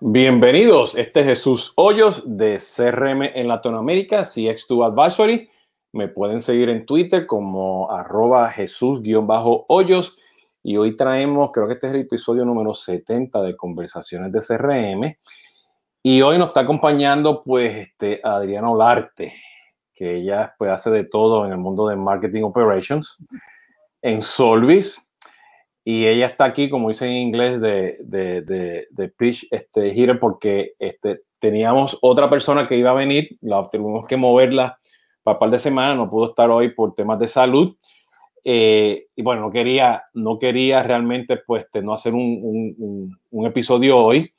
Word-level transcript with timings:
Bienvenidos, 0.00 0.94
este 0.94 1.20
es 1.20 1.26
Jesús 1.26 1.72
Hoyos 1.74 2.22
de 2.24 2.58
CRM 2.58 3.32
en 3.34 3.48
Latinoamérica, 3.48 4.20
CX2 4.20 4.86
Advisory. 4.86 5.50
Me 5.90 6.06
pueden 6.06 6.40
seguir 6.40 6.68
en 6.68 6.86
Twitter 6.86 7.26
como 7.26 7.90
arroba 7.90 8.48
Jesús-Hoyos. 8.48 10.16
Y 10.62 10.76
hoy 10.76 10.96
traemos, 10.96 11.50
creo 11.52 11.66
que 11.66 11.74
este 11.74 11.88
es 11.88 11.94
el 11.94 12.02
episodio 12.02 12.44
número 12.44 12.76
70 12.76 13.42
de 13.42 13.56
Conversaciones 13.56 14.30
de 14.30 14.38
CRM. 14.38 15.16
Y 16.04 16.22
hoy 16.22 16.38
nos 16.38 16.48
está 16.48 16.60
acompañando 16.60 17.42
pues 17.42 17.74
este, 17.74 18.20
Adriana 18.22 18.70
Olarte, 18.70 19.32
que 19.96 20.14
ella 20.14 20.54
pues 20.56 20.70
hace 20.70 20.90
de 20.92 21.02
todo 21.02 21.44
en 21.44 21.50
el 21.50 21.58
mundo 21.58 21.88
de 21.88 21.96
Marketing 21.96 22.44
Operations 22.44 23.18
en 24.00 24.22
Solvis 24.22 25.07
y 25.90 26.06
ella 26.06 26.26
está 26.26 26.44
aquí, 26.44 26.68
como 26.68 26.90
dice 26.90 27.06
en 27.06 27.14
inglés, 27.14 27.62
de, 27.62 27.96
de, 28.00 28.86
de, 28.90 29.08
pitch 29.08 29.48
este, 29.50 29.88
hitter, 29.88 30.20
porque 30.20 30.74
este, 30.78 31.22
teníamos 31.38 31.96
otra 32.02 32.28
persona 32.28 32.68
que 32.68 32.76
iba 32.76 32.90
a 32.90 32.94
venir, 32.94 33.38
la 33.40 33.62
tuvimos 33.70 34.04
que 34.06 34.18
moverla 34.18 34.78
para 35.22 35.36
un 35.36 35.38
par 35.38 35.48
de 35.48 35.58
semanas, 35.58 35.96
no 35.96 36.10
pudo 36.10 36.28
estar 36.28 36.50
hoy 36.50 36.74
por 36.74 36.92
temas 36.92 37.18
de 37.18 37.26
salud. 37.26 37.74
Eh, 38.44 39.06
y 39.16 39.22
bueno, 39.22 39.40
no 39.40 39.50
quería, 39.50 40.02
no 40.12 40.38
quería 40.38 40.82
realmente 40.82 41.38
pues 41.38 41.62
este, 41.64 41.80
no 41.80 41.94
hacer 41.94 42.12
un, 42.12 42.38
un, 42.42 43.18
un, 43.30 43.46
episodio 43.46 43.96
hoy. 43.96 44.30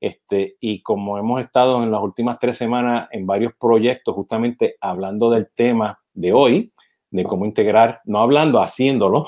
Este, 0.00 0.56
y 0.58 0.82
como 0.82 1.18
hemos 1.18 1.40
estado 1.40 1.84
en 1.84 1.92
las 1.92 2.02
últimas 2.02 2.40
tres 2.40 2.56
semanas 2.56 3.06
en 3.12 3.28
varios 3.28 3.52
proyectos, 3.54 4.12
justamente 4.12 4.74
hablando 4.80 5.30
del 5.30 5.50
tema 5.54 6.00
de 6.14 6.32
hoy, 6.32 6.72
de 7.10 7.22
cómo 7.22 7.46
integrar, 7.46 8.00
no 8.06 8.18
hablando, 8.18 8.60
haciéndolo, 8.60 9.26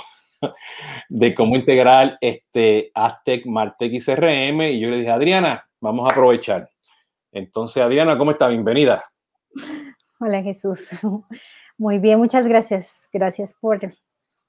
de 1.09 1.35
cómo 1.35 1.57
integrar 1.57 2.19
este 2.21 2.91
Aztec, 2.95 3.47
Martec 3.47 3.93
y 3.93 4.01
CRM. 4.01 4.63
Y 4.63 4.81
yo 4.81 4.91
le 4.91 4.99
dije, 4.99 5.11
Adriana, 5.11 5.69
vamos 5.81 6.09
a 6.09 6.13
aprovechar. 6.13 6.71
Entonces, 7.33 7.83
Adriana, 7.83 8.17
¿cómo 8.17 8.31
está? 8.31 8.49
Bienvenida. 8.49 9.05
Hola, 10.21 10.43
Jesús. 10.43 10.89
Muy 11.79 11.99
bien, 11.99 12.19
muchas 12.19 12.47
gracias. 12.47 13.09
Gracias 13.13 13.55
por, 13.61 13.81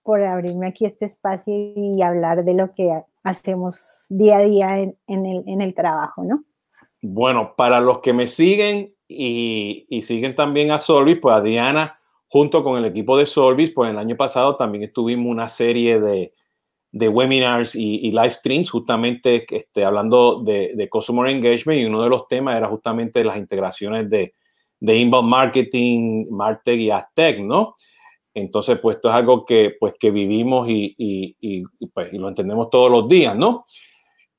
por 0.04 0.24
abrirme 0.24 0.68
aquí 0.68 0.86
este 0.86 1.06
espacio 1.06 1.54
y 1.54 2.02
hablar 2.02 2.44
de 2.44 2.56
lo 2.56 2.74
que 2.74 3.04
hacemos 3.24 4.06
día 4.10 4.38
a 4.38 4.44
día 4.44 4.80
en, 4.80 4.98
en, 5.08 5.26
el, 5.26 5.44
en 5.46 5.62
el, 5.62 5.76
trabajo, 5.76 6.24
¿no? 6.24 6.44
Bueno, 7.02 7.54
para 7.56 7.80
los 7.80 8.00
que 8.00 8.14
me 8.14 8.28
siguen 8.28 8.96
y, 9.08 9.86
y 9.90 10.02
siguen 10.02 10.34
también 10.34 10.72
a 10.72 10.80
Solvis, 10.80 11.20
pues 11.22 11.36
Adriana 11.36 11.99
junto 12.30 12.64
con 12.64 12.78
el 12.78 12.86
equipo 12.86 13.18
de 13.18 13.26
Solvis, 13.26 13.72
pues 13.72 13.90
el 13.90 13.98
año 13.98 14.16
pasado 14.16 14.56
también 14.56 14.84
estuvimos 14.84 15.28
una 15.28 15.48
serie 15.48 16.00
de, 16.00 16.34
de 16.92 17.10
webinars 17.10 17.76
y, 17.76 18.08
y, 18.08 18.12
live 18.12 18.32
streams 18.32 18.70
justamente 18.70 19.46
este, 19.50 19.84
hablando 19.84 20.42
de, 20.44 20.74
de, 20.76 20.90
Customer 20.90 21.28
Engagement 21.30 21.82
y 21.82 21.86
uno 21.86 22.04
de 22.04 22.10
los 22.10 22.28
temas 22.28 22.56
era 22.56 22.68
justamente 22.68 23.24
las 23.24 23.38
integraciones 23.38 24.10
de, 24.10 24.36
de 24.80 24.96
Inbound 24.96 25.28
Marketing, 25.28 26.26
Martech 26.30 26.80
y 26.80 26.92
Aztec, 26.92 27.40
¿no? 27.40 27.76
Entonces, 28.36 28.78
pues 28.80 28.98
esto 28.98 29.10
es 29.10 29.16
algo 29.16 29.44
que, 29.44 29.76
pues, 29.80 29.96
que 30.00 30.12
vivimos 30.12 30.70
y, 30.70 30.96
y, 30.98 31.64
pues, 31.88 32.14
y, 32.14 32.18
lo 32.20 32.30
entendemos 32.30 32.70
todos 32.70 32.92
los 32.92 33.10
días, 33.10 33.36
¿no? 33.36 33.66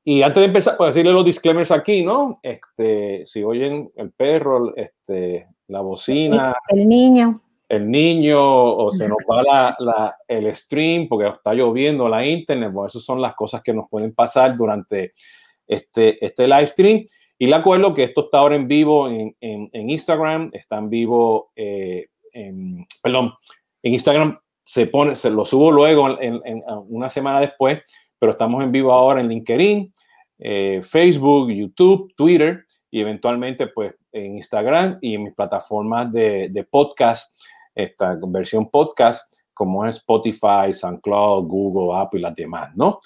Y 0.05 0.23
antes 0.23 0.41
de 0.41 0.47
empezar, 0.47 0.77
pues 0.79 0.95
decirle 0.95 1.13
los 1.13 1.25
disclaimers 1.25 1.73
aquí, 1.73 2.03
¿no? 2.03 2.39
Este, 2.43 3.27
si 3.27 3.43
oyen 3.43 3.91
el 3.97 4.13
perro, 4.13 4.75
este, 4.77 5.49
la 5.67 5.81
bocina. 5.81 6.55
El 6.69 6.89
niño 6.89 7.43
el 7.71 7.89
niño 7.89 8.39
o 8.43 8.91
se 8.91 9.09
nos 9.09 9.19
va 9.31 9.43
la, 9.79 10.17
el 10.27 10.55
stream 10.55 11.07
porque 11.09 11.29
está 11.29 11.55
lloviendo 11.55 12.09
la 12.09 12.27
internet, 12.27 12.73
pues 12.75 12.93
esas 12.93 13.05
son 13.05 13.23
las 13.23 13.35
cosas 13.35 13.63
que 13.63 13.73
nos 13.73 13.89
pueden 13.89 14.13
pasar 14.13 14.57
durante 14.57 15.15
este, 15.67 16.23
este 16.25 16.49
live 16.49 16.67
stream. 16.67 17.07
Y 17.39 17.47
le 17.47 17.55
acuerdo 17.55 17.95
que 17.95 18.03
esto 18.03 18.25
está 18.25 18.39
ahora 18.39 18.57
en 18.57 18.67
vivo 18.67 19.09
en, 19.09 19.35
en, 19.41 19.89
Instagram, 19.89 20.51
está 20.53 20.79
en 20.79 20.91
vivo, 20.91 21.53
eh, 21.55 22.09
en, 22.33 22.87
perdón, 23.03 23.33
en 23.83 23.95
Instagram 23.95 24.39
se 24.63 24.87
pone, 24.89 25.17
se 25.17 25.31
lo 25.31 25.47
subo 25.47 25.71
luego 25.71 26.21
en, 26.21 26.43
una 26.89 27.09
semana 27.09 27.41
después, 27.41 27.81
pero 28.19 28.33
estamos 28.33 28.63
en 28.63 28.73
vivo 28.73 28.93
ahora 28.93 29.21
en 29.21 29.29
LinkedIn, 29.29 29.95
eh, 30.41 30.81
Facebook, 30.83 31.51
YouTube, 31.51 32.13
Twitter 32.17 32.65
y 32.91 33.01
eventualmente 33.01 33.69
pues 33.69 33.95
en 34.13 34.37
Instagram 34.37 34.99
y 35.01 35.15
en 35.15 35.23
mis 35.23 35.35
plataformas 35.35 36.13
de, 36.13 36.49
de 36.49 36.65
podcast 36.65 37.33
esta 37.81 38.19
versión 38.27 38.71
podcast, 38.71 39.35
como 39.53 39.85
es 39.85 39.97
Spotify, 39.97 40.73
SoundCloud, 40.73 41.47
Google, 41.47 41.99
Apple 41.99 42.21
y 42.21 42.23
las 42.23 42.35
demás, 42.35 42.71
¿no? 42.75 43.01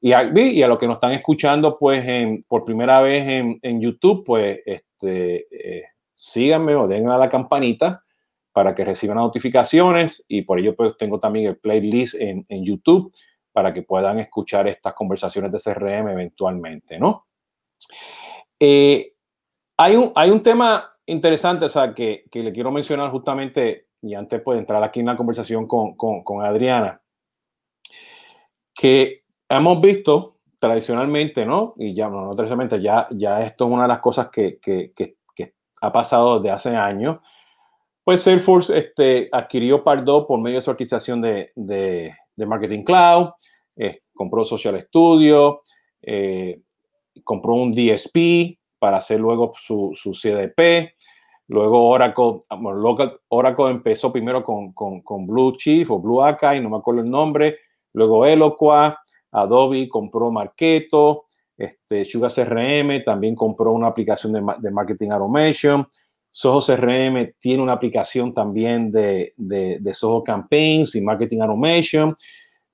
Y 0.00 0.12
a, 0.12 0.24
y 0.24 0.62
a 0.62 0.68
los 0.68 0.78
que 0.78 0.86
nos 0.86 0.96
están 0.96 1.12
escuchando, 1.12 1.78
pues, 1.78 2.06
en, 2.06 2.44
por 2.46 2.64
primera 2.64 3.00
vez 3.00 3.26
en, 3.62 3.80
YouTube, 3.80 4.24
pues, 4.24 4.60
este, 4.64 5.46
eh, 5.50 5.84
síganme 6.14 6.74
o 6.74 6.86
den 6.86 7.08
a 7.08 7.18
la 7.18 7.28
campanita 7.28 8.04
para 8.52 8.74
que 8.74 8.84
reciban 8.84 9.16
notificaciones 9.16 10.24
y 10.28 10.42
por 10.42 10.60
ello, 10.60 10.76
pues, 10.76 10.96
tengo 10.96 11.18
también 11.18 11.46
el 11.46 11.56
playlist 11.56 12.14
en, 12.14 12.44
en 12.48 12.64
YouTube 12.64 13.12
para 13.52 13.72
que 13.72 13.82
puedan 13.82 14.18
escuchar 14.18 14.68
estas 14.68 14.92
conversaciones 14.92 15.50
de 15.50 15.58
CRM 15.58 16.08
eventualmente, 16.08 16.98
¿no? 16.98 17.26
Eh, 18.60 19.14
hay, 19.78 19.96
un, 19.96 20.12
hay 20.14 20.30
un 20.30 20.42
tema 20.42 20.92
interesante, 21.06 21.64
o 21.64 21.68
sea, 21.68 21.94
que, 21.94 22.24
que 22.30 22.42
le 22.42 22.52
quiero 22.52 22.70
mencionar 22.70 23.10
justamente 23.10 23.85
y 24.02 24.14
antes 24.14 24.40
pues, 24.42 24.56
de 24.56 24.60
entrar 24.60 24.82
aquí 24.82 25.00
en 25.00 25.06
la 25.06 25.16
conversación 25.16 25.66
con, 25.66 25.96
con, 25.96 26.44
Adriana, 26.44 27.00
que 28.74 29.22
hemos 29.48 29.80
visto 29.80 30.36
tradicionalmente, 30.58 31.46
¿no? 31.46 31.74
Y 31.76 31.94
ya, 31.94 32.08
no, 32.08 32.24
no 32.24 32.34
tradicionalmente, 32.34 32.80
ya, 32.80 33.08
ya 33.10 33.42
esto 33.42 33.66
es 33.66 33.72
una 33.72 33.82
de 33.82 33.88
las 33.88 34.00
cosas 34.00 34.28
que, 34.30 34.58
que, 34.58 34.92
que, 34.94 35.16
que 35.34 35.54
ha 35.80 35.92
pasado 35.92 36.40
desde 36.40 36.54
hace 36.54 36.76
años. 36.76 37.18
Pues 38.04 38.22
Salesforce 38.22 38.78
este, 38.78 39.28
adquirió 39.32 39.82
Pardot 39.82 40.28
por 40.28 40.40
medio 40.40 40.58
de 40.58 40.62
su 40.62 40.70
adquisición 40.70 41.20
de, 41.20 41.50
de, 41.56 42.14
de 42.36 42.46
Marketing 42.46 42.84
Cloud, 42.84 43.30
eh, 43.74 44.02
compró 44.14 44.44
Social 44.44 44.80
Studio, 44.80 45.60
eh, 46.02 46.60
compró 47.24 47.54
un 47.54 47.72
DSP 47.72 48.58
para 48.78 48.98
hacer 48.98 49.18
luego 49.18 49.54
su, 49.58 49.90
su 49.94 50.12
CDP, 50.12 50.94
Luego 51.48 51.88
Oracle, 51.88 52.42
Oracle 53.28 53.70
empezó 53.70 54.12
primero 54.12 54.42
con, 54.42 54.72
con, 54.72 55.26
Blue 55.26 55.56
Chief 55.56 55.88
o 55.90 56.00
Blue 56.00 56.22
Akai, 56.22 56.60
no 56.60 56.70
me 56.70 56.78
acuerdo 56.78 57.02
el 57.02 57.10
nombre. 57.10 57.58
Luego 57.92 58.26
Eloqua, 58.26 58.98
Adobe 59.30 59.88
compró 59.88 60.30
Marketo, 60.30 61.26
este, 61.56 62.04
Sugar 62.04 62.32
CRM 62.32 63.04
también 63.04 63.34
compró 63.34 63.72
una 63.72 63.86
aplicación 63.86 64.32
de, 64.32 64.42
de 64.58 64.70
marketing 64.70 65.10
automation. 65.10 65.86
Soho 66.30 66.60
CRM 66.60 67.32
tiene 67.40 67.62
una 67.62 67.72
aplicación 67.72 68.34
también 68.34 68.92
de, 68.92 69.32
de, 69.38 69.78
de, 69.80 69.94
Soho 69.94 70.22
Campaigns 70.22 70.94
y 70.94 71.00
Marketing 71.00 71.40
Automation. 71.40 72.14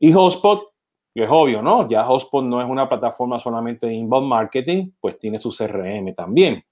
Y 0.00 0.12
Hotspot, 0.12 0.72
que 1.15 1.22
es 1.22 1.31
obvio, 1.31 1.62
¿no? 1.62 1.89
Ya 1.89 2.03
Hotspot 2.03 2.44
no 2.44 2.60
es 2.60 2.69
una 2.69 2.89
plataforma 2.89 3.39
solamente 3.39 3.87
de 3.87 3.94
inbound 3.94 4.27
marketing, 4.27 4.91
pues 5.00 5.16
tiene 5.16 5.39
su 5.39 5.54
CRM 5.56 6.12
también. 6.12 6.65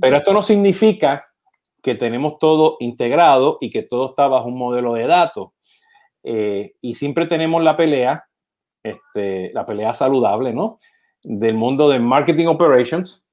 Pero 0.00 0.16
esto 0.16 0.32
no 0.32 0.42
significa 0.42 1.26
que 1.82 1.94
tenemos 1.94 2.38
todo 2.38 2.76
integrado 2.80 3.58
y 3.60 3.70
que 3.70 3.82
todo 3.82 4.10
está 4.10 4.26
bajo 4.26 4.48
un 4.48 4.58
modelo 4.58 4.94
de 4.94 5.06
datos. 5.06 5.50
Eh, 6.22 6.72
y 6.80 6.94
siempre 6.94 7.26
tenemos 7.26 7.62
la 7.62 7.76
pelea, 7.76 8.24
este, 8.82 9.52
la 9.52 9.66
pelea 9.66 9.92
saludable, 9.92 10.54
¿no? 10.54 10.78
Del 11.22 11.54
mundo 11.54 11.88
de 11.90 11.98
marketing 11.98 12.46
operations, 12.46 13.26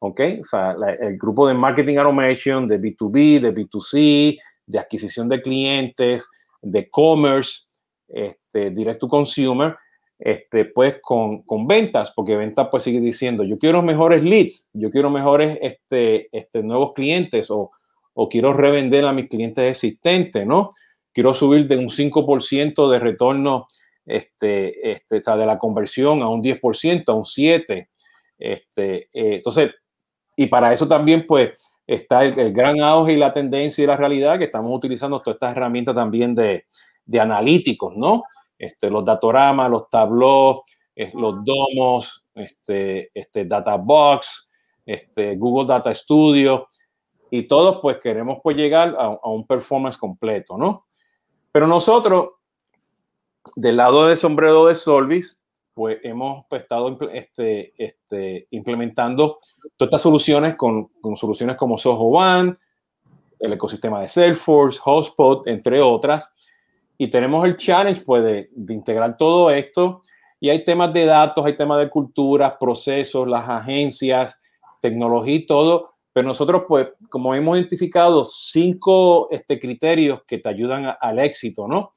¿ok? 0.00 0.20
O 0.40 0.44
sea, 0.44 0.74
el 1.00 1.16
grupo 1.16 1.46
de 1.46 1.54
marketing 1.54 1.96
automation, 1.98 2.66
de 2.66 2.80
B2B, 2.80 3.40
de 3.40 3.54
B2C, 3.54 4.38
de 4.66 4.78
adquisición 4.78 5.28
de 5.28 5.40
clientes, 5.40 6.28
de 6.60 6.90
commerce, 6.90 7.62
este, 8.08 8.70
direct 8.70 9.00
to 9.00 9.08
consumer, 9.08 9.76
este, 10.24 10.64
pues 10.64 10.96
con, 11.02 11.42
con, 11.42 11.66
ventas, 11.66 12.10
porque 12.16 12.34
ventas 12.34 12.68
pues 12.70 12.82
sigue 12.82 12.98
diciendo, 12.98 13.44
yo 13.44 13.58
quiero 13.58 13.82
mejores 13.82 14.22
leads, 14.22 14.70
yo 14.72 14.90
quiero 14.90 15.10
mejores 15.10 15.58
este, 15.60 16.28
este, 16.32 16.62
nuevos 16.62 16.94
clientes 16.94 17.50
o, 17.50 17.72
o 18.14 18.28
quiero 18.30 18.54
revender 18.54 19.04
a 19.04 19.12
mis 19.12 19.28
clientes 19.28 19.62
existentes, 19.70 20.46
¿no? 20.46 20.70
Quiero 21.12 21.34
subir 21.34 21.66
de 21.66 21.76
un 21.76 21.90
5% 21.90 22.90
de 22.90 22.98
retorno 23.00 23.66
este, 24.06 24.92
este, 24.92 25.20
de 25.20 25.46
la 25.46 25.58
conversión 25.58 26.22
a 26.22 26.28
un 26.30 26.42
10%, 26.42 27.04
a 27.06 27.12
un 27.12 27.24
7%. 27.24 27.86
Este, 28.38 28.96
eh, 28.96 29.08
entonces, 29.12 29.72
y 30.36 30.46
para 30.46 30.72
eso 30.72 30.88
también 30.88 31.26
pues 31.26 31.50
está 31.86 32.24
el, 32.24 32.38
el, 32.38 32.52
gran 32.54 32.80
auge 32.80 33.12
y 33.12 33.16
la 33.16 33.34
tendencia 33.34 33.84
y 33.84 33.86
la 33.86 33.98
realidad 33.98 34.38
que 34.38 34.44
estamos 34.44 34.74
utilizando 34.74 35.20
todas 35.20 35.36
estas 35.36 35.54
herramientas 35.54 35.94
también 35.94 36.34
de, 36.34 36.64
de 37.04 37.20
analíticos, 37.20 37.94
¿no? 37.94 38.24
Este, 38.58 38.90
los 38.90 39.04
datoramas, 39.04 39.70
los 39.70 39.88
tableaux, 39.90 40.62
los 41.14 41.44
domos, 41.44 42.24
este, 42.34 43.10
este 43.14 43.44
Databox, 43.44 44.48
este, 44.86 45.36
Google 45.36 45.66
Data 45.66 45.94
Studio, 45.94 46.68
y 47.30 47.48
todos 47.48 47.80
pues 47.80 47.98
queremos 47.98 48.38
pues 48.42 48.56
llegar 48.56 48.94
a, 48.98 49.28
un 49.28 49.46
performance 49.46 49.96
completo, 49.96 50.56
¿no? 50.56 50.86
Pero 51.50 51.66
nosotros, 51.66 52.30
del 53.56 53.76
lado 53.76 54.06
del 54.06 54.16
sombrero 54.16 54.66
de 54.66 54.74
Solvis, 54.74 55.38
pues 55.72 55.98
hemos 56.04 56.46
pues, 56.48 56.62
estado 56.62 56.96
este, 57.12 57.74
este, 57.76 58.46
implementando 58.50 59.40
todas 59.76 59.88
estas 59.88 60.02
soluciones 60.02 60.54
con, 60.54 60.86
con 61.00 61.16
soluciones 61.16 61.56
como 61.56 61.76
Soho 61.76 62.04
One, 62.04 62.56
el 63.40 63.52
ecosistema 63.52 64.00
de 64.00 64.08
Salesforce, 64.08 64.78
Hotspot, 64.80 65.46
entre 65.48 65.80
otras. 65.80 66.30
Y 66.96 67.08
tenemos 67.08 67.44
el 67.44 67.56
challenge 67.56 68.02
pues, 68.02 68.22
de, 68.22 68.48
de, 68.52 68.74
integrar 68.74 69.16
todo 69.16 69.50
esto. 69.50 70.02
Y 70.40 70.50
hay 70.50 70.64
temas 70.64 70.92
de 70.92 71.04
datos, 71.06 71.44
hay 71.44 71.56
temas 71.56 71.80
de 71.80 71.90
cultura, 71.90 72.58
procesos, 72.58 73.26
las 73.26 73.48
agencias, 73.48 74.40
tecnología 74.80 75.34
y 75.34 75.46
todo. 75.46 75.94
Pero 76.12 76.28
nosotros, 76.28 76.64
pues, 76.68 76.88
como 77.10 77.34
hemos 77.34 77.58
identificado 77.58 78.24
cinco 78.24 79.28
este, 79.30 79.58
criterios 79.58 80.22
que 80.26 80.38
te 80.38 80.48
ayudan 80.48 80.94
al 81.00 81.18
éxito, 81.18 81.66
¿no? 81.66 81.92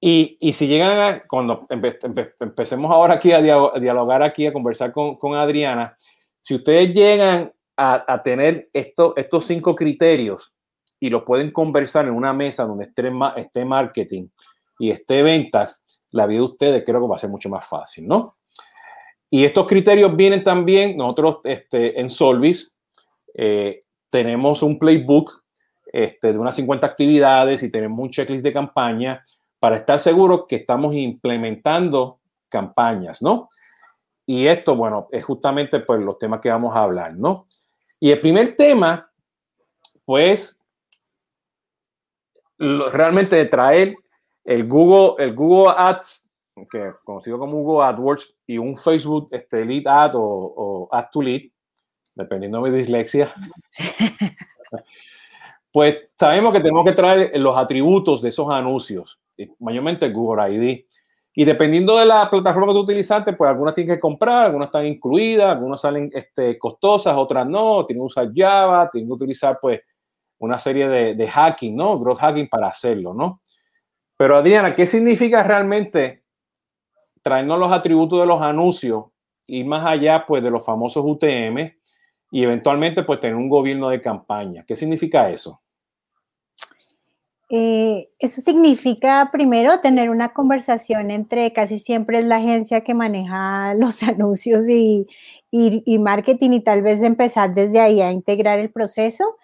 Y, 0.00 0.36
y, 0.40 0.52
si 0.52 0.66
llegan 0.66 0.98
a, 0.98 1.22
cuando 1.28 1.64
empecemos 2.40 2.90
ahora 2.90 3.14
aquí 3.14 3.30
a, 3.30 3.40
dialogar, 3.40 4.24
aquí, 4.24 4.46
a 4.46 4.52
conversar 4.52 4.92
con, 4.92 5.16
con 5.16 5.34
Adriana, 5.34 5.96
si 6.40 6.56
ustedes 6.56 6.92
llegan 6.92 7.52
a, 7.76 8.12
a 8.12 8.20
tener 8.20 8.68
esto, 8.72 9.14
estos 9.16 9.44
cinco 9.44 9.76
criterios 9.76 10.52
y 11.02 11.10
lo 11.10 11.24
pueden 11.24 11.50
conversar 11.50 12.06
en 12.06 12.14
una 12.14 12.32
mesa 12.32 12.64
donde 12.64 12.84
esté, 12.84 13.10
esté 13.36 13.64
marketing 13.64 14.28
y 14.78 14.92
esté 14.92 15.24
ventas, 15.24 15.84
la 16.12 16.26
vida 16.26 16.38
de 16.38 16.44
ustedes 16.44 16.84
creo 16.86 17.00
que 17.00 17.08
va 17.08 17.16
a 17.16 17.18
ser 17.18 17.28
mucho 17.28 17.48
más 17.48 17.66
fácil, 17.66 18.06
¿no? 18.06 18.36
Y 19.28 19.44
estos 19.44 19.66
criterios 19.66 20.14
vienen 20.14 20.44
también, 20.44 20.96
nosotros 20.96 21.38
este, 21.42 21.98
en 21.98 22.08
Solvis 22.08 22.72
eh, 23.34 23.80
tenemos 24.10 24.62
un 24.62 24.78
playbook 24.78 25.42
este, 25.92 26.32
de 26.32 26.38
unas 26.38 26.54
50 26.54 26.86
actividades 26.86 27.64
y 27.64 27.70
tenemos 27.72 27.98
un 27.98 28.10
checklist 28.10 28.44
de 28.44 28.52
campaña 28.52 29.24
para 29.58 29.78
estar 29.78 29.98
seguros 29.98 30.44
que 30.48 30.54
estamos 30.54 30.94
implementando 30.94 32.20
campañas, 32.48 33.20
¿no? 33.22 33.48
Y 34.24 34.46
esto, 34.46 34.76
bueno, 34.76 35.08
es 35.10 35.24
justamente 35.24 35.80
pues 35.80 36.00
los 36.00 36.16
temas 36.18 36.40
que 36.40 36.48
vamos 36.48 36.76
a 36.76 36.84
hablar, 36.84 37.16
¿no? 37.16 37.48
Y 37.98 38.12
el 38.12 38.20
primer 38.20 38.54
tema, 38.54 39.10
pues, 40.04 40.61
realmente 42.90 43.36
de 43.36 43.46
traer 43.46 43.96
el 44.44 44.66
Google, 44.68 45.22
el 45.24 45.34
Google 45.34 45.74
Ads, 45.76 46.30
que 46.70 46.92
conocido 47.04 47.38
como 47.38 47.62
Google 47.62 47.86
AdWords, 47.86 48.34
y 48.46 48.58
un 48.58 48.76
Facebook 48.76 49.28
este, 49.30 49.64
Lead 49.64 49.86
Ad 49.86 50.14
o, 50.14 50.22
o 50.22 50.88
Ad 50.92 51.06
to 51.12 51.22
Lead, 51.22 51.42
dependiendo 52.14 52.62
de 52.62 52.70
mi 52.70 52.76
dislexia. 52.76 53.32
pues 55.72 55.96
sabemos 56.18 56.52
que 56.52 56.60
tenemos 56.60 56.84
que 56.84 56.92
traer 56.92 57.38
los 57.40 57.56
atributos 57.56 58.20
de 58.22 58.28
esos 58.28 58.50
anuncios 58.50 59.22
mayormente 59.58 60.08
Google 60.10 60.54
ID. 60.54 60.84
Y 61.34 61.44
dependiendo 61.46 61.96
de 61.96 62.04
la 62.04 62.28
plataforma 62.28 62.68
que 62.68 62.74
tú 62.74 62.80
utilizaste, 62.80 63.32
pues 63.32 63.48
algunas 63.48 63.74
tienes 63.74 63.96
que 63.96 64.00
comprar, 64.00 64.46
algunas 64.46 64.66
están 64.66 64.86
incluidas, 64.86 65.56
algunas 65.56 65.80
salen 65.80 66.10
este, 66.12 66.58
costosas, 66.58 67.16
otras 67.16 67.46
no, 67.46 67.86
tienen 67.86 68.02
que 68.02 68.06
usar 68.06 68.30
Java, 68.34 68.90
tienen 68.90 69.08
que 69.08 69.14
utilizar 69.14 69.58
pues 69.60 69.80
una 70.42 70.58
serie 70.58 70.88
de, 70.88 71.28
hacking, 71.28 71.76
¿no? 71.76 71.98
Growth 72.00 72.18
hacking 72.18 72.48
para 72.48 72.66
hacerlo, 72.66 73.14
¿no? 73.14 73.40
Pero 74.16 74.36
Adriana, 74.36 74.74
¿qué 74.74 74.86
significa 74.86 75.42
realmente 75.44 76.24
traernos 77.22 77.60
los 77.60 77.70
atributos 77.70 78.18
de 78.20 78.26
los 78.26 78.42
anuncios 78.42 79.04
y 79.46 79.62
más 79.62 79.86
allá 79.86 80.26
pues 80.26 80.42
de 80.42 80.50
los 80.50 80.64
famosos 80.64 81.04
UTM 81.06 81.72
y 82.32 82.42
eventualmente 82.42 83.04
pues 83.04 83.20
tener 83.20 83.36
un 83.36 83.48
gobierno 83.48 83.88
de 83.88 84.02
campaña? 84.02 84.64
¿Qué 84.66 84.74
significa 84.74 85.30
eso? 85.30 85.62
Eh, 87.54 88.08
eso 88.18 88.40
significa 88.40 89.28
primero 89.30 89.78
tener 89.80 90.10
una 90.10 90.30
conversación 90.30 91.10
entre 91.10 91.52
casi 91.52 91.78
siempre 91.78 92.18
es 92.18 92.24
la 92.24 92.36
agencia 92.36 92.80
que 92.80 92.94
maneja 92.94 93.74
los 93.78 94.02
anuncios 94.02 94.68
y, 94.68 95.06
y, 95.52 95.98
marketing 96.00 96.50
y 96.52 96.60
tal 96.60 96.82
vez 96.82 97.00
empezar 97.00 97.54
desde 97.54 97.78
ahí 97.78 98.00
a 98.00 98.10
integrar 98.10 98.58
el 98.58 98.72
proceso. 98.72 99.36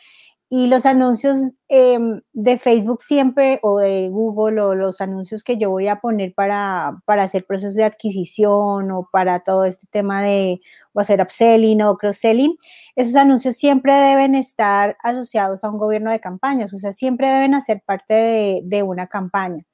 Y 0.51 0.67
los 0.69 0.87
anuncios 0.87 1.37
em, 1.69 2.23
de 2.33 2.59
Facebook 2.59 3.03
siempre 3.03 3.61
o 3.63 3.79
de 3.79 4.09
Google 4.09 4.61
o 4.63 4.75
los 4.75 5.01
anuncios 5.03 5.45
que 5.45 5.59
yo 5.59 5.71
voy 5.71 5.89
a 5.89 6.01
poner 6.01 6.33
para, 6.35 7.03
para 7.05 7.25
hacer 7.25 7.45
procesos 7.45 7.75
de 7.75 7.85
adquisición 7.85 8.91
o 8.91 9.09
para 9.13 9.41
todo 9.41 9.65
este 9.65 9.87
tema 9.91 10.23
de 10.23 10.61
o 10.93 11.01
hacer 11.01 11.21
upselling 11.21 11.83
o 11.83 11.97
cross-selling, 11.97 12.57
esos 12.97 13.15
anuncios 13.17 13.57
siempre 13.57 13.93
deben 13.95 14.35
estar 14.35 14.97
asociados 15.03 15.65
a 15.65 15.71
un 15.71 15.79
gobierno 15.79 16.11
de 16.11 16.21
campañas, 16.21 16.73
o 16.73 16.79
sea, 16.79 16.93
siempre 16.93 17.29
deben 17.29 17.55
hacer 17.55 17.83
parte 17.85 18.61
de, 18.65 18.83
una 18.83 19.07
campaña. 19.07 19.65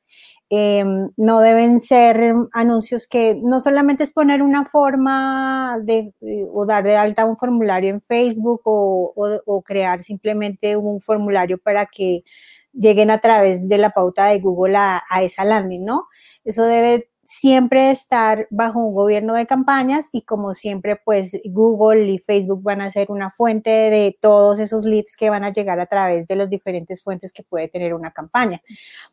Em, 0.57 1.11
no 1.17 1.41
deben 1.41 1.81
ser 1.81 2.33
anuncios 2.53 3.09
que 3.09 3.35
no 3.43 3.61
solamente 3.61 4.05
es 4.05 4.13
poner 4.13 4.41
una 4.41 4.65
forma 4.65 5.81
de, 5.83 6.15
o 6.53 6.65
dar 6.65 6.85
de 6.85 6.97
alta 6.97 7.25
un 7.25 7.37
formulario 7.37 7.91
en 7.91 8.01
Facebook 8.01 8.61
o, 8.65 9.63
crear 9.67 10.05
simplemente 10.05 10.77
un 10.77 11.01
formulario 11.01 11.59
para 11.59 11.87
que 11.87 12.23
lleguen 12.73 13.11
a 13.11 13.19
través 13.19 13.69
de 13.69 13.79
la 13.79 13.91
pauta 13.91 14.27
de 14.27 14.39
Google 14.39 14.77
a, 14.77 15.03
a 15.11 15.23
esa 15.23 15.45
landing, 15.45 15.85
¿no? 15.85 16.07
Eso 16.45 16.63
debe 16.65 17.11
siempre 17.25 17.91
estar 17.91 18.47
bajo 18.51 18.79
un 18.79 18.95
gobierno 18.95 19.35
de 19.35 19.47
campañas 19.47 20.09
y 20.13 20.23
como 20.23 20.55
siempre, 20.55 21.01
pues 21.05 21.33
Google 21.47 22.11
y 22.11 22.19
Facebook 22.19 22.63
van 22.63 22.81
a 22.81 22.91
ser 22.93 23.11
una 23.11 23.31
fuente 23.31 23.71
de 23.71 24.17
todos 24.21 24.61
esos 24.61 24.85
leads 24.85 25.17
que 25.17 25.31
van 25.31 25.43
a 25.43 25.51
llegar 25.51 25.81
a 25.81 25.87
través 25.87 26.29
de 26.29 26.37
las 26.37 26.51
diferentes 26.51 27.03
fuentes 27.03 27.33
que 27.33 27.43
puede 27.43 27.69
tener 27.69 27.95
una 27.95 28.13
campaña. 28.13 28.61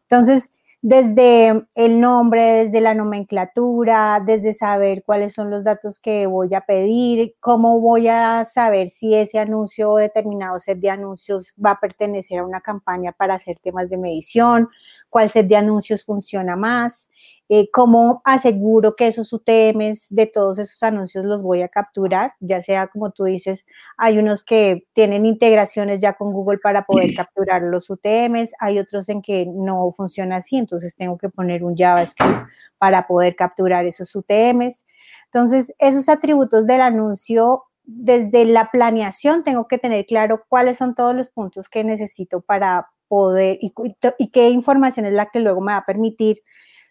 Entonces, 0.04 0.54
desde 0.83 1.68
el 1.75 2.00
nombre, 2.00 2.42
desde 2.42 2.81
la 2.81 2.95
nomenclatura, 2.95 4.19
desde 4.25 4.54
saber 4.54 5.04
cuáles 5.06 5.33
son 5.33 5.51
los 5.51 5.63
datos 5.63 6.00
que 6.00 6.25
voy 6.25 6.56
a 6.56 6.62
pedir, 6.62 7.36
cómo 7.39 7.80
voy 7.80 8.07
a 8.07 8.44
saber 8.45 8.89
si 8.89 9.13
ese 9.13 9.38
anuncio 9.38 9.92
o 9.92 9.98
determinado 9.98 10.60
set 10.60 10.80
de 10.80 10.89
anuncios 10.89 11.54
va 11.63 11.72
a 11.72 11.80
pertenecer 11.80 12.39
a 12.39 12.45
una 12.45 12.62
campaña 12.62 13.12
para 13.12 13.36
hacer 13.36 13.60
temas 13.60 13.92
de 13.92 13.98
medición, 13.98 14.69
cuál 15.10 15.30
set 15.30 15.48
de 15.48 15.56
anuncios 15.57 16.04
funciona 16.04 16.56
más, 16.56 17.12
eh, 17.53 17.69
cómo 17.69 18.21
aseguro 18.24 18.95
que 18.95 19.07
esos 19.07 19.33
UTMs 19.33 20.07
de 20.09 20.25
todos 20.25 20.57
esos 20.57 20.81
anuncios 20.83 21.25
los 21.25 21.42
voy 21.42 21.63
a 21.63 21.68
capturar, 21.68 22.33
ya 22.39 22.62
sea 22.62 22.88
como 22.88 23.12
tú 23.12 23.25
dices, 23.25 23.65
hay 23.98 24.18
unos 24.18 24.45
que 24.45 24.88
tienen 24.94 25.25
integraciones 25.25 26.00
ya 26.00 26.13
con 26.13 26.31
Google 26.31 26.59
para 26.59 26.86
poder 26.86 27.13
capturar 27.18 27.62
los 27.63 27.89
UTMs, 27.89 28.53
hay 28.57 28.80
otros 28.80 29.09
en 29.09 29.21
que 29.21 29.45
no 29.53 29.92
funciona 29.92 30.38
así, 30.38 30.56
entonces 30.56 30.95
tengo 30.95 31.18
que 31.18 31.27
poner 31.27 31.65
un 31.65 31.75
JavaScript 31.75 32.48
para 32.77 33.06
poder 33.06 33.36
capturar 33.36 33.86
esos 33.86 34.15
UTMs. 34.15 34.86
Entonces, 35.25 35.75
esos 35.77 36.07
atributos 36.07 36.65
del 36.65 36.80
anuncio 36.80 37.66
desde 37.83 38.45
la 38.45 38.71
planeación 38.71 39.44
tengo 39.44 39.68
que 39.68 39.78
tener 39.78 40.06
claro 40.06 40.45
cuáles 40.47 40.78
son 40.78 40.95
todos 40.95 41.14
los 41.14 41.30
puntos 41.30 41.68
que 41.68 41.83
necesito 41.83 42.40
para 42.40 42.87
poder 43.09 43.57
y, 43.59 43.73
y, 44.19 44.30
qué 44.30 44.49
información 44.52 45.06
es 45.06 45.11
la 45.11 45.26
que 45.26 45.42
luego 45.42 45.59
me 45.59 45.73
va 45.73 45.80
a 45.80 45.85
permitir 45.85 46.44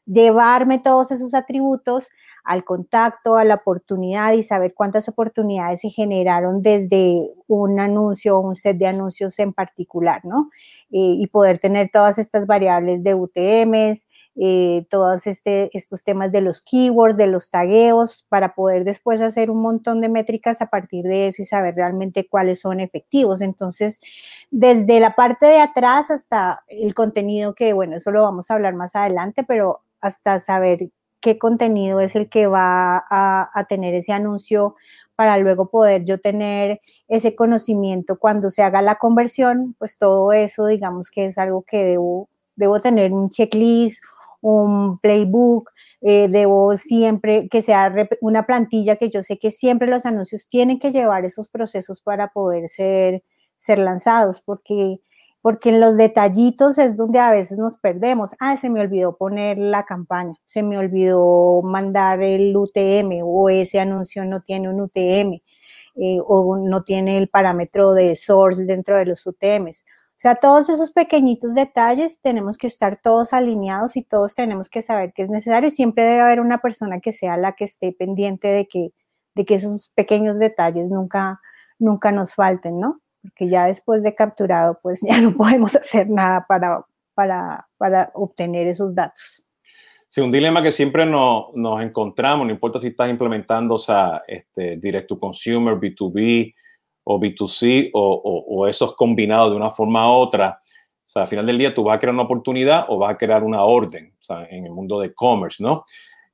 llevarme 0.07 0.78
todos 0.78 1.11
esos 1.11 1.35
atributos 1.35 2.09
al 2.45 2.64
contacto, 2.64 3.37
a 3.37 3.45
la 3.45 3.54
oportunidad 3.54 4.33
y 4.33 4.42
saber 4.42 4.75
cuántas 4.75 5.09
oportunidades 5.09 5.80
se 5.80 5.90
generaron 5.90 6.62
desde 6.62 7.28
un 7.47 7.78
anuncio 7.80 8.38
o 8.38 8.40
un 8.40 8.54
set 8.57 8.78
de 8.78 8.87
anuncios 8.87 9.38
en 9.38 9.52
particular, 9.52 10.25
¿no? 10.25 10.50
Eh, 10.90 11.16
y 11.19 11.26
poder 11.28 11.59
tener 11.59 11.90
todas 11.92 12.19
estas 12.19 12.47
variables 12.47 13.02
de 13.02 13.14
UTMs, 13.14 14.07
eh, 14.37 14.87
todos 14.90 15.26
este, 15.26 15.76
estos 15.76 16.04
temas 16.04 16.33
de 16.33 16.40
los 16.40 16.62
keywords, 16.62 17.16
de 17.16 17.26
los 17.26 17.50
tagueos, 17.50 18.25
para 18.28 18.54
poder 18.54 18.85
después 18.85 19.21
hacer 19.21 19.50
un 19.50 19.61
montón 19.61 20.00
de 20.00 20.09
métricas 20.09 20.62
a 20.62 20.66
partir 20.71 21.04
de 21.04 21.26
eso 21.26 21.42
y 21.42 21.45
saber 21.45 21.75
realmente 21.75 22.26
cuáles 22.28 22.61
son 22.61 22.80
efectivos. 22.80 23.40
Entonces, 23.42 24.00
desde 24.50 25.00
la 25.00 25.14
parte 25.14 25.47
de 25.47 25.61
atrás 25.61 26.11
hasta 26.11 26.64
el 26.69 26.95
contenido 26.95 27.54
que, 27.54 27.73
bueno, 27.73 27.97
eso 27.97 28.11
lo 28.12 28.23
vamos 28.23 28.50
a 28.50 28.54
hablar 28.54 28.75
más 28.75 28.97
adelante, 28.97 29.45
pero 29.45 29.83
hasta 30.00 30.40
saber 30.40 30.90
qué 31.21 31.38
contenido 31.38 32.00
es 32.00 32.16
el 32.16 32.28
que 32.28 32.47
va 32.47 33.04
a, 33.09 33.66
tener 33.69 33.95
ese 33.95 34.12
anuncio 34.12 34.75
para 35.16 35.37
luego 35.38 35.71
poder 35.71 36.04
yo 36.04 36.19
tener 36.19 36.80
ese 37.09 37.37
conocimiento 37.37 38.19
cuando 38.19 38.50
se 38.50 38.62
haga 38.62 38.80
la 38.80 38.97
conversión, 38.97 39.75
pues 39.78 39.99
todo 39.99 40.33
eso 40.33 40.66
digamos 40.66 41.11
que 41.11 41.26
es 41.26 41.37
algo 41.37 41.62
que 41.62 41.85
debo, 41.85 42.30
debo 42.57 42.80
tener 42.80 43.12
un 43.12 43.28
checklist, 43.28 44.02
un 44.40 44.99
playbook, 44.99 45.71
eh, 46.00 46.28
debo 46.28 46.76
siempre 46.78 47.49
que 47.49 47.61
sea 47.61 47.95
una 48.23 48.47
plantilla 48.47 48.97
que 48.97 49.11
yo 49.11 49.23
sé 49.23 49.38
que 49.38 49.50
siempre 49.50 49.88
los 49.88 50.07
anuncios 50.07 50.49
tienen 50.49 50.78
que 50.78 50.92
llevar 50.92 51.26
esos 51.26 51.50
procesos 51.50 52.00
para 52.00 52.28
poder 52.28 52.69
ser, 52.69 53.23
ser 53.57 53.78
lanzados, 53.78 54.40
porque 54.40 55.00
porque 55.42 55.70
en 55.70 55.80
los 55.80 55.97
detallitos 55.97 56.78
es 56.78 56.97
donde 56.97 57.18
a 57.18 57.30
veces 57.30 57.59
nos 57.59 57.78
perdemos. 57.78 58.35
Ah, 58.40 58.56
se 58.56 58.70
me 58.70 58.80
olvidó 58.80 59.16
poner 59.16 59.59
la 59.59 59.85
campaña, 59.85 60.35
se 60.47 60.62
me 60.62 60.78
olvidó 60.78 61.62
mandar 61.62 62.23
el 62.23 62.56
UTM 62.56 63.23
o 63.25 63.49
ese 63.49 63.80
anuncio 63.80 64.25
no 64.25 64.42
tiene 64.42 64.68
un 64.68 64.80
UTM 64.80 65.40
eh, 65.97 66.18
o 66.26 66.56
no 66.59 66.85
tiene 66.85 67.18
el 67.18 67.28
parámetro 67.28 67.92
de 67.94 68.16
source 68.16 68.64
dentro 68.64 68.97
de 68.99 69.06
los 69.06 69.26
UTMs. 69.26 69.85
O 70.20 70.23
sea, 70.23 70.35
todos 70.35 70.68
esos 70.68 70.90
pequeñitos 70.92 71.54
detalles 71.54 72.20
tenemos 72.20 72.59
que 72.59 72.66
estar 72.66 73.00
todos 73.00 73.32
alineados 73.32 73.97
y 73.97 74.04
todos 74.04 74.35
tenemos 74.35 74.68
que 74.68 74.82
saber 74.82 75.14
que 75.14 75.23
es 75.23 75.30
necesario. 75.30 75.70
Siempre 75.70 76.04
debe 76.04 76.20
haber 76.20 76.40
una 76.40 76.59
persona 76.59 77.00
que 77.00 77.14
sea 77.14 77.38
la 77.38 77.54
que 77.54 77.64
esté 77.64 77.92
pendiente 77.92 78.49
de 78.49 78.68
que, 78.68 78.92
de 79.35 79.47
que 79.47 79.54
esos 79.54 79.90
pequeños 79.94 80.38
detalles 80.38 80.88
nunca, 80.88 81.40
nunca 81.78 82.12
nos 82.12 82.35
falten, 82.35 82.78
¿no? 82.78 82.97
Porque 83.22 83.48
ya 83.48 83.66
después 83.66 84.02
de 84.02 84.14
capturado, 84.14 84.78
pues 84.82 85.00
ya 85.08 85.20
no 85.20 85.32
podemos 85.32 85.74
hacer 85.74 86.08
nada 86.08 86.44
para, 86.48 86.84
para, 87.14 87.68
para 87.78 88.10
obtener 88.14 88.66
esos 88.66 88.94
datos. 88.94 89.42
Sí, 90.08 90.20
un 90.20 90.32
dilema 90.32 90.60
que 90.60 90.72
siempre 90.72 91.06
nos, 91.06 91.54
nos 91.54 91.80
encontramos, 91.82 92.44
no 92.44 92.52
importa 92.52 92.80
si 92.80 92.88
estás 92.88 93.08
implementando, 93.08 93.76
o 93.76 93.78
sea, 93.78 94.22
este, 94.26 94.76
direct 94.76 95.08
to 95.08 95.20
consumer, 95.20 95.76
B2B 95.76 96.52
o 97.04 97.20
B2C 97.20 97.90
o, 97.92 98.44
o, 98.48 98.66
esos 98.66 98.94
combinados 98.96 99.50
de 99.50 99.56
una 99.56 99.70
forma 99.70 100.10
u 100.10 100.16
otra. 100.16 100.60
O 100.66 101.12
sea, 101.12 101.22
al 101.22 101.28
final 101.28 101.46
del 101.46 101.58
día 101.58 101.74
tú 101.74 101.84
vas 101.84 101.96
a 101.96 102.00
crear 102.00 102.14
una 102.14 102.24
oportunidad 102.24 102.86
o 102.88 102.98
vas 102.98 103.14
a 103.14 103.18
crear 103.18 103.44
una 103.44 103.62
orden 103.62 104.12
o 104.20 104.24
sea, 104.24 104.46
en 104.50 104.66
el 104.66 104.72
mundo 104.72 105.00
de 105.00 105.08
e-commerce, 105.08 105.62
¿no? 105.62 105.84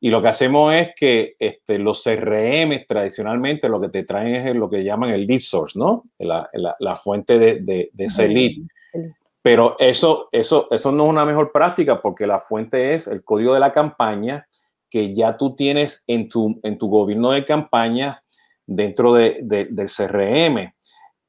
Y 0.06 0.10
lo 0.10 0.22
que 0.22 0.28
hacemos 0.28 0.72
es 0.72 0.90
que 0.94 1.34
este, 1.36 1.80
los 1.80 2.04
CRM 2.04 2.86
tradicionalmente 2.86 3.68
lo 3.68 3.80
que 3.80 3.88
te 3.88 4.04
traen 4.04 4.46
es 4.46 4.54
lo 4.54 4.70
que 4.70 4.84
llaman 4.84 5.10
el 5.10 5.26
lead 5.26 5.40
source, 5.40 5.76
¿no? 5.76 6.04
La, 6.20 6.48
la, 6.52 6.76
la 6.78 6.94
fuente 6.94 7.40
de, 7.40 7.56
de, 7.56 7.90
de 7.92 8.04
ese 8.04 8.28
lead. 8.28 8.52
Pero 9.42 9.74
eso, 9.80 10.28
eso, 10.30 10.68
eso 10.70 10.92
no 10.92 11.06
es 11.06 11.10
una 11.10 11.24
mejor 11.24 11.50
práctica 11.50 12.00
porque 12.00 12.24
la 12.24 12.38
fuente 12.38 12.94
es 12.94 13.08
el 13.08 13.24
código 13.24 13.52
de 13.52 13.58
la 13.58 13.72
campaña 13.72 14.46
que 14.88 15.12
ya 15.12 15.36
tú 15.36 15.56
tienes 15.56 16.04
en 16.06 16.28
tu, 16.28 16.60
en 16.62 16.78
tu 16.78 16.88
gobierno 16.88 17.32
de 17.32 17.44
campaña 17.44 18.22
dentro 18.64 19.12
de, 19.12 19.40
del 19.42 19.90
CRM. 19.90 20.72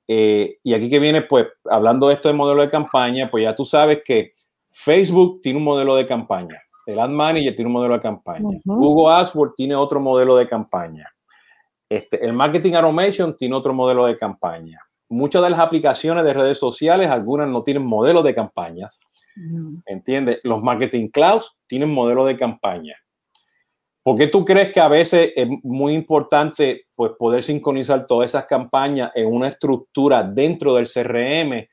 Eh, 0.08 0.60
y 0.62 0.74
aquí 0.76 0.88
que 0.88 1.00
viene, 1.00 1.24
pues, 1.24 1.48
hablando 1.68 2.10
de 2.10 2.14
esto 2.14 2.28
de 2.28 2.36
modelo 2.36 2.62
de 2.62 2.70
campaña, 2.70 3.28
pues 3.28 3.44
ya 3.44 3.56
tú 3.56 3.66
sabes 3.66 4.04
que 4.06 4.34
Facebook 4.72 5.42
tiene 5.42 5.58
un 5.58 5.66
modelo 5.66 5.96
de 5.96 6.06
campaña, 6.06 6.62
el 6.92 7.00
Ad 7.00 7.10
Manager 7.10 7.56
tiene 7.56 7.68
un 7.68 7.74
modelo 7.74 7.96
de 7.96 8.02
campaña, 8.02 8.58
Google 8.66 9.14
AdWords 9.14 9.56
tiene 9.56 9.76
otro 9.76 10.00
modelo 10.00 10.36
de 10.36 10.48
campaña, 10.48 11.08
este, 11.90 12.24
el 12.26 12.34
Marketing 12.34 12.74
Automation 12.74 13.36
tiene 13.36 13.56
otro 13.56 13.74
modelo 13.74 14.06
de 14.06 14.18
campaña 14.18 14.82
muchas 15.10 15.44
de 15.44 15.50
las 15.50 15.60
aplicaciones 15.60 16.24
de 16.24 16.34
redes 16.34 16.58
sociales, 16.58 17.10
algunas 17.10 17.48
no 17.48 17.64
tienen 17.64 17.86
modelos 17.86 18.24
de 18.24 18.36
campañas. 18.36 19.00
¿Entiendes? 19.86 20.40
Los 20.44 20.64
marketing 20.64 21.10
clouds 21.10 21.56
tienen 21.68 21.92
modelo 21.92 22.26
de 22.26 22.38
campaña. 22.38 22.96
¿Por 24.02 24.18
qué 24.18 24.28
tú 24.28 24.44
crees 24.44 24.74
que 24.74 24.80
a 24.80 24.88
veces 24.88 25.32
es 25.36 25.48
muy 25.64 25.94
importante 25.94 26.86
pues, 26.96 27.12
poder 27.20 27.44
sincronizar 27.44 28.06
todas 28.06 28.32
esas 28.32 28.46
campañas 28.46 29.12
en 29.14 29.28
una 29.28 29.50
estructura 29.50 30.24
dentro 30.24 30.76
del 30.76 30.88
CRM? 30.88 31.68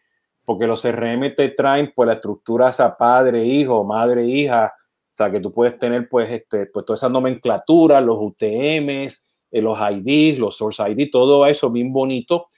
Porque 0.45 0.67
los 0.67 0.83
CRM 0.83 1.35
te 1.35 1.51
traen 1.51 1.93
pues, 1.95 2.07
la 2.07 2.15
estructura 2.15 2.69
esa 2.69 2.95
padre, 2.97 3.45
hijo, 3.45 3.83
madre, 3.85 4.27
hija. 4.27 4.75
O 5.15 5.17
sea, 5.17 5.31
que 5.31 5.41
tú 5.41 5.53
puedes 5.53 5.79
tener 5.79 6.09
pues, 6.09 6.31
este, 6.31 6.67
pues 6.67 6.85
toda 6.85 6.97
esa 6.97 7.09
nomenclatura, 7.09 8.01
los 8.01 8.19
UTMs, 8.19 9.27
eh, 9.51 9.63
los 9.63 9.79
IDs, 9.79 10.39
los 10.39 10.57
source 10.57 10.83
ID, 10.91 11.11
todo 11.11 11.47
eso 11.47 11.71
bien 11.71 11.93
bonito 11.93 12.49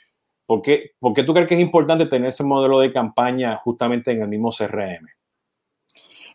¿Por 0.47 0.63
qué, 0.63 0.93
tú 1.01 1.35
crees 1.35 1.49
que 1.49 1.57
es 1.57 1.61
importante 1.61 2.07
tener 2.07 2.29
ese 2.29 2.45
modelo 2.45 2.79
de 2.79 2.93
campaña 2.93 3.57
justamente 3.65 4.13
en 4.13 4.23
el 4.23 4.29
mismo 4.29 4.51
CRM? 4.57 5.09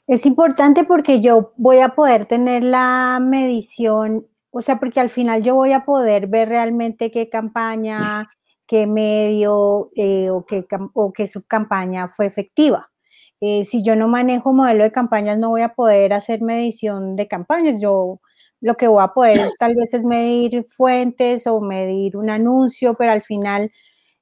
Es 0.06 0.25
importante 0.25 0.84
porque 0.84 1.22
yo 1.22 1.54
voy 1.56 1.80
a 1.80 1.90
poder 1.90 2.25
tener 2.25 2.63
la 2.63 3.20
medición, 3.22 4.28
o 4.50 4.60
sea, 4.60 4.80
porque 4.80 5.00
al 5.00 5.10
final 5.10 5.42
yo 5.42 5.56
voy 5.56 5.72
a 5.72 5.86
poder 5.86 6.28
ver 6.28 6.50
realmente 6.50 7.10
qué 7.10 7.30
campaña, 7.30 8.30
qué 8.68 8.86
medio 8.86 9.92
eh, 9.96 10.30
o, 10.30 10.46
qué, 10.46 10.66
o 10.94 11.13
qué 11.13 11.28
subcampaña 11.28 12.10
fue 12.10 12.25
efectiva. 12.25 12.90
Eh, 13.41 13.65
si 13.65 13.83
yo 13.83 13.95
no 13.95 14.07
manejo 14.07 14.53
modelo 14.53 14.83
de 14.83 14.91
campañas, 14.91 15.39
no 15.39 15.50
voy 15.50 15.62
a 15.62 15.74
poder 15.74 16.13
hacer 16.13 16.41
medición 16.41 17.15
de 17.15 17.27
campañas. 17.27 17.81
Yo 17.81 18.21
lo 18.62 18.75
que 18.75 18.88
voy 18.88 19.03
a 19.03 19.10
poder 19.10 19.50
tal 19.60 19.75
vez 19.75 19.93
es 19.93 20.03
medir 20.03 20.63
fuentes 20.63 21.48
o 21.48 21.60
medir 21.62 22.17
un 22.17 22.29
anuncio, 22.29 22.93
pero 22.95 23.12
al 23.12 23.24
final 23.24 23.71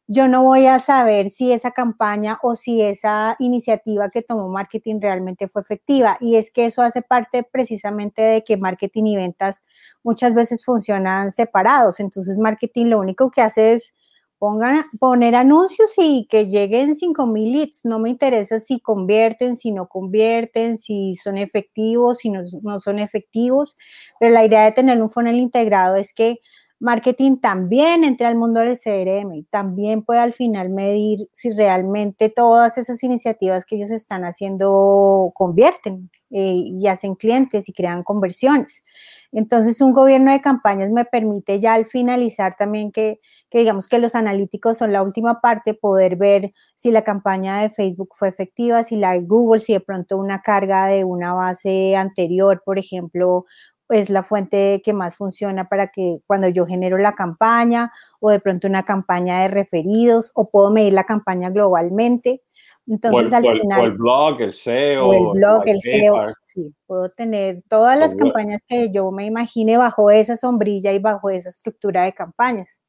yo 0.07 0.27
no 0.27 0.43
voy 0.43 0.65
a 0.65 0.79
saber 0.79 1.29
si 1.29 1.51
esa 1.53 1.71
campaña 1.71 2.39
o 2.41 2.55
si 2.55 2.81
esa 2.81 3.35
iniciativa 3.39 4.09
que 4.09 4.23
tomó 4.23 4.49
marketing 4.49 4.99
realmente 5.01 5.47
fue 5.47 5.61
efectiva. 5.61 6.17
Y 6.19 6.35
es 6.37 6.51
que 6.51 6.65
eso 6.65 6.81
hace 6.81 7.03
parte 7.03 7.43
precisamente 7.43 8.21
de 8.23 8.43
que 8.43 8.57
marketing 8.57 9.05
y 9.05 9.17
ventas 9.17 9.63
muchas 10.03 10.33
veces 10.33 10.65
funcionan 10.65 11.31
separados. 11.31 11.99
Entonces, 11.99 12.39
marketing 12.39 12.87
lo 12.87 12.99
único 12.99 13.29
que 13.31 13.41
hace 13.41 13.73
es 13.73 13.93
pongan, 14.39 14.85
poner 14.99 15.35
anuncios 15.35 15.93
y 15.97 16.25
que 16.29 16.47
lleguen 16.47 16.95
5,000 16.95 17.51
leads. 17.51 17.81
No 17.83 17.99
me 17.99 18.09
interesa 18.09 18.59
si 18.59 18.79
convierten, 18.79 19.57
si 19.57 19.71
no 19.71 19.87
convierten, 19.87 20.77
si 20.77 21.13
son 21.13 21.37
efectivos, 21.37 22.19
si 22.19 22.29
no, 22.29 22.45
son 22.79 22.99
efectivos. 22.99 23.77
Pero 24.19 24.33
la 24.33 24.45
idea 24.45 24.63
de 24.63 24.71
tener 24.71 25.01
un 25.01 25.09
funnel 25.09 25.37
integrado 25.37 25.97
es 25.97 26.13
que 26.13 26.39
marketing 26.79 27.37
también 27.37 28.05
entre 28.05 28.27
al 28.27 28.37
mundo 28.37 28.61
del 28.61 28.79
CRM 28.79 29.33
y 29.35 29.43
también 29.43 30.01
puede 30.01 30.21
al 30.21 30.31
final 30.33 30.69
medir 30.69 31.29
si 31.33 31.51
realmente 31.51 32.29
todas 32.29 32.77
esas 32.77 33.03
iniciativas 33.03 33.65
que 33.65 33.75
ellos 33.75 33.91
están 33.91 34.23
haciendo 34.23 35.31
convierten 35.35 36.09
eh, 36.31 36.53
y 36.55 36.87
hacen 36.87 37.15
clientes 37.15 37.67
y 37.67 37.73
crean 37.73 38.03
conversiones. 38.03 38.83
Entonces, 39.31 39.81
un 39.81 39.93
gobierno 39.93 40.31
de 40.31 40.41
campañas 40.41 40.89
me 40.89 41.05
permite 41.05 41.59
ya 41.59 41.73
al 41.75 41.85
finalizar 41.85 42.55
también 42.57 42.91
que, 42.91 43.19
que, 43.49 43.59
digamos 43.59 43.87
que 43.87 43.99
los 43.99 44.15
analíticos 44.15 44.77
son 44.79 44.91
la 44.91 45.03
última 45.03 45.41
parte, 45.41 45.73
poder 45.75 46.15
ver 46.15 46.53
si 46.75 46.91
la 46.91 47.03
campaña 47.03 47.61
de 47.61 47.69
Facebook 47.69 48.09
fue 48.15 48.29
efectiva, 48.29 48.83
si 48.83 48.95
la 48.97 49.11
de 49.13 49.21
Google, 49.21 49.59
si 49.59 49.73
de 49.73 49.79
pronto 49.81 50.17
una 50.17 50.41
carga 50.41 50.87
de 50.87 51.03
una 51.03 51.33
base 51.33 51.95
anterior, 51.95 52.61
por 52.65 52.79
ejemplo, 52.79 53.45
es 53.89 54.09
la 54.09 54.23
fuente 54.23 54.81
que 54.83 54.93
más 54.93 55.15
funciona 55.15 55.67
para 55.67 55.87
que 55.87 56.19
cuando 56.27 56.47
yo 56.47 56.65
genero 56.65 56.97
la 56.97 57.13
campaña 57.13 57.91
o 58.19 58.29
de 58.29 58.39
pronto 58.39 58.67
una 58.67 58.83
campaña 58.83 59.41
de 59.41 59.47
referidos 59.47 60.31
o 60.35 60.49
puedo 60.49 60.71
medir 60.71 60.93
la 60.93 61.05
campaña 61.05 61.49
globalmente. 61.49 62.43
Entonces, 62.89 63.31
al 63.31 63.45
final. 63.45 63.81
O 63.81 63.85
el 63.85 63.91
blog, 63.91 64.41
el 64.41 64.51
SEO. 64.51 65.07
O 65.07 65.13
el 65.13 65.39
blog, 65.39 65.63
el 65.67 65.79
SEO. 65.79 66.23
Sí, 66.43 66.73
puedo 66.87 67.09
tener 67.11 67.63
todas 67.69 67.99
las 67.99 68.15
campañas 68.15 68.63
que 68.67 68.91
yo 68.91 69.11
me 69.11 69.25
imagine 69.25 69.77
bajo 69.77 70.09
esa 70.09 70.35
sombrilla 70.35 70.91
y 70.91 70.99
bajo 70.99 71.29
esa 71.29 71.49
estructura 71.49 72.03
de 72.03 72.13
campañas. 72.13 72.81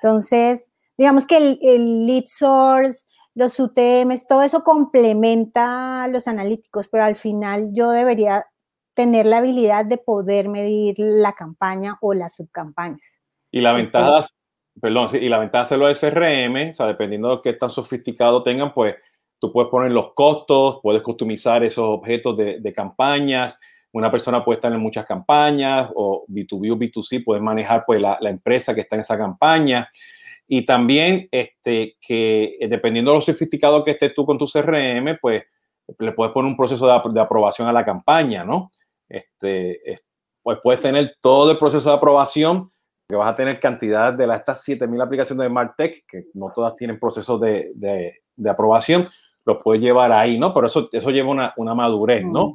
Entonces, 0.00 0.72
digamos 0.96 1.26
que 1.26 1.36
el, 1.38 1.58
el 1.60 2.06
lead 2.06 2.24
source, 2.28 3.04
los 3.34 3.58
UTMs, 3.58 4.28
todo 4.28 4.42
eso 4.42 4.62
complementa 4.62 6.04
a 6.04 6.08
los 6.08 6.28
analíticos, 6.28 6.86
pero 6.86 7.02
al 7.04 7.16
final 7.16 7.70
yo 7.72 7.90
debería 7.90 8.46
tener 8.94 9.26
la 9.26 9.38
habilidad 9.38 9.84
de 9.84 9.98
poder 9.98 10.48
medir 10.48 10.96
la 10.98 11.32
campaña 11.32 11.96
o 12.00 12.14
las 12.14 12.36
subcampañas. 12.36 13.20
Y 13.50 13.60
la 13.60 13.72
ventaja, 13.72 14.24
perdón, 14.80 15.08
y 15.14 15.28
la 15.28 15.38
ventaja 15.38 15.64
de 15.64 15.64
hacerlo 15.64 15.86
de 15.88 15.94
CRM, 15.94 16.70
o 16.70 16.74
sea, 16.74 16.86
dependiendo 16.86 17.36
de 17.36 17.42
qué 17.42 17.52
tan 17.54 17.70
sofisticado 17.70 18.42
tengan, 18.42 18.72
pues 18.72 18.94
tú 19.42 19.52
puedes 19.52 19.70
poner 19.70 19.90
los 19.90 20.14
costos, 20.14 20.78
puedes 20.82 21.02
customizar 21.02 21.64
esos 21.64 21.84
objetos 21.84 22.36
de, 22.36 22.72
campañas. 22.72 23.58
Una 23.92 24.08
persona 24.08 24.44
puede 24.44 24.58
estar 24.58 24.72
en 24.72 24.80
muchas 24.80 25.04
campañas 25.04 25.90
o 25.94 26.24
B2B 26.28 26.72
o 26.72 26.76
B2C, 26.76 27.24
puedes 27.24 27.42
manejar 27.42 27.82
pues 27.84 28.00
la, 28.00 28.16
empresa 28.22 28.74
que 28.74 28.82
está 28.82 28.94
en 28.96 29.00
esa 29.00 29.18
campaña. 29.18 29.90
Y 30.46 30.64
también 30.64 31.28
este, 31.32 31.96
que 32.00 32.56
eh, 32.60 32.68
dependiendo 32.68 33.10
de 33.10 33.18
lo 33.18 33.20
sofisticado 33.20 33.82
que 33.82 33.90
estés 33.90 34.14
tú 34.14 34.24
con 34.24 34.38
tu 34.38 34.46
CRM, 34.46 35.18
pues 35.20 35.42
le 35.98 36.12
puedes 36.12 36.32
poner 36.32 36.48
un 36.48 36.56
proceso 36.56 36.86
de, 36.86 37.12
de 37.12 37.20
aprobación 37.20 37.66
a 37.66 37.72
la 37.72 37.84
campaña, 37.84 38.44
¿no? 38.44 38.70
este, 39.12 40.00
pues 40.42 40.58
puedes 40.62 40.80
tener 40.80 41.16
todo 41.20 41.50
el 41.50 41.58
proceso 41.58 41.90
de 41.90 41.96
aprobación, 41.96 42.70
que 43.08 43.16
vas 43.16 43.28
a 43.30 43.34
tener 43.34 43.60
cantidad 43.60 44.12
de 44.12 44.26
las, 44.26 44.40
estas 44.40 44.64
7000 44.64 45.00
aplicaciones 45.00 45.42
de 45.42 45.50
MarTech, 45.50 46.04
que 46.08 46.24
no 46.34 46.50
todas 46.54 46.74
tienen 46.76 46.98
procesos 46.98 47.40
de, 47.40 47.72
de, 47.74 48.50
aprobación, 48.50 49.06
los 49.44 49.58
puedes 49.62 49.82
llevar 49.82 50.12
ahí, 50.12 50.38
¿no? 50.38 50.52
Pero 50.54 50.66
eso, 50.66 50.88
eso 50.92 51.10
lleva 51.10 51.30
una, 51.30 51.54
una 51.56 51.74
madurez, 51.74 52.24
¿no? 52.24 52.52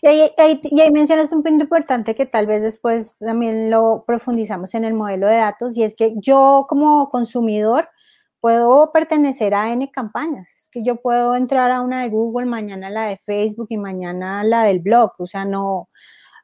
Y 0.00 0.06
ahí, 0.06 0.30
ahí, 0.38 0.60
y 0.62 0.80
ahí, 0.80 0.92
mencionas 0.92 1.32
un 1.32 1.42
punto 1.42 1.64
importante 1.64 2.14
que 2.14 2.24
tal 2.26 2.46
vez 2.46 2.62
después 2.62 3.16
también 3.18 3.70
lo 3.70 4.04
profundizamos 4.06 4.74
en 4.74 4.84
el 4.84 4.94
modelo 4.94 5.26
de 5.26 5.36
datos, 5.36 5.76
y 5.76 5.82
es 5.82 5.96
que 5.96 6.14
yo 6.18 6.66
como 6.68 7.08
consumidor, 7.08 7.88
puedo 8.42 8.90
pertenecer 8.92 9.54
a 9.54 9.70
N 9.72 9.88
campañas. 9.92 10.48
Es 10.56 10.68
que 10.68 10.82
yo 10.82 10.96
puedo 10.96 11.36
entrar 11.36 11.70
a 11.70 11.80
una 11.80 12.02
de 12.02 12.10
Google, 12.10 12.46
mañana 12.46 12.90
la 12.90 13.04
de 13.04 13.16
Facebook 13.18 13.68
y 13.70 13.78
mañana 13.78 14.42
la 14.42 14.64
del 14.64 14.80
blog. 14.80 15.12
O 15.18 15.26
sea, 15.26 15.44
no. 15.44 15.88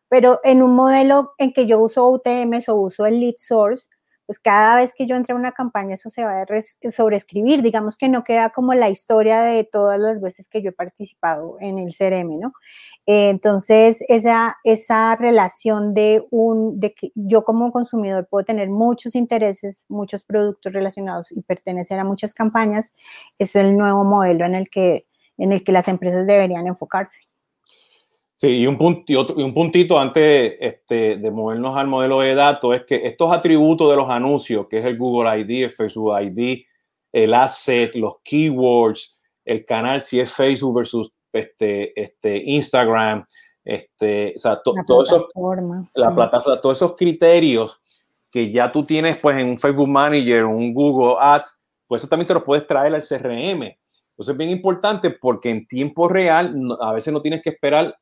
Pero 0.09 0.41
en 0.45 0.63
un 0.63 0.77
modelo 0.77 1.35
en 1.39 1.53
que 1.53 1.67
yo 1.67 1.81
uso 1.81 2.09
UTMs 2.09 2.69
o 2.69 2.77
uso 2.77 3.05
el 3.05 3.19
lead 3.21 3.35
source, 3.37 3.89
pues 4.29 4.39
cada 4.39 4.77
vez 4.77 4.93
que 4.93 5.07
yo 5.07 5.17
entre 5.17 5.33
a 5.33 5.37
una 5.37 5.53
campaña 5.53 5.95
eso 5.95 6.11
se 6.11 6.23
va 6.23 6.43
a 6.43 6.91
sobreescribir. 6.91 7.63
Digamos 7.63 7.97
que 7.97 8.11
no 8.11 8.25
queda 8.25 8.51
como 8.51 8.75
la 8.75 8.91
historia 8.91 9.41
de 9.41 9.65
todas 9.65 9.99
las 9.99 10.21
veces 10.21 10.51
que 10.51 10.61
yo 10.61 10.69
he 10.69 10.73
participado 10.73 11.57
en 11.61 11.79
el 11.79 11.95
CRM, 11.97 12.39
¿no? 12.39 12.53
Eh, 13.07 13.31
entonces, 13.31 14.05
esa, 14.09 14.57
esa 14.65 15.17
relación 15.17 15.89
de, 15.89 16.27
un, 16.31 16.79
de 16.79 16.93
que 16.93 17.11
yo 17.15 17.43
como 17.43 17.73
consumidor 17.73 18.29
puedo 18.29 18.45
tener 18.45 18.69
muchos 18.69 19.15
intereses, 19.15 19.87
muchos 19.89 20.25
productos 20.25 20.75
relacionados 20.75 21.33
y 21.33 21.41
pertenecer 21.41 21.99
a 21.99 22.05
muchas 22.05 22.35
campañas, 22.35 22.93
es 23.39 23.57
el 23.57 23.79
nuevo 23.79 24.05
modelo 24.05 24.45
en 24.45 24.55
el 24.55 24.69
que, 24.69 25.07
en 25.39 25.53
el 25.53 25.65
que 25.65 25.73
las 25.73 25.89
empresas 25.89 26.27
deberían 26.27 26.67
enfocarse. 26.67 27.28
Sí, 28.41 28.59
y 28.59 28.69
un, 28.69 28.79
punto, 28.79 29.03
y 29.09 29.43
un 29.43 29.53
puntito 29.53 29.99
antes 29.99 30.55
este, 30.61 31.17
de 31.17 31.31
movernos 31.33 31.77
al 31.77 31.89
modelo 31.89 32.21
de 32.21 32.37
datos 32.37 32.77
es 32.77 32.85
que 32.85 33.05
estos 33.05 33.33
atributos 33.33 33.91
de 33.91 33.97
los 33.97 34.09
anuncios, 34.09 34.69
que 34.69 34.79
es 34.79 34.85
el 34.85 34.97
Google 34.97 35.41
ID, 35.41 35.65
el 35.65 35.73
Facebook 35.73 36.17
ID, 36.21 36.65
el 37.11 37.35
asset, 37.35 37.97
los 37.97 38.19
keywords, 38.23 39.19
el 39.45 39.65
canal, 39.65 40.03
si 40.03 40.21
es 40.21 40.33
Facebook 40.33 40.77
versus 40.77 41.13
este, 41.33 42.01
este, 42.01 42.41
Instagram, 42.45 43.25
este, 43.65 44.35
o 44.37 44.39
sea, 44.39 44.63
todo 44.63 45.03
eso, 45.03 45.29
la 45.97 46.15
plataforma, 46.15 46.61
todos 46.61 46.79
esos 46.79 46.95
criterios 46.95 47.81
que 48.31 48.53
ya 48.53 48.71
tú 48.71 48.85
tienes 48.85 49.17
pues 49.17 49.37
en 49.37 49.49
un 49.49 49.59
Facebook 49.59 49.89
Manager 49.89 50.45
o 50.45 50.51
un 50.51 50.73
Google 50.73 51.17
Ads, 51.19 51.61
pues 51.89 52.03
eso 52.03 52.09
también 52.09 52.29
te 52.29 52.35
lo 52.35 52.45
puedes 52.45 52.65
traer 52.69 52.95
al 52.95 53.03
CRM. 53.03 53.63
Entonces 53.65 54.33
es 54.33 54.37
bien 54.37 54.51
importante 54.51 55.11
porque 55.11 55.51
en 55.51 55.67
tiempo 55.67 56.09
real 56.09 56.55
a 56.81 56.93
veces 56.93 57.13
no 57.13 57.21
tienes 57.21 57.43
que 57.43 57.51
esperar 57.51 57.99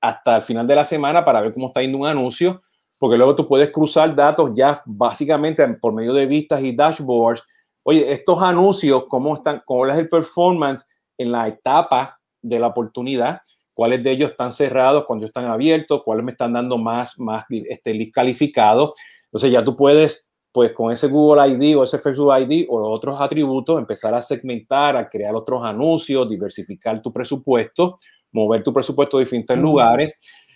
hasta 0.00 0.36
el 0.36 0.42
final 0.42 0.66
de 0.66 0.76
la 0.76 0.84
semana 0.84 1.24
para 1.24 1.40
ver 1.40 1.52
cómo 1.52 1.68
está 1.68 1.82
yendo 1.82 1.98
un 1.98 2.06
anuncio, 2.06 2.62
porque 2.98 3.16
luego 3.16 3.36
tú 3.36 3.46
puedes 3.46 3.70
cruzar 3.70 4.14
datos 4.14 4.50
ya 4.54 4.82
básicamente 4.84 5.66
por 5.80 5.92
medio 5.92 6.12
de 6.12 6.26
vistas 6.26 6.62
y 6.62 6.74
dashboards. 6.74 7.42
Oye, 7.82 8.12
estos 8.12 8.42
anuncios, 8.42 9.04
¿cómo 9.08 9.34
están? 9.34 9.62
¿Cómo 9.64 9.86
es 9.86 9.98
el 9.98 10.08
performance 10.08 10.86
en 11.18 11.32
la 11.32 11.48
etapa 11.48 12.18
de 12.42 12.58
la 12.58 12.68
oportunidad? 12.68 13.40
¿Cuáles 13.72 14.02
de 14.02 14.10
ellos 14.10 14.30
están 14.30 14.52
cerrados 14.52 15.04
cuando 15.06 15.24
están 15.24 15.46
abiertos? 15.46 16.02
¿Cuáles 16.04 16.24
me 16.24 16.32
están 16.32 16.52
dando 16.52 16.76
más, 16.76 17.18
más 17.18 17.44
este, 17.48 18.10
calificado? 18.10 18.92
Entonces 19.24 19.50
ya 19.50 19.64
tú 19.64 19.76
puedes, 19.76 20.28
pues 20.52 20.72
con 20.72 20.92
ese 20.92 21.08
Google 21.08 21.48
ID 21.48 21.78
o 21.78 21.84
ese 21.84 21.98
Facebook 21.98 22.34
ID 22.36 22.66
o 22.68 22.90
otros 22.90 23.18
atributos, 23.18 23.78
empezar 23.78 24.12
a 24.14 24.20
segmentar, 24.20 24.96
a 24.96 25.08
crear 25.08 25.34
otros 25.34 25.64
anuncios, 25.64 26.28
diversificar 26.28 27.00
tu 27.00 27.12
presupuesto 27.12 27.98
mover 28.32 28.62
tu 28.62 28.72
presupuesto 28.72 29.18
de 29.18 29.24
diferentes 29.24 29.56
lugares. 29.58 30.14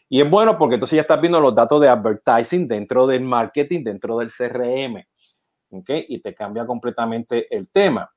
Y 0.09 0.21
es 0.21 0.31
bueno 0.31 0.57
porque 0.59 0.75
entonces 0.75 0.97
ya 0.97 1.03
estás 1.03 1.21
viendo 1.21 1.41
los 1.41 1.55
datos 1.55 1.81
de 1.81 1.89
advertising 1.89 2.69
dentro 2.69 3.07
del 3.07 3.23
marketing, 3.23 3.83
dentro 3.83 4.19
del 4.19 4.31
CRM. 4.31 5.03
¿ok? 5.71 5.91
Y 6.09 6.21
te 6.21 6.35
cambia 6.35 6.67
completamente 6.67 7.55
el 7.55 7.71
tema. 7.71 8.09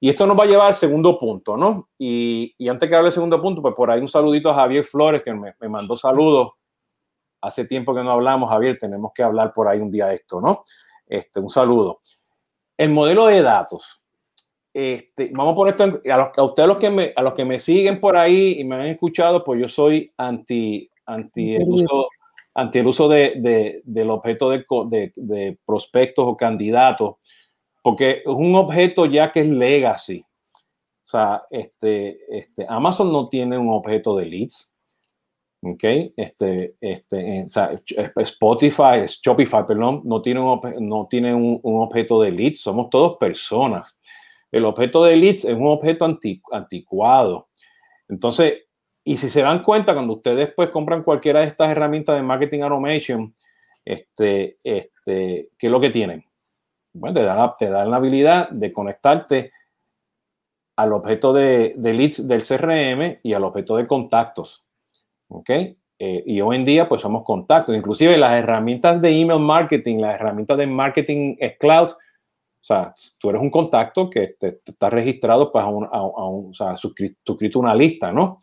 Y 0.00 0.10
esto 0.10 0.26
nos 0.26 0.38
va 0.38 0.44
a 0.44 0.46
llevar 0.46 0.68
al 0.68 0.74
segundo 0.74 1.18
punto, 1.18 1.56
¿no? 1.56 1.88
Y, 1.98 2.54
y 2.56 2.68
antes 2.68 2.88
que 2.88 2.94
hable 2.94 3.06
del 3.06 3.12
segundo 3.12 3.40
punto, 3.42 3.60
pues 3.60 3.74
por 3.74 3.90
ahí 3.90 4.00
un 4.00 4.08
saludito 4.08 4.50
a 4.50 4.54
Javier 4.54 4.84
Flores, 4.84 5.22
que 5.22 5.34
me, 5.34 5.54
me, 5.58 5.68
mandó 5.68 5.96
saludos. 5.96 6.52
Hace 7.40 7.64
tiempo 7.66 7.94
que 7.94 8.02
no 8.02 8.12
hablamos, 8.12 8.48
Javier, 8.48 8.78
tenemos 8.78 9.10
que 9.14 9.22
hablar 9.22 9.52
por 9.52 9.66
ahí 9.66 9.80
un 9.80 9.90
día 9.90 10.06
de 10.06 10.16
esto, 10.16 10.40
¿no? 10.40 10.62
Este, 11.06 11.40
un 11.40 11.50
saludo. 11.50 12.00
El 12.76 12.90
modelo 12.90 13.26
de 13.26 13.42
datos. 13.42 14.00
Este, 14.72 15.30
vamos 15.34 15.52
a 15.52 15.56
poner 15.56 15.74
esto 15.74 16.02
a, 16.12 16.44
ustedes 16.44 16.68
los 16.68 16.78
que 16.78 16.90
me, 16.90 17.12
a 17.16 17.22
los 17.22 17.34
que 17.34 17.44
me 17.44 17.58
siguen 17.58 18.00
por 18.00 18.16
ahí 18.16 18.60
y 18.60 18.64
me 18.64 18.76
han 18.76 18.86
escuchado, 18.86 19.42
pues 19.42 19.60
yo 19.60 19.68
soy 19.68 20.12
anti, 20.16 20.90
anti 21.06 21.54
el 21.54 21.64
uso, 21.68 22.06
anti 22.54 22.78
el 22.78 22.86
uso 22.86 23.08
de, 23.08 23.82
del 23.84 24.10
objeto 24.10 24.50
de, 24.50 24.64
de, 25.16 25.58
prospectos 25.64 26.24
o 26.26 26.36
candidatos, 26.36 27.16
porque 27.82 28.22
es 28.24 28.26
un 28.26 28.54
objeto 28.54 29.06
ya 29.06 29.32
que 29.32 29.40
es 29.40 29.48
legacy. 29.48 30.24
O 30.60 31.10
sea, 31.10 31.42
este, 31.50 32.18
este, 32.28 32.66
Amazon 32.68 33.10
no 33.10 33.28
tiene 33.28 33.56
un 33.56 33.70
objeto 33.70 34.14
de 34.16 34.26
leads. 34.26 34.74
¿ok? 35.62 35.84
Este, 36.16 36.74
este, 36.80 37.44
o 37.44 37.48
sea, 37.48 37.80
Spotify, 38.16 39.06
Shopify, 39.06 39.66
perdón, 39.66 40.02
no 40.04 40.20
tiene, 40.20 40.40
un, 40.40 40.60
no 40.80 41.06
tiene 41.08 41.34
un, 41.34 41.58
un, 41.62 41.82
objeto 41.82 42.20
de 42.20 42.30
leads, 42.30 42.60
somos 42.60 42.90
todos 42.90 43.16
personas. 43.16 43.96
El 44.50 44.64
objeto 44.64 45.04
de 45.04 45.16
leads 45.16 45.44
es 45.44 45.54
un 45.54 45.66
objeto 45.66 46.04
anticuado. 46.52 47.48
Entonces, 48.08 48.64
y 49.04 49.16
si 49.16 49.28
se 49.28 49.42
dan 49.42 49.62
cuenta, 49.62 49.94
cuando 49.94 50.14
ustedes 50.14 50.52
pues 50.54 50.70
compran 50.70 51.02
cualquiera 51.02 51.40
de 51.40 51.46
estas 51.46 51.70
herramientas 51.70 52.16
de 52.16 52.22
marketing 52.22 52.60
automation, 52.60 53.32
este, 53.84 54.58
este, 54.62 55.48
¿qué 55.58 55.66
es 55.66 55.70
lo 55.70 55.80
que 55.80 55.90
tienen? 55.90 56.24
Bueno, 56.92 57.20
te 57.20 57.24
dan, 57.24 57.50
te 57.58 57.70
dan 57.70 57.90
la 57.90 57.96
habilidad 57.96 58.50
de 58.50 58.72
conectarte 58.72 59.52
al 60.76 60.92
objeto 60.92 61.32
de, 61.32 61.74
de, 61.76 61.92
leads 61.92 62.28
del 62.28 62.42
CRM 62.42 63.18
y 63.22 63.32
al 63.32 63.44
objeto 63.44 63.76
de 63.76 63.86
contactos. 63.86 64.64
¿Ok? 65.28 65.50
Eh, 65.50 66.22
y 66.26 66.40
hoy 66.40 66.56
en 66.56 66.64
día, 66.64 66.88
pues 66.88 67.02
somos 67.02 67.24
contactos. 67.24 67.74
Inclusive 67.74 68.16
las 68.16 68.34
herramientas 68.34 69.00
de 69.00 69.10
email 69.10 69.40
marketing, 69.40 69.98
las 69.98 70.14
herramientas 70.14 70.58
de 70.58 70.66
marketing 70.66 71.36
cloud, 71.58 71.90
o 72.60 72.64
sea, 72.68 72.92
tú 73.18 73.30
eres 73.30 73.40
un 73.40 73.50
contacto 73.50 74.10
que 74.10 74.34
te, 74.38 74.60
está 74.64 74.90
registrado 74.90 75.52
pues, 75.52 75.64
a 75.64 75.68
un, 75.68 75.88
a, 75.90 76.02
un 76.02 76.50
o 76.50 76.54
sea, 76.54 76.76
suscrito, 76.76 77.36
a 77.54 77.58
una 77.58 77.74
lista, 77.74 78.12
¿no? 78.12 78.38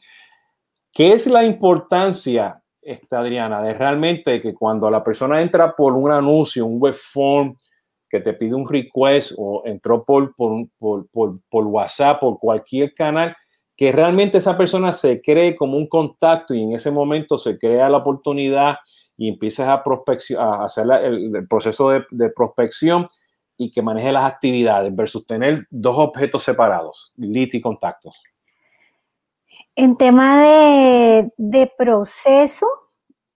¿Qué 0.91 1.12
es 1.12 1.28
la 1.28 1.43
importancia, 1.43 2.62
esta, 2.82 3.19
Adriana, 3.19 3.62
de 3.62 3.73
realmente 3.73 4.41
que 4.41 4.54
cuando 4.54 4.89
la 4.89 5.04
persona 5.04 5.41
entra 5.41 5.75
por 5.75 5.93
un 5.93 6.12
anuncio, 6.12 6.65
un 6.65 6.80
web 6.80 6.93
form, 6.93 7.56
que 8.10 8.21
te 8.21 8.34
pide 8.34 8.56
un 8.56 8.67
request 8.67 9.34
o 9.38 9.63
entró 9.65 10.06
por, 10.06 10.34
por, 10.36 10.67
por, 10.80 11.10
por, 11.10 11.39
por 11.49 11.65
WhatsApp, 11.65 12.21
por 12.21 12.39
cualquier 12.39 12.93
canal, 12.93 13.36
que 13.75 13.91
realmente 13.91 14.38
esa 14.38 14.58
persona 14.58 14.93
se 14.93 15.21
cree 15.21 15.56
como 15.56 15.78
un 15.78 15.88
contacto 15.88 16.54
y 16.54 16.63
en 16.63 16.73
ese 16.73 16.91
momento 16.91 17.38
se 17.38 17.58
crea 17.58 17.89
la 17.89 17.97
oportunidad 17.97 18.78
y 19.17 19.28
empiezas 19.28 19.67
a, 19.67 19.84
a 19.84 20.63
hacer 20.63 20.86
el, 21.04 21.36
el, 21.36 21.47
proceso 21.47 21.89
de, 21.89 22.06
de 22.12 22.30
prospección 22.30 23.08
y 23.58 23.72
que 23.72 23.82
maneje 23.82 24.12
las 24.12 24.26
actividades 24.26 24.96
versus 24.96 25.26
tener 25.26 25.68
dos 25.70 25.98
objetos 25.98 26.44
separados, 26.44 27.13
leads 27.15 27.56
y 27.56 27.62
contactos? 27.62 28.15
En 29.76 29.98
tema 29.98 30.41
de, 30.41 31.34
de 31.38 31.72
proceso, 31.78 32.68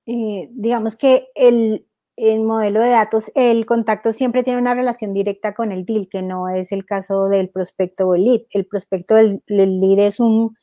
eh, 0.07 0.49
digamos 0.51 0.95
que 0.95 1.27
el, 1.35 1.85
el, 2.15 2.43
modelo 2.43 2.81
de 2.81 2.89
datos, 2.89 3.31
el 3.35 3.65
contacto 3.65 4.13
siempre 4.13 4.43
tiene 4.43 4.59
una 4.59 4.73
relación 4.73 5.13
directa 5.13 5.53
con 5.53 5.71
el 5.71 5.85
deal, 5.85 6.07
que 6.09 6.21
no 6.21 6.47
es 6.49 6.71
el 6.71 6.85
caso 6.85 7.27
del 7.27 7.49
prospecto 7.49 8.07
o 8.07 8.15
el 8.15 8.25
lead. 8.25 8.41
El 8.53 8.65
prospecto 8.65 9.15
del, 9.15 9.43
lead 9.47 9.99
es 9.99 10.19
un, 10.19 10.57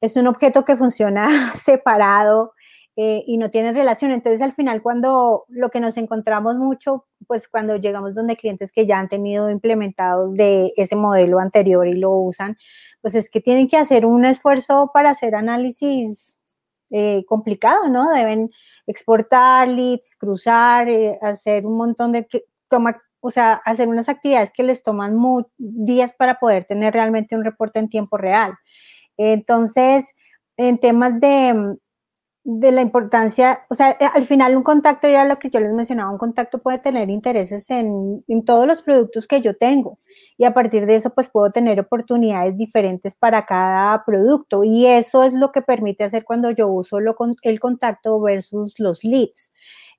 es 0.00 0.16
un 0.16 0.26
objeto 0.28 0.64
que 0.64 0.76
funciona 0.76 1.28
separado 1.54 2.52
eh, 2.98 3.22
y 3.26 3.36
no 3.36 3.50
tienen 3.50 3.74
relación. 3.74 4.12
Entonces, 4.12 4.40
al 4.40 4.54
final, 4.54 4.80
cuando 4.80 5.44
lo 5.48 5.68
que 5.68 5.80
nos 5.80 5.98
encontramos 5.98 6.56
mucho, 6.56 7.04
pues 7.26 7.46
cuando 7.46 7.76
llegamos 7.76 8.14
donde 8.14 8.36
clientes 8.36 8.72
que 8.72 8.86
ya 8.86 8.98
han 8.98 9.08
tenido 9.08 9.50
implementados 9.50 10.32
de 10.34 10.72
ese 10.76 10.96
modelo 10.96 11.38
anterior 11.38 11.86
y 11.86 11.92
lo 11.92 12.12
usan, 12.14 12.56
pues 13.02 13.14
es 13.14 13.28
que 13.28 13.42
tienen 13.42 13.68
que 13.68 13.76
hacer 13.76 14.06
un 14.06 14.24
esfuerzo 14.24 14.90
para 14.94 15.10
hacer 15.10 15.34
análisis 15.34 16.38
eh, 16.90 17.24
complicado, 17.26 17.88
¿no? 17.90 18.10
Deben 18.12 18.50
exportar 18.86 19.68
leads, 19.68 20.16
cruzar, 20.16 20.88
eh, 20.88 21.18
hacer 21.20 21.66
un 21.66 21.76
montón 21.76 22.12
de 22.12 22.26
toma, 22.68 23.02
o 23.20 23.30
sea, 23.30 23.60
hacer 23.64 23.88
unas 23.88 24.08
actividades 24.08 24.50
que 24.52 24.62
les 24.62 24.82
toman 24.82 25.18
días 25.58 26.14
para 26.14 26.38
poder 26.38 26.64
tener 26.64 26.94
realmente 26.94 27.36
un 27.36 27.44
reporte 27.44 27.78
en 27.78 27.90
tiempo 27.90 28.16
real. 28.16 28.54
Entonces, 29.18 30.14
en 30.56 30.78
temas 30.78 31.20
de, 31.20 31.76
de 32.48 32.70
la 32.70 32.80
importancia, 32.80 33.66
o 33.68 33.74
sea, 33.74 33.90
eh, 33.98 34.08
al 34.14 34.24
final 34.24 34.56
un 34.56 34.62
contacto, 34.62 35.08
era 35.08 35.24
lo 35.24 35.36
que 35.40 35.50
yo 35.50 35.58
les 35.58 35.72
mencionaba, 35.72 36.12
un 36.12 36.18
contacto 36.18 36.60
puede 36.60 36.78
tener 36.78 37.10
intereses 37.10 37.68
en, 37.70 38.24
en, 38.28 38.44
todos 38.44 38.68
los 38.68 38.82
productos 38.82 39.26
que 39.26 39.40
yo 39.40 39.56
tengo 39.56 39.98
y 40.38 40.44
a 40.44 40.54
partir 40.54 40.86
de 40.86 40.94
eso 40.94 41.10
pues 41.10 41.28
puedo 41.28 41.50
tener 41.50 41.80
oportunidades 41.80 42.56
diferentes 42.56 43.16
para 43.16 43.46
cada 43.46 44.04
producto 44.04 44.62
y 44.62 44.86
eso 44.86 45.24
es 45.24 45.32
lo 45.32 45.50
que 45.50 45.60
permite 45.60 46.04
hacer 46.04 46.24
cuando 46.24 46.52
yo 46.52 46.68
uso 46.68 47.00
lo, 47.00 47.16
el 47.42 47.58
contacto 47.58 48.20
versus 48.20 48.78
los 48.78 49.02
leads. 49.02 49.50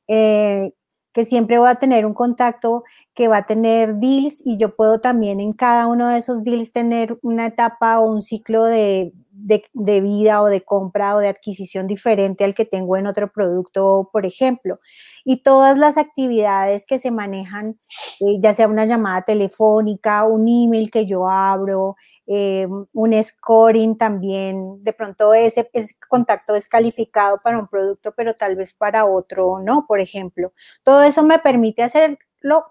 Eh, 0.07 0.71
que 1.12 1.25
siempre 1.25 1.57
voy 1.57 1.67
a 1.67 1.75
tener 1.75 2.05
un 2.05 2.13
contacto 2.13 2.83
que 3.15 3.27
va 3.27 3.38
a 3.38 3.45
tener 3.45 3.95
deals 3.95 4.41
y 4.45 4.57
yo 4.57 4.75
puedo 4.75 5.01
también 5.01 5.39
en 5.39 5.51
cada 5.51 5.88
uno 5.88 6.07
de 6.07 6.19
esos 6.19 6.43
deals 6.43 6.71
tener 6.71 7.17
una 7.23 7.47
etapa 7.47 7.99
o 7.99 8.10
un 8.10 8.21
ciclo 8.21 8.63
de, 8.65 9.12
de, 9.38 10.02
vida 10.02 10.41
o 10.41 10.45
de 10.47 10.62
compra 10.62 11.15
o 11.15 11.19
de 11.19 11.28
adquisición 11.28 11.88
diferente 11.88 12.43
al 12.43 12.56
que 12.56 12.65
tengo 12.65 12.97
en 12.97 13.08
otro 13.08 13.32
producto, 13.32 14.10
por 14.12 14.26
ejemplo. 14.26 14.80
Y 15.23 15.43
todas 15.43 15.78
las 15.78 15.97
actividades 15.97 16.86
que 16.86 17.00
se 17.00 17.12
manejan, 17.12 17.80
eh, 18.21 18.39
ya 18.39 18.54
sea 18.54 18.67
una 18.67 18.86
llamada 18.86 19.21
telefónica, 19.23 20.23
un 20.26 20.47
email 20.47 20.89
que 20.89 21.06
yo 21.06 21.30
abro, 21.30 21.95
eh, 22.26 22.67
un 22.95 23.23
scoring 23.23 23.97
también, 23.97 24.84
de 24.84 24.93
pronto 24.93 25.34
ese, 25.34 25.69
contacto 26.10 26.56
es 26.56 26.67
calificado 26.67 27.39
para 27.43 27.60
un 27.60 27.67
producto, 27.67 28.13
pero 28.15 28.36
tal 28.36 28.56
vez 28.56 28.73
para 28.73 29.06
otro 29.06 29.60
no, 29.60 29.86
por 29.88 30.00
ejemplo. 30.00 30.54
Todo 30.84 31.04
eso 31.04 31.23
me 31.23 31.39
permite 31.39 31.84
hacerlo 31.84 32.17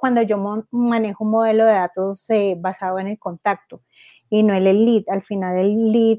cuando 0.00 0.22
yo 0.22 0.38
manejo 0.70 1.24
un 1.24 1.30
modelo 1.30 1.64
de 1.64 1.72
datos 1.72 2.28
eh, 2.30 2.56
basado 2.58 2.98
en 2.98 3.08
el 3.08 3.18
contacto 3.18 3.82
y 4.30 4.42
no 4.42 4.54
en 4.54 4.66
el 4.66 4.84
lead. 4.84 5.04
Al 5.08 5.22
final 5.22 5.58
el 5.58 5.92
lead 5.92 6.18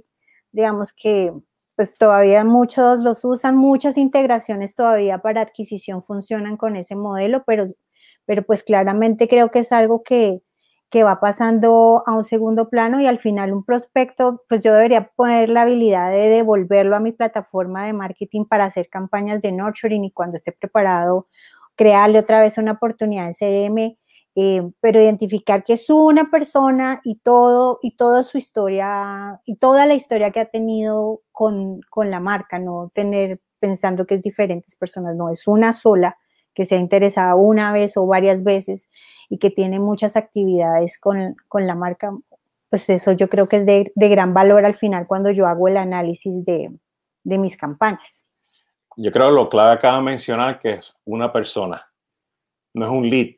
digamos 0.51 0.93
que 0.93 1.33
pues 1.75 1.97
todavía 1.97 2.43
muchos 2.43 2.99
los 2.99 3.23
usan, 3.23 3.55
muchas 3.55 3.97
integraciones 3.97 4.75
todavía 4.75 5.19
para 5.19 5.41
adquisición 5.41 6.01
funcionan 6.01 6.57
con 6.57 6.75
ese 6.75 6.95
modelo, 6.95 7.43
pero, 7.45 7.65
pero 8.25 8.43
pues 8.43 8.63
claramente 8.63 9.27
creo 9.27 9.51
que 9.51 9.59
es 9.59 9.71
algo 9.71 10.01
que, 10.03 10.41
que 10.89 11.03
va 11.03 11.19
pasando 11.19 12.01
a 12.07 12.13
un 12.15 12.23
segundo 12.23 12.69
plano 12.69 12.99
y 12.99 13.05
al 13.05 13.19
final 13.19 13.53
un 13.53 13.63
prospecto, 13.63 14.41
pues 14.49 14.63
yo 14.63 14.73
debería 14.73 15.11
poner 15.15 15.49
la 15.49 15.63
habilidad 15.63 16.11
de 16.11 16.29
devolverlo 16.29 16.95
a 16.95 16.99
mi 16.99 17.11
plataforma 17.11 17.85
de 17.85 17.93
marketing 17.93 18.45
para 18.45 18.65
hacer 18.65 18.89
campañas 18.89 19.41
de 19.41 19.51
nurturing 19.51 20.05
y 20.05 20.11
cuando 20.11 20.37
esté 20.37 20.53
preparado, 20.53 21.27
crearle 21.75 22.19
otra 22.19 22.41
vez 22.41 22.57
una 22.57 22.73
oportunidad 22.73 23.27
en 23.27 23.33
CRM 23.33 23.97
eh, 24.39 24.61
pero 24.81 25.01
identificar 25.01 25.63
que 25.63 25.73
es 25.73 25.89
una 25.89 26.29
persona 26.29 27.01
y 27.03 27.15
todo, 27.15 27.79
y 27.81 27.95
toda 27.95 28.23
su 28.23 28.37
historia, 28.37 29.41
y 29.45 29.55
toda 29.55 29.87
la 29.87 29.95
historia 29.95 30.29
que 30.29 30.39
ha 30.39 30.45
tenido 30.45 31.21
con, 31.31 31.81
con 31.89 32.11
la 32.11 32.19
marca, 32.19 32.59
no 32.59 32.91
tener 32.93 33.41
pensando 33.57 34.05
que 34.05 34.13
es 34.13 34.21
diferentes 34.21 34.75
personas, 34.75 35.15
no, 35.15 35.31
es 35.31 35.47
una 35.47 35.73
sola 35.73 36.19
que 36.53 36.65
se 36.65 36.75
ha 36.75 36.77
interesado 36.77 37.37
una 37.37 37.71
vez 37.71 37.97
o 37.97 38.05
varias 38.05 38.43
veces 38.43 38.87
y 39.27 39.39
que 39.39 39.49
tiene 39.49 39.79
muchas 39.79 40.15
actividades 40.15 40.99
con, 40.99 41.35
con 41.47 41.65
la 41.65 41.73
marca, 41.73 42.15
pues 42.69 42.87
eso 42.91 43.13
yo 43.13 43.29
creo 43.29 43.47
que 43.47 43.55
es 43.55 43.65
de, 43.65 43.91
de, 43.95 44.09
gran 44.09 44.35
valor 44.35 44.65
al 44.65 44.75
final 44.75 45.07
cuando 45.07 45.31
yo 45.31 45.47
hago 45.47 45.67
el 45.67 45.77
análisis 45.77 46.45
de, 46.45 46.69
de 47.23 47.37
mis 47.39 47.57
campañas. 47.57 48.23
Yo 48.97 49.11
creo 49.11 49.29
que 49.29 49.35
lo 49.35 49.49
clave 49.49 49.71
acá 49.71 49.99
mencionar 49.99 50.59
que 50.59 50.73
es 50.73 50.93
una 51.05 51.33
persona, 51.33 51.87
no 52.75 52.85
es 52.85 52.91
un 52.91 53.09
lead, 53.09 53.36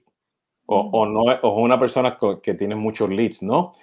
o, 0.71 1.05
no, 1.05 1.21
o 1.41 1.61
una 1.61 1.79
persona 1.79 2.17
que 2.43 2.53
tiene 2.53 2.75
muchos 2.75 3.09
leads, 3.09 3.41
¿no? 3.43 3.73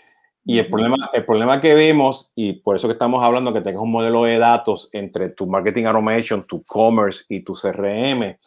Y 0.48 0.60
el 0.60 0.68
problema, 0.68 1.10
el 1.12 1.24
problema 1.24 1.60
que 1.60 1.74
vemos, 1.74 2.30
y 2.36 2.52
por 2.52 2.76
eso 2.76 2.86
que 2.86 2.92
estamos 2.92 3.20
hablando 3.24 3.52
que 3.52 3.62
tengas 3.62 3.82
un 3.82 3.90
modelo 3.90 4.22
de 4.22 4.38
datos 4.38 4.88
entre 4.92 5.30
tu 5.30 5.44
marketing 5.48 5.86
automation, 5.86 6.46
tu 6.46 6.62
commerce 6.62 7.24
y 7.28 7.40
tu 7.42 7.52
CRM, 7.52 8.38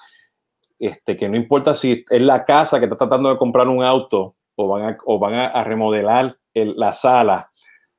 este, 0.79 1.17
que 1.17 1.27
no 1.27 1.35
importa 1.35 1.75
si 1.75 2.05
es 2.09 2.21
la 2.21 2.45
casa 2.45 2.79
que 2.79 2.85
está 2.85 2.95
tratando 2.95 3.29
de 3.29 3.37
comprar 3.37 3.67
un 3.67 3.83
auto 3.83 4.35
o 4.55 4.67
van 4.69 4.83
a, 4.83 4.97
o 5.05 5.19
van 5.19 5.33
a, 5.35 5.63
remodelar 5.65 6.37
la 6.53 6.93
sala, 6.93 7.51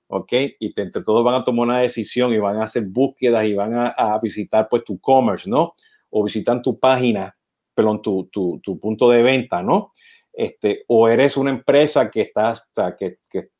¿ok? 0.06 0.32
Y 0.58 0.80
entre 0.80 1.02
todos 1.02 1.22
van 1.22 1.34
a 1.34 1.44
tomar 1.44 1.66
una 1.66 1.80
decisión 1.80 2.32
y 2.32 2.38
van 2.38 2.56
a 2.56 2.64
hacer 2.64 2.84
búsquedas 2.86 3.44
y 3.44 3.52
van 3.52 3.74
a, 3.74 3.88
a 3.88 4.18
visitar 4.18 4.66
pues 4.70 4.82
tu 4.82 4.98
commerce, 4.98 5.48
¿no? 5.48 5.74
O 6.08 6.24
visitan 6.24 6.62
tu 6.62 6.80
página, 6.80 7.36
perdón, 7.74 8.00
tu, 8.00 8.30
tu, 8.32 8.60
tu 8.62 8.80
punto 8.80 9.10
de 9.10 9.22
venta, 9.22 9.62
¿no? 9.62 9.92
Este, 10.40 10.84
o 10.86 11.06
eres 11.06 11.36
una 11.36 11.50
empresa 11.50 12.10
que 12.10 12.22
estás, 12.22 12.72
que, 12.98 13.18
que, 13.30 13.50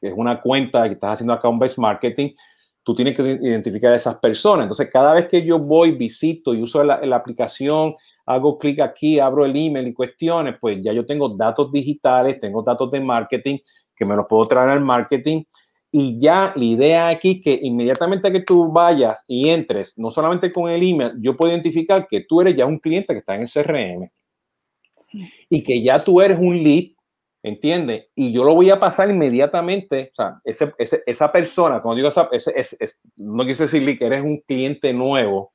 es 0.00 0.14
una 0.16 0.40
cuenta 0.40 0.86
que 0.86 0.94
estás 0.94 1.14
haciendo 1.14 1.32
acá 1.32 1.48
un 1.48 1.58
best 1.58 1.78
marketing, 1.78 2.30
tú 2.84 2.94
tienes 2.94 3.16
que 3.16 3.22
identificar 3.22 3.92
a 3.92 3.96
esas 3.96 4.14
personas. 4.18 4.64
Entonces, 4.64 4.88
cada 4.90 5.12
vez 5.14 5.26
que 5.26 5.44
yo 5.44 5.58
voy, 5.58 5.90
visito 5.90 6.54
y 6.54 6.62
uso 6.62 6.84
la, 6.84 7.04
la 7.04 7.16
aplicación, 7.16 7.96
hago 8.24 8.56
clic 8.56 8.80
aquí, 8.80 9.18
abro 9.18 9.44
el 9.44 9.56
email 9.56 9.88
y 9.88 9.92
cuestiones, 9.92 10.54
pues 10.60 10.78
ya 10.80 10.92
yo 10.92 11.04
tengo 11.04 11.28
datos 11.30 11.72
digitales, 11.72 12.38
tengo 12.38 12.62
datos 12.62 12.88
de 12.92 13.00
marketing 13.00 13.58
que 13.96 14.04
me 14.04 14.14
los 14.14 14.26
puedo 14.28 14.46
traer 14.46 14.70
al 14.70 14.80
marketing. 14.80 15.42
Y 15.90 16.20
ya 16.20 16.52
la 16.54 16.64
idea 16.64 17.08
aquí 17.08 17.40
que 17.40 17.58
inmediatamente 17.60 18.30
que 18.30 18.40
tú 18.40 18.70
vayas 18.70 19.24
y 19.26 19.48
entres, 19.48 19.98
no 19.98 20.08
solamente 20.08 20.52
con 20.52 20.70
el 20.70 20.88
email, 20.88 21.14
yo 21.20 21.36
puedo 21.36 21.52
identificar 21.52 22.06
que 22.06 22.20
tú 22.20 22.40
eres 22.40 22.54
ya 22.54 22.64
un 22.64 22.78
cliente 22.78 23.12
que 23.12 23.18
está 23.18 23.34
en 23.34 23.42
el 23.42 23.50
CRM 23.50 24.08
y 25.48 25.62
que 25.62 25.82
ya 25.82 26.04
tú 26.04 26.20
eres 26.20 26.38
un 26.38 26.62
lead, 26.62 26.92
¿entiendes? 27.42 28.08
Y 28.14 28.32
yo 28.32 28.44
lo 28.44 28.54
voy 28.54 28.70
a 28.70 28.80
pasar 28.80 29.10
inmediatamente, 29.10 30.10
o 30.12 30.14
sea, 30.14 30.40
ese, 30.44 30.72
esa 31.06 31.32
persona, 31.32 31.80
cuando 31.80 31.96
digo 31.96 32.08
esa, 32.08 32.28
ese, 32.32 32.76
no 33.16 33.44
quise 33.46 33.64
decir 33.64 33.98
que 33.98 34.06
eres 34.06 34.22
un 34.22 34.38
cliente 34.46 34.92
nuevo, 34.92 35.52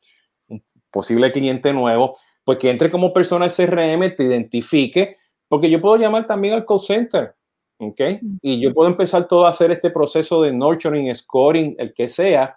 un 0.48 0.64
posible 0.92 1.32
cliente 1.32 1.74
nuevo, 1.74 2.18
pues 2.44 2.58
que 2.58 2.70
entre 2.70 2.92
como 2.92 3.14
persona 3.14 3.50
CRM, 3.50 4.16
te 4.16 4.24
identifique, 4.24 5.18
porque 5.48 5.70
yo 5.70 5.82
puedo 5.82 5.98
llamar 5.98 6.26
también 6.26 6.54
al 6.54 6.66
call 6.66 6.80
center, 6.80 7.36
¿ok? 7.80 8.02
Y 8.42 8.62
yo 8.62 8.74
puedo 8.74 8.90
empezar 8.90 9.28
todo 9.28 9.46
a 9.46 9.50
hacer 9.50 9.72
este 9.72 9.90
proceso 9.90 10.42
de 10.42 10.52
nurturing, 10.52 11.14
scoring, 11.16 11.76
el 11.78 11.94
que 11.94 12.10
sea. 12.10 12.56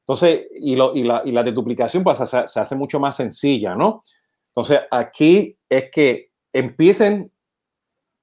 Entonces, 0.00 0.46
y, 0.54 0.76
lo, 0.76 0.94
y, 0.94 1.04
la, 1.04 1.22
y 1.24 1.32
la 1.32 1.42
deduplicación 1.42 2.02
pues, 2.02 2.18
se, 2.18 2.48
se 2.48 2.60
hace 2.60 2.74
mucho 2.74 3.00
más 3.00 3.16
sencilla, 3.16 3.74
¿no? 3.74 4.02
Entonces, 4.48 4.80
aquí 4.90 5.56
es 5.68 5.90
que 5.90 6.30
empiecen 6.54 7.30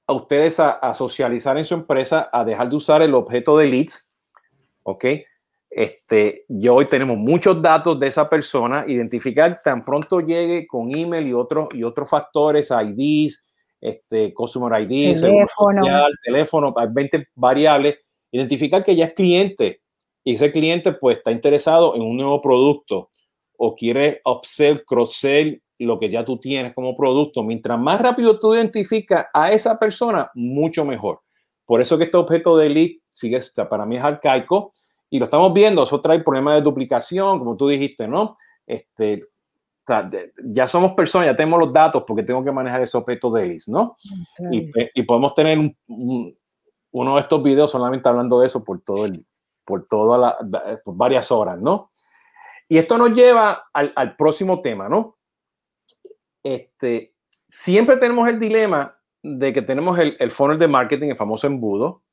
a 0.07 0.13
ustedes 0.13 0.59
a, 0.59 0.93
socializar 0.93 1.57
en 1.57 1.65
su 1.65 1.75
empresa, 1.75 2.29
a 2.33 2.43
dejar 2.43 2.69
de 2.69 2.75
usar 2.75 3.01
el 3.01 3.13
objeto 3.13 3.57
de 3.57 3.67
leads, 3.67 4.07
¿ok? 4.83 5.05
Este, 5.69 6.45
yo 6.49 6.75
hoy 6.75 6.85
tenemos 6.85 7.17
muchos 7.17 7.61
datos 7.61 7.99
de 7.99 8.07
esa 8.07 8.27
persona, 8.27 8.83
identificar 8.87 9.61
tan 9.63 9.85
pronto 9.85 10.19
llegue 10.19 10.65
con 10.67 10.93
email 10.93 11.27
y 11.27 11.33
otros 11.33 11.69
y 11.73 11.83
otros 11.83 12.09
factores, 12.09 12.71
IDs, 12.71 13.47
este, 13.79 14.33
Customer 14.33 14.81
ID, 14.81 15.19
teléfono, 15.19 15.83
social, 15.83 16.11
teléfono, 16.23 16.73
hay 16.75 16.87
20 16.91 17.27
variables, 17.35 17.99
identificar 18.31 18.83
que 18.83 18.95
ya 18.95 19.05
es 19.05 19.13
cliente 19.13 19.81
y 20.23 20.35
ese 20.35 20.51
cliente 20.51 20.93
pues 20.93 21.17
está 21.17 21.31
interesado 21.31 21.95
en 21.95 22.01
un 22.01 22.17
nuevo 22.17 22.41
producto 22.41 23.09
o 23.57 23.75
quiere 23.75 24.21
upsell, 24.25 24.83
cross-sell 24.85 25.61
lo 25.85 25.99
que 25.99 26.09
ya 26.09 26.23
tú 26.23 26.37
tienes 26.37 26.73
como 26.73 26.95
producto. 26.95 27.43
Mientras 27.43 27.79
más 27.79 28.01
rápido 28.01 28.39
tú 28.39 28.53
identificas 28.53 29.25
a 29.33 29.51
esa 29.51 29.79
persona, 29.79 30.31
mucho 30.33 30.85
mejor. 30.85 31.21
Por 31.65 31.81
eso 31.81 31.97
que 31.97 32.05
este 32.05 32.17
objeto 32.17 32.57
de 32.57 32.69
lead 32.69 32.89
sigue, 33.09 33.39
para 33.69 33.85
mí 33.85 33.97
es 33.97 34.03
arcaico 34.03 34.73
y 35.09 35.19
lo 35.19 35.25
estamos 35.25 35.53
viendo. 35.53 35.83
Eso 35.83 36.01
trae 36.01 36.19
problemas 36.19 36.55
de 36.55 36.61
duplicación, 36.61 37.39
como 37.39 37.55
tú 37.55 37.67
dijiste, 37.67 38.07
¿no? 38.07 38.37
Este, 38.65 39.19
ya 40.45 40.67
somos 40.67 40.93
personas, 40.93 41.27
ya 41.27 41.35
tenemos 41.35 41.59
los 41.59 41.73
datos 41.73 42.03
porque 42.07 42.23
tengo 42.23 42.43
que 42.43 42.51
manejar 42.51 42.81
ese 42.81 42.97
objeto 42.97 43.31
de 43.31 43.47
lead, 43.47 43.61
¿no? 43.67 43.95
Y, 44.51 44.69
y, 44.93 45.03
podemos 45.03 45.33
tener 45.33 45.57
uno 45.87 47.15
de 47.15 47.21
estos 47.21 47.43
videos 47.43 47.71
solamente 47.71 48.07
hablando 48.07 48.39
de 48.39 48.47
eso 48.47 48.63
por 48.63 48.81
todo 48.81 49.05
el, 49.05 49.25
por 49.65 49.87
toda 49.87 50.17
la, 50.17 50.81
por 50.83 50.95
varias 50.95 51.31
horas, 51.31 51.59
¿no? 51.59 51.91
Y 52.69 52.77
esto 52.77 52.97
nos 52.97 53.11
lleva 53.13 53.65
al, 53.73 53.91
al 53.95 54.15
próximo 54.15 54.61
tema, 54.61 54.87
¿no? 54.87 55.17
Este, 56.43 57.13
siempre 57.49 57.97
tenemos 57.97 58.27
el 58.27 58.39
dilema 58.39 58.97
de 59.23 59.53
que 59.53 59.61
tenemos 59.61 59.99
el, 59.99 60.15
el 60.19 60.31
funnel 60.31 60.59
de 60.59 60.67
marketing, 60.67 61.09
el 61.09 61.17
famoso 61.17 61.47
embudo, 61.47 62.03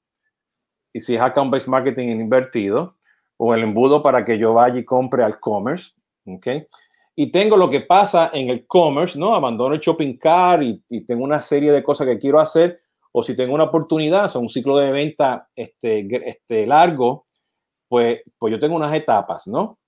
y 0.93 1.01
si 1.01 1.15
es 1.15 1.21
account-based 1.21 1.69
marketing 1.69 2.09
invertido, 2.09 2.97
o 3.39 3.55
el 3.55 3.63
embudo 3.63 4.03
para 4.03 4.25
que 4.25 4.39
yo 4.39 4.53
vaya 4.53 4.79
y 4.79 4.85
compre 4.85 5.23
al 5.23 5.39
commerce, 5.41 5.93
¿ok? 6.27 6.47
Y 7.15 7.31
tengo 7.33 7.57
lo 7.57 7.71
que 7.71 7.81
pasa 7.81 8.31
en 8.33 8.51
el 8.51 8.67
commerce, 8.67 9.19
¿no? 9.19 9.35
Abandono 9.35 9.75
el 9.75 9.81
shopping 9.81 10.19
cart 10.19 10.63
y, 10.63 11.05
tengo 11.05 11.25
una 11.25 11.41
serie 11.41 11.73
de 11.73 11.83
cosas 11.83 12.07
que 12.07 12.19
quiero 12.19 12.41
hacer, 12.41 12.81
o 13.13 13.23
si 13.23 13.35
tengo 13.35 13.55
una 13.55 13.65
oportunidad, 13.65 14.35
o 14.35 14.41
un 14.41 14.49
ciclo 14.49 14.77
de 14.77 14.93
venta 14.93 15.49
este, 15.55 16.07
este, 16.29 16.67
largo, 16.67 17.27
pues, 17.89 18.21
pues 18.39 18.53
yo 18.53 18.59
tengo 18.59 18.77
unas 18.77 18.95
etapas, 18.95 19.47
¿no? 19.47 19.79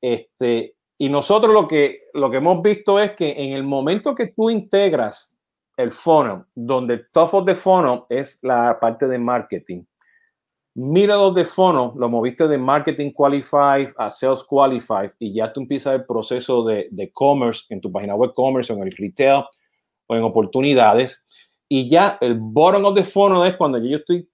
Este, 0.00 0.73
y 0.98 1.08
nosotros 1.08 1.52
lo 1.52 1.66
que, 1.66 2.04
lo 2.14 2.30
que 2.30 2.36
hemos 2.36 2.62
visto 2.62 3.00
es 3.00 3.12
que 3.12 3.30
en 3.30 3.52
el 3.52 3.64
momento 3.64 4.14
que 4.14 4.28
tú 4.28 4.50
integras 4.50 5.32
el 5.76 5.90
funnel, 5.90 6.44
donde 6.54 6.94
el 6.94 7.10
top 7.10 7.34
of 7.34 7.46
the 7.46 7.54
funnel 7.54 8.02
es 8.08 8.38
la 8.42 8.78
parte 8.80 9.08
de 9.08 9.18
marketing, 9.18 9.82
los 10.76 11.34
de 11.34 11.44
funnel, 11.44 11.90
lo 11.96 12.08
moviste 12.08 12.48
de 12.48 12.58
marketing 12.58 13.12
qualified 13.12 13.92
a 13.96 14.10
sales 14.10 14.42
qualified 14.42 15.12
y 15.18 15.34
ya 15.34 15.52
tú 15.52 15.60
empiezas 15.60 15.94
el 15.94 16.04
proceso 16.04 16.64
de, 16.64 16.88
de 16.90 17.12
commerce 17.12 17.64
en 17.70 17.80
tu 17.80 17.90
página 17.90 18.14
web 18.14 18.32
commerce 18.34 18.72
en 18.72 18.82
el 18.82 18.90
retail 18.92 19.44
o 20.06 20.16
en 20.16 20.22
oportunidades. 20.22 21.24
Y 21.68 21.88
ya 21.88 22.18
el 22.20 22.36
bottom 22.38 22.84
of 22.84 22.94
the 22.94 23.04
funnel 23.04 23.46
es 23.46 23.56
cuando 23.56 23.78
yo 23.78 23.96
estoy 23.96 24.28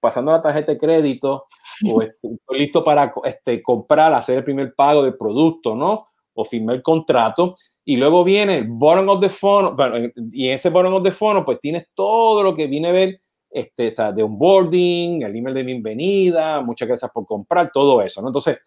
pasando 0.00 0.32
la 0.32 0.42
tarjeta 0.42 0.72
de 0.72 0.78
crédito 0.78 1.46
o 1.84 2.02
estoy 2.02 2.38
listo 2.50 2.84
para 2.84 3.12
este, 3.24 3.62
comprar, 3.62 4.12
hacer 4.14 4.38
el 4.38 4.44
primer 4.44 4.74
pago 4.74 5.02
del 5.02 5.16
producto, 5.16 5.74
¿no? 5.74 6.08
O 6.34 6.44
firmar 6.44 6.76
el 6.76 6.82
contrato. 6.82 7.56
Y 7.84 7.96
luego 7.96 8.24
viene 8.24 8.58
el 8.58 8.64
bottom 8.68 9.08
of 9.08 9.20
the 9.20 9.28
funnel, 9.28 9.74
bueno, 9.74 9.96
y 10.32 10.48
en 10.48 10.54
ese 10.54 10.70
bottom 10.70 10.94
of 10.94 11.02
the 11.04 11.12
funnel, 11.12 11.44
pues 11.44 11.60
tienes 11.60 11.86
todo 11.94 12.42
lo 12.42 12.54
que 12.54 12.66
viene 12.66 12.88
a 12.88 12.92
ver 12.92 13.20
este, 13.48 13.94
de 14.12 14.22
onboarding, 14.22 15.22
el 15.22 15.36
email 15.36 15.54
de 15.54 15.62
bienvenida, 15.62 16.60
muchas 16.60 16.88
gracias 16.88 17.10
por 17.12 17.24
comprar, 17.24 17.70
todo 17.72 18.02
eso, 18.02 18.20
¿no? 18.20 18.28
Entonces, 18.28 18.58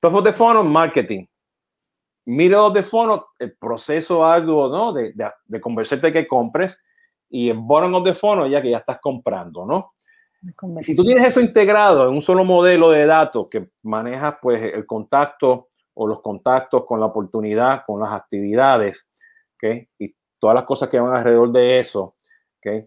top 0.00 0.16
of 0.16 0.24
the 0.24 0.32
funnel, 0.32 0.64
marketing. 0.64 1.24
Middle 2.26 2.56
of 2.56 2.74
the 2.74 2.82
funnel, 2.82 3.20
el 3.38 3.56
proceso 3.56 4.24
arduo, 4.24 4.68
¿no? 4.68 4.92
De, 4.92 5.12
de, 5.14 5.30
de 5.46 5.60
convencerte 5.60 6.12
que 6.12 6.28
compres. 6.28 6.78
Y 7.30 7.48
el 7.48 7.58
bottom 7.58 7.94
of 7.94 8.04
the 8.04 8.12
funnel, 8.12 8.50
ya 8.50 8.60
que 8.60 8.70
ya 8.70 8.78
estás 8.78 8.98
comprando, 9.00 9.64
¿no? 9.64 9.92
Si 10.82 10.94
tú 10.94 11.04
tienes 11.04 11.24
eso 11.24 11.40
integrado 11.40 12.08
en 12.08 12.14
un 12.14 12.22
solo 12.22 12.44
modelo 12.44 12.90
de 12.90 13.06
datos 13.06 13.48
que 13.50 13.70
manejas 13.82 14.36
pues 14.40 14.62
el 14.72 14.86
contacto 14.86 15.68
o 15.94 16.06
los 16.06 16.20
contactos 16.20 16.84
con 16.86 17.00
la 17.00 17.06
oportunidad, 17.06 17.82
con 17.84 18.00
las 18.00 18.12
actividades, 18.12 19.08
¿okay? 19.56 19.88
y 19.98 20.14
todas 20.38 20.54
las 20.54 20.64
cosas 20.64 20.88
que 20.88 21.00
van 21.00 21.16
alrededor 21.16 21.50
de 21.50 21.80
eso, 21.80 22.14
¿okay? 22.58 22.86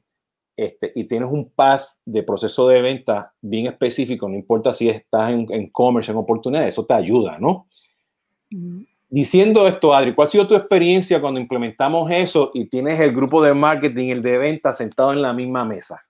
este, 0.56 0.94
y 0.96 1.04
tienes 1.06 1.30
un 1.30 1.50
path 1.50 1.84
de 2.06 2.24
proceso 2.24 2.70
de 2.70 2.82
venta 2.82 3.34
bien 3.42 3.68
específico, 3.68 4.30
no 4.30 4.36
importa 4.36 4.74
si 4.74 4.88
estás 4.88 5.32
en, 5.32 5.46
en 5.50 5.70
commerce, 5.72 6.12
en 6.12 6.18
oportunidades, 6.18 6.70
eso 6.70 6.86
te 6.86 6.94
ayuda, 6.94 7.38
¿no? 7.38 7.68
Diciendo 9.10 9.68
esto, 9.68 9.94
Adri, 9.94 10.14
¿cuál 10.14 10.28
ha 10.28 10.32
sido 10.32 10.48
tu 10.48 10.56
experiencia 10.56 11.20
cuando 11.20 11.40
implementamos 11.40 12.10
eso 12.12 12.52
y 12.54 12.66
tienes 12.66 13.00
el 13.00 13.14
grupo 13.14 13.42
de 13.44 13.54
marketing 13.54 14.08
y 14.08 14.12
el 14.12 14.22
de 14.22 14.38
venta 14.38 14.74
sentado 14.74 15.12
en 15.12 15.22
la 15.22 15.34
misma 15.34 15.66
mesa? 15.66 16.06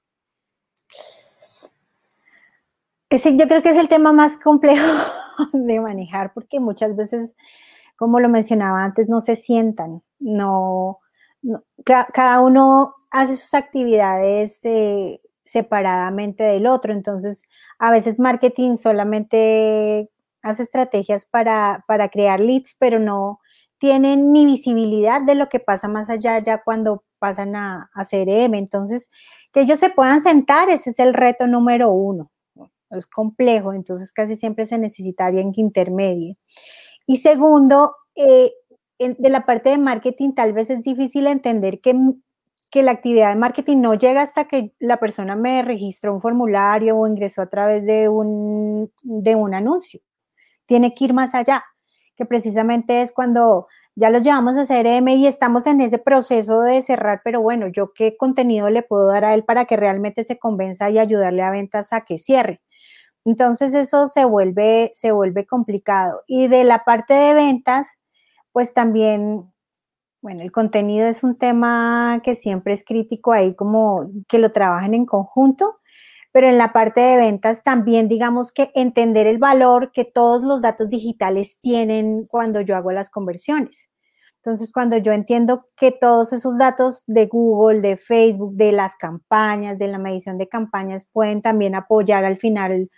Ese 3.12 3.36
yo 3.36 3.46
creo 3.50 3.62
que 3.62 3.72
es 3.72 3.78
el 3.78 3.90
tema 3.90 4.14
más 4.14 4.38
complejo 4.38 4.88
de 5.54 5.82
manejar 5.82 6.34
porque 6.34 6.62
muchas 6.62 6.96
veces, 6.96 7.36
como 7.98 8.22
lo 8.22 8.30
mencionaba 8.30 8.86
antes, 8.86 9.10
no 9.10 9.20
se 9.20 9.36
sientan, 9.36 10.02
no, 10.18 11.00
cada 11.86 12.40
uno 12.40 12.96
hace 13.10 13.36
sus 13.36 13.54
actividades 13.54 14.62
separadamente 15.44 16.46
del 16.46 16.66
otro, 16.68 16.94
entonces 16.94 17.44
a 17.80 17.92
veces 17.92 18.18
marketing 18.18 18.78
solamente 18.78 20.10
hace 20.42 20.64
estrategias 20.64 21.26
para, 21.26 21.84
para 21.90 22.08
crear 22.08 22.40
leads, 22.40 22.78
pero 22.80 22.98
no 22.98 23.42
tienen 23.78 24.32
ni 24.32 24.46
visibilidad 24.46 25.22
de 25.22 25.36
lo 25.36 25.50
que 25.50 25.60
pasa 25.60 25.90
más 25.90 26.10
allá 26.10 26.40
ya 26.40 26.64
cuando 26.64 27.04
pasan 27.20 27.58
a, 27.58 27.90
a 27.94 28.06
CRM. 28.06 28.54
Entonces, 28.56 29.10
que 29.52 29.62
ellos 29.62 29.80
se 29.80 29.90
puedan 29.90 30.22
sentar, 30.22 30.70
ese 30.70 30.92
es 30.92 31.00
el 31.00 31.14
reto 31.14 31.48
número 31.48 31.92
uno. 31.92 32.32
Es 32.92 33.08
complejo, 33.08 33.74
entonces 33.74 34.12
casi 34.12 34.36
siempre 34.36 34.66
se 34.66 34.78
necesita 34.78 35.26
alguien 35.26 35.52
que 35.52 35.62
intermedie. 35.62 36.38
Y 37.08 37.18
segundo, 37.18 37.96
eh, 38.16 38.52
de 39.00 39.30
la 39.30 39.46
parte 39.46 39.70
de 39.72 39.78
marketing 39.78 40.34
tal 40.34 40.54
vez 40.54 40.70
es 40.70 40.84
difícil 40.84 41.28
entender 41.28 41.82
que, 41.82 41.96
que 42.70 42.84
la 42.84 42.92
actividad 42.92 43.30
de 43.30 43.40
marketing 43.40 43.82
no 43.82 43.96
llega 43.96 44.22
hasta 44.22 44.48
que 44.48 44.74
la 44.80 44.98
persona 44.98 45.36
me 45.36 45.62
registró 45.64 46.14
un 46.14 46.22
formulario 46.22 46.98
o 46.98 47.08
ingresó 47.08 47.42
a 47.42 47.50
través 47.50 47.86
de 47.86 48.10
un, 48.10 48.92
de 49.02 49.36
un 49.36 49.56
anuncio 49.56 50.02
tiene 50.72 50.94
que 50.94 51.04
ir 51.04 51.14
más 51.14 51.36
allá, 51.36 51.66
que 52.16 52.26
precisamente 52.26 53.02
es 53.02 53.12
cuando 53.12 53.68
ya 53.94 54.10
los 54.10 54.24
llevamos 54.24 54.56
a 54.56 54.66
CRM 54.66 55.06
y 55.10 55.28
estamos 55.28 55.68
en 55.68 55.82
ese 55.82 55.98
proceso 55.98 56.62
de 56.62 56.82
cerrar, 56.82 57.20
pero 57.26 57.42
bueno, 57.42 57.68
yo 57.68 57.92
qué 57.94 58.16
contenido 58.16 58.70
le 58.70 58.82
puedo 58.82 59.08
dar 59.08 59.26
a 59.26 59.34
él 59.34 59.44
para 59.44 59.66
que 59.66 59.76
realmente 59.76 60.24
se 60.24 60.40
convenza 60.40 60.90
y 60.90 60.98
ayudarle 60.98 61.42
a 61.42 61.52
ventas 61.52 61.92
a 61.92 62.06
que 62.06 62.18
cierre. 62.18 62.62
Entonces 63.26 63.74
eso 63.74 64.08
se 64.08 64.26
vuelve, 64.26 64.92
se 64.94 65.12
vuelve 65.12 65.46
complicado. 65.46 66.24
Y 66.28 66.48
de 66.48 66.64
la 66.64 66.84
parte 66.84 67.14
de 67.14 67.34
ventas, 67.34 67.88
pues 68.52 68.74
también, 68.74 69.52
bueno, 70.22 70.44
el 70.44 70.52
contenido 70.52 71.08
es 71.08 71.24
un 71.24 71.38
tema 71.38 72.22
que 72.24 72.36
siempre 72.36 72.74
es 72.74 72.84
crítico 72.86 73.32
ahí, 73.34 73.56
como 73.56 74.02
que 74.28 74.40
lo 74.40 74.52
trabajen 74.52 74.94
en 74.94 75.06
conjunto 75.06 75.82
pero 76.32 76.48
en 76.48 76.58
la 76.58 76.74
parte 76.74 77.02
de 77.02 77.18
ventas 77.18 77.64
también 77.64 78.08
digamos 78.08 78.52
que 78.52 78.72
entender 78.74 79.28
el 79.28 79.38
valor 79.38 79.92
que 79.92 80.06
todos 80.06 80.44
los 80.44 80.62
datos 80.62 80.90
digitales 80.90 81.60
tienen 81.60 82.26
cuando 82.26 82.62
yo 82.62 82.76
hago 82.76 82.92
las 82.92 83.10
conversiones. 83.10 83.91
Entonces, 84.44 84.72
cuando 84.72 84.98
yo 84.98 85.12
entiendo 85.12 85.68
que 85.78 85.92
todos 85.92 86.34
esos 86.34 86.58
datos 86.58 87.04
de 87.06 87.28
Google, 87.28 87.82
de 87.82 87.96
Facebook, 87.96 88.56
de 88.56 88.72
las 88.72 88.96
campañas, 88.96 89.78
de 89.78 89.88
la 89.88 90.00
medición 90.00 90.40
de 90.40 90.48
campañas, 90.48 91.06
pueden 91.14 91.44
también 91.44 91.76
apoyar 91.76 92.26
al 92.26 92.38
final 92.38 92.90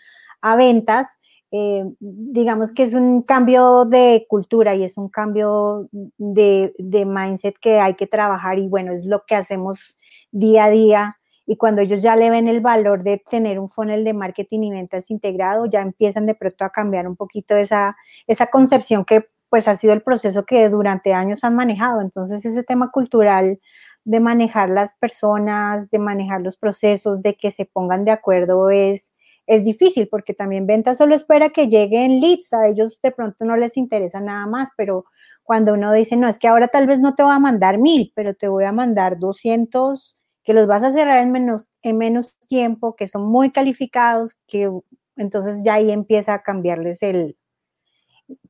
a 0.42 0.56
ventas, 0.56 1.20
eh, 1.52 1.84
digamos 2.00 2.72
que 2.72 2.84
es 2.84 2.94
un 2.94 3.24
cambio 3.24 3.84
de 3.84 4.26
cultura 4.30 4.74
y 4.74 4.86
es 4.86 4.98
un 4.98 5.10
cambio 5.10 5.88
de, 5.92 6.74
de 6.78 7.06
mindset 7.06 7.58
que 7.60 7.80
hay 7.80 7.96
que 7.96 8.08
trabajar 8.08 8.58
y 8.58 8.70
bueno, 8.70 8.94
es 8.94 9.06
lo 9.06 9.26
que 9.28 9.36
hacemos 9.36 10.00
día 10.32 10.66
a 10.66 10.70
día. 10.70 11.18
Y 11.46 11.58
cuando 11.58 11.82
ellos 11.82 12.02
ya 12.02 12.16
le 12.16 12.30
ven 12.30 12.48
el 12.48 12.62
valor 12.62 13.04
de 13.04 13.18
tener 13.18 13.60
un 13.60 13.68
funnel 13.68 14.06
de 14.06 14.14
marketing 14.14 14.62
y 14.62 14.72
ventas 14.72 15.12
integrado, 15.12 15.66
ya 15.66 15.82
empiezan 15.82 16.26
de 16.26 16.36
pronto 16.36 16.64
a 16.64 16.70
cambiar 16.70 17.06
un 17.06 17.18
poquito 17.18 17.58
esa, 17.58 17.98
esa 18.28 18.48
concepción 18.48 19.04
que 19.04 19.28
pues 19.54 19.68
ha 19.68 19.76
sido 19.76 19.94
el 19.94 20.02
proceso 20.02 20.48
que 20.48 20.68
durante 20.68 21.14
años 21.14 21.44
han 21.44 21.56
manejado. 21.56 22.02
Entonces 22.02 22.44
ese 22.44 22.64
tema 22.64 22.90
cultural 22.90 23.60
de 24.04 24.20
manejar 24.20 24.68
las 24.70 24.96
personas, 24.96 25.92
de 25.92 26.00
manejar 26.00 26.42
los 26.42 26.58
procesos, 26.58 27.22
de 27.22 27.36
que 27.36 27.52
se 27.52 27.66
pongan 27.66 28.04
de 28.04 28.10
acuerdo 28.10 28.72
es, 28.72 29.14
es 29.46 29.64
difícil 29.64 30.08
porque 30.10 30.34
también 30.34 30.66
ventas 30.66 30.98
solo 30.98 31.14
espera 31.14 31.50
que 31.50 31.68
lleguen 31.68 32.20
leads, 32.20 32.52
a 32.52 32.68
ellos 32.68 33.00
de 33.04 33.12
pronto 33.12 33.46
no 33.46 33.56
les 33.56 33.78
interesa 33.78 34.20
nada 34.20 34.48
más, 34.48 34.70
pero 34.76 35.06
cuando 35.44 35.76
uno 35.76 35.94
dice, 35.94 36.18
no, 36.18 36.28
es 36.28 36.40
que 36.40 36.48
ahora 36.48 36.68
tal 36.68 36.88
vez 36.88 37.00
no 37.00 37.14
te 37.14 37.22
voy 37.22 37.36
a 37.36 37.38
mandar 37.38 37.78
mil, 37.78 38.12
pero 38.16 38.34
te 38.34 38.48
voy 38.48 38.64
a 38.64 38.72
mandar 38.72 39.20
200 39.20 40.18
que 40.44 40.56
los 40.56 40.66
vas 40.66 40.82
a 40.82 40.94
cerrar 40.94 41.22
en 41.22 41.32
menos, 41.32 41.70
en 41.84 42.00
menos 42.00 42.34
tiempo, 42.48 42.96
que 42.96 43.08
son 43.08 43.28
muy 43.32 43.52
calificados, 43.52 44.36
que 44.48 44.72
entonces 45.16 45.64
ya 45.64 45.76
ahí 45.76 45.92
empieza 45.92 46.34
a 46.34 46.42
cambiarles 46.42 47.04
el, 47.04 47.38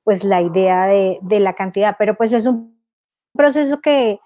pues 0.03 0.23
la 0.23 0.41
idea 0.41 0.87
de, 0.87 1.39
la 1.39 1.53
cantidad, 1.53 1.95
pero 1.97 2.15
pues 2.15 2.33
es 2.33 2.45
un 2.45 2.77
proceso 3.33 3.81
que, 3.81 4.19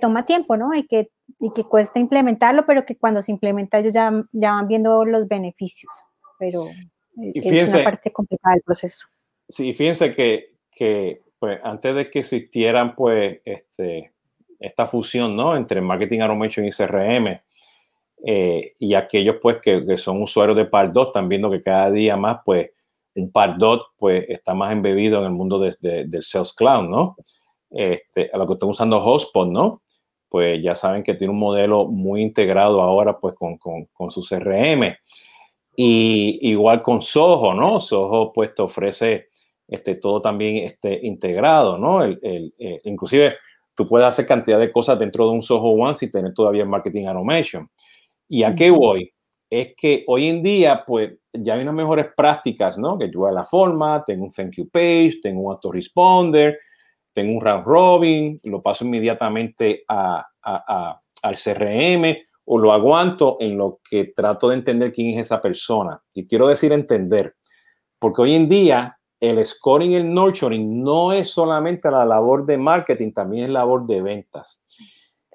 toma 0.00 0.26
tiempo, 0.26 0.56
¿no? 0.56 0.74
Y 0.74 0.86
que, 0.86 1.10
y 1.40 1.50
que 1.52 1.64
cuesta 1.64 1.98
implementarlo, 1.98 2.66
pero 2.66 2.84
que 2.84 2.96
cuando 2.96 3.22
se 3.22 3.32
implementa 3.32 3.78
ellos 3.78 3.94
ya, 3.94 4.12
ya 4.32 4.52
van 4.52 4.68
viendo 4.68 5.04
los 5.04 5.26
beneficios, 5.26 5.92
pero 6.38 6.66
es 7.16 7.74
una 7.74 7.84
parte 7.84 8.12
complicada 8.12 8.54
del 8.54 8.62
proceso. 8.62 9.06
Sí, 9.48 9.72
fíjense 9.72 10.14
que, 10.14 10.56
que 10.70 11.22
pues, 11.38 11.58
antes 11.64 11.94
de 11.94 12.10
que 12.10 12.18
existieran, 12.18 12.94
pues, 12.94 13.40
este, 13.44 14.12
esta 14.58 14.86
fusión 14.86 15.36
¿no? 15.36 15.56
entre 15.56 15.80
marketing 15.80 16.20
automation 16.20 16.66
y 16.66 16.70
CRM. 16.70 17.40
Eh, 18.24 18.74
y 18.80 18.94
aquellos 18.94 19.36
pues 19.40 19.58
que, 19.62 19.96
son 19.96 20.20
usuarios 20.22 20.56
de 20.56 20.64
Pardot 20.64 21.08
están 21.08 21.28
viendo 21.28 21.48
que 21.50 21.62
cada 21.62 21.88
día 21.90 22.16
más 22.16 22.38
pues 22.44 22.70
un 23.18 23.30
Pardot 23.30 23.82
pues 23.96 24.24
está 24.28 24.54
más 24.54 24.72
embebido 24.72 25.18
en 25.18 25.24
el 25.24 25.32
mundo 25.32 25.58
de, 25.58 25.74
del 26.06 26.22
Sales 26.22 26.52
Cloud, 26.52 26.88
¿no? 26.88 27.16
Este, 27.70 28.30
a 28.32 28.38
lo 28.38 28.46
que 28.46 28.54
están 28.54 28.70
usando 28.70 29.00
Hotspot, 29.00 29.48
¿no? 29.48 29.82
Pues 30.28 30.62
ya 30.62 30.76
saben 30.76 31.02
que 31.02 31.14
tiene 31.14 31.32
un 31.32 31.38
modelo 31.38 31.86
muy 31.86 32.22
integrado 32.22 32.80
ahora 32.80 33.18
pues 33.18 33.34
con, 33.34 33.58
con, 33.58 33.86
con 33.86 34.10
su 34.10 34.22
CRM. 34.22 34.94
Y 35.76 36.38
igual 36.50 36.82
con 36.82 37.00
Soho, 37.00 37.54
¿no? 37.54 37.80
Soho 37.80 38.32
pues 38.32 38.54
te 38.54 38.62
ofrece 38.62 39.28
este, 39.66 39.94
todo 39.96 40.20
también 40.20 40.66
este, 40.66 41.06
integrado, 41.06 41.78
¿no? 41.78 42.02
El, 42.02 42.18
el, 42.22 42.54
eh, 42.58 42.80
inclusive 42.84 43.36
tú 43.74 43.86
puedes 43.86 44.08
hacer 44.08 44.26
cantidad 44.26 44.58
de 44.58 44.72
cosas 44.72 44.98
dentro 44.98 45.26
de 45.26 45.32
un 45.32 45.42
Soho 45.42 45.68
One 45.68 45.94
sin 45.94 46.10
tener 46.10 46.34
todavía 46.34 46.64
marketing 46.64 47.06
automation. 47.06 47.70
¿Y 48.28 48.42
a 48.42 48.54
qué 48.54 48.70
voy? 48.70 49.12
Es 49.50 49.74
que 49.76 50.04
hoy 50.06 50.28
en 50.28 50.42
día, 50.42 50.84
pues, 50.86 51.12
ya 51.32 51.54
hay 51.54 51.62
unas 51.62 51.74
mejores 51.74 52.08
prácticas, 52.16 52.76
¿no? 52.78 52.98
Que 52.98 53.10
yo 53.10 53.26
a 53.26 53.32
la 53.32 53.44
forma, 53.44 54.04
tengo 54.04 54.24
un 54.24 54.30
thank 54.30 54.56
you 54.56 54.68
page, 54.68 55.20
tengo 55.22 55.42
un 55.42 55.52
autoresponder, 55.52 56.58
tengo 57.12 57.36
un 57.36 57.40
round 57.40 57.64
robin, 57.64 58.38
lo 58.44 58.62
paso 58.62 58.84
inmediatamente 58.84 59.84
a, 59.88 60.26
al 61.22 61.36
CRM 61.36 62.16
o 62.44 62.58
lo 62.58 62.72
aguanto 62.72 63.36
en 63.40 63.58
lo 63.58 63.80
que 63.88 64.12
trato 64.16 64.48
de 64.48 64.56
entender 64.56 64.92
quién 64.92 65.10
es 65.10 65.26
esa 65.26 65.40
persona. 65.40 66.00
Y 66.14 66.26
quiero 66.26 66.48
decir 66.48 66.72
entender, 66.72 67.34
porque 67.98 68.22
hoy 68.22 68.34
en 68.34 68.48
día 68.48 68.98
el 69.20 69.44
scoring 69.44 69.92
el 69.92 70.14
nurturing 70.14 70.82
no 70.82 71.12
es 71.12 71.30
solamente 71.30 71.90
la 71.90 72.04
labor 72.04 72.46
de 72.46 72.56
marketing, 72.56 73.12
también 73.12 73.44
es 73.44 73.50
labor 73.50 73.86
de 73.86 74.00
ventas. 74.00 74.60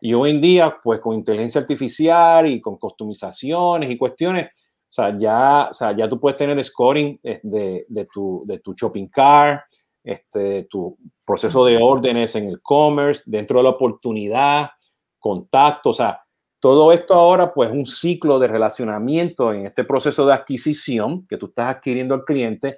Y 0.05 0.13
hoy 0.13 0.31
en 0.31 0.41
día, 0.41 0.81
pues 0.83 0.99
con 0.99 1.15
inteligencia 1.15 1.61
artificial 1.61 2.45
y 2.45 2.59
con 2.59 2.75
customizaciones 2.77 3.89
y 3.89 3.97
cuestiones, 3.97 4.47
o 4.47 4.85
sea, 4.89 5.17
ya, 5.17 5.69
o 5.71 5.73
sea, 5.73 5.95
ya 5.95 6.09
tú 6.09 6.19
puedes 6.19 6.37
tener 6.37 6.61
scoring 6.61 7.17
eh, 7.23 7.39
de, 7.41 7.85
de, 7.87 8.05
tu, 8.13 8.43
de 8.45 8.59
tu 8.59 8.73
shopping 8.73 9.07
cart, 9.07 9.61
este, 10.03 10.63
tu 10.63 10.97
proceso 11.25 11.63
de 11.63 11.77
órdenes 11.81 12.35
en 12.35 12.49
el 12.49 12.61
commerce, 12.61 13.23
dentro 13.25 13.59
de 13.59 13.63
la 13.63 13.69
oportunidad, 13.69 14.71
contacto, 15.19 15.91
o 15.91 15.93
sea, 15.93 16.21
todo 16.59 16.91
esto 16.91 17.13
ahora, 17.13 17.53
pues, 17.53 17.71
un 17.71 17.85
ciclo 17.85 18.39
de 18.39 18.49
relacionamiento 18.49 19.53
en 19.53 19.67
este 19.67 19.85
proceso 19.85 20.25
de 20.25 20.33
adquisición 20.33 21.25
que 21.27 21.37
tú 21.37 21.45
estás 21.45 21.67
adquiriendo 21.67 22.13
al 22.13 22.25
cliente 22.25 22.77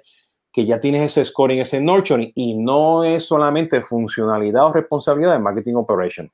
que 0.52 0.64
ya 0.64 0.78
tienes 0.78 1.02
ese 1.02 1.24
scoring, 1.24 1.58
ese 1.58 1.80
nurturing, 1.80 2.30
y 2.36 2.56
no 2.56 3.02
es 3.02 3.24
solamente 3.24 3.82
funcionalidad 3.82 4.66
o 4.66 4.72
responsabilidad 4.72 5.32
de 5.32 5.40
marketing 5.40 5.74
operation. 5.74 6.30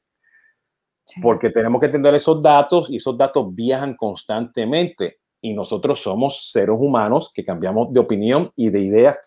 Porque 1.20 1.51
tenemos 1.51 1.81
que 1.81 1.87
entender 1.87 2.14
esos 2.14 2.40
datos 2.40 2.88
y 2.88 2.96
esos 2.96 3.16
datos 3.16 3.55
viajan 3.55 3.94
constantemente 3.96 5.18
y 5.42 5.53
nosotros 5.53 6.01
somos 6.01 6.51
seres 6.51 6.77
humanos 6.79 7.31
que 7.35 7.44
cambiamos 7.44 7.92
de 7.92 8.01
opinión 8.01 8.53
y 8.55 8.70
de 8.70 8.81
ideas 8.81 9.18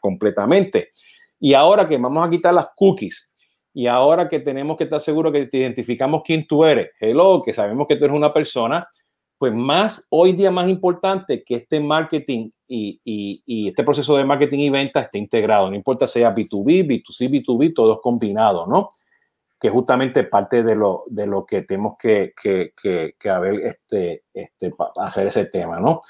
completamente. 0.00 0.90
Y 1.38 1.54
ahora 1.54 1.88
que 1.88 1.96
vamos 1.96 2.26
a 2.26 2.28
quitar 2.28 2.52
las 2.52 2.68
cookies 2.74 3.30
y 3.72 3.86
ahora 3.86 4.28
que 4.28 4.40
tenemos 4.40 4.76
que 4.76 4.84
estar 4.84 5.00
seguros 5.00 5.32
que 5.32 5.46
te 5.46 5.58
identificamos 5.58 6.22
quién 6.24 6.46
tú 6.46 6.64
eres, 6.64 6.90
hello, 7.00 7.42
que 7.42 7.52
sabemos 7.52 7.86
que 7.86 7.96
tú 7.96 8.04
eres 8.04 8.16
una 8.16 8.32
persona, 8.32 8.86
pues 9.38 9.54
más 9.54 10.06
hoy 10.10 10.32
día 10.32 10.50
más 10.50 10.68
importante 10.68 11.42
que 11.44 11.54
este 11.54 11.80
marketing 11.80 12.50
y, 12.66 13.40
este 13.68 13.84
proceso 13.84 14.16
de 14.16 14.24
marketing 14.24 14.58
y 14.58 14.70
venta 14.70 15.00
esté 15.00 15.18
integrado, 15.18 15.70
no 15.70 15.76
importa 15.76 16.06
sea 16.06 16.34
B2B, 16.34 16.86
B2C, 16.86 17.30
B2B, 17.30 17.74
todos 17.74 18.00
combinados, 18.02 18.68
¿no? 18.68 18.90
Que 19.60 19.68
justamente 19.68 20.24
parte 20.24 20.62
de 20.62 20.74
lo, 20.74 21.04
de 21.06 21.26
lo 21.26 21.44
que 21.44 21.62
tenemos 21.62 21.96
que, 21.98 22.32
que, 22.40 22.72
que, 23.18 23.30
haber, 23.30 23.60
este, 23.60 24.24
este, 24.32 24.72
hacer 24.96 25.26
ese 25.26 25.44
tema, 25.44 25.78
¿no? 25.78 26.00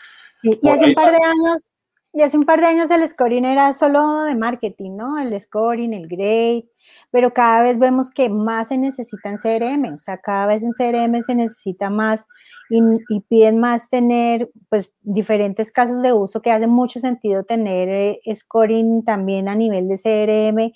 y 0.42 0.68
hace 0.68 0.86
un 0.86 0.94
par 0.94 1.10
de 1.10 1.22
años, 1.22 1.70
y 2.12 2.22
hace 2.22 2.36
un 2.38 2.44
par 2.44 2.60
de 2.60 2.66
años 2.66 2.90
el 2.90 3.06
scoring 3.08 3.44
era 3.44 3.72
solo 3.72 4.24
de 4.24 4.34
marketing, 4.34 4.96
¿no? 4.96 5.18
El 5.18 5.38
scoring, 5.40 5.92
el 5.94 6.08
grade, 6.08 6.68
pero 7.10 7.32
cada 7.32 7.62
vez 7.62 7.78
vemos 7.78 8.10
que 8.10 8.28
más 8.28 8.68
se 8.68 8.78
necesita 8.78 9.28
en 9.28 9.36
CRM, 9.36 9.94
o 9.94 9.98
sea, 9.98 10.18
cada 10.18 10.46
vez 10.46 10.62
en 10.62 10.70
CRM 10.72 11.22
se 11.22 11.34
necesita 11.34 11.90
más 11.90 12.26
y, 12.68 12.80
y 13.08 13.20
piden 13.20 13.58
más 13.60 13.90
tener, 13.90 14.50
pues, 14.68 14.92
diferentes 15.02 15.70
casos 15.70 16.02
de 16.02 16.12
uso 16.12 16.40
que 16.40 16.50
hace 16.50 16.66
mucho 16.66 17.00
sentido 17.00 17.44
tener 17.44 17.88
eh, 17.88 18.20
scoring 18.34 19.04
también 19.04 19.48
a 19.48 19.54
nivel 19.54 19.88
de 19.88 19.96
CRM 19.96 20.72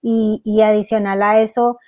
y, 0.00 0.40
y 0.44 0.60
adicional 0.62 1.22
a 1.22 1.40
eso, 1.42 1.78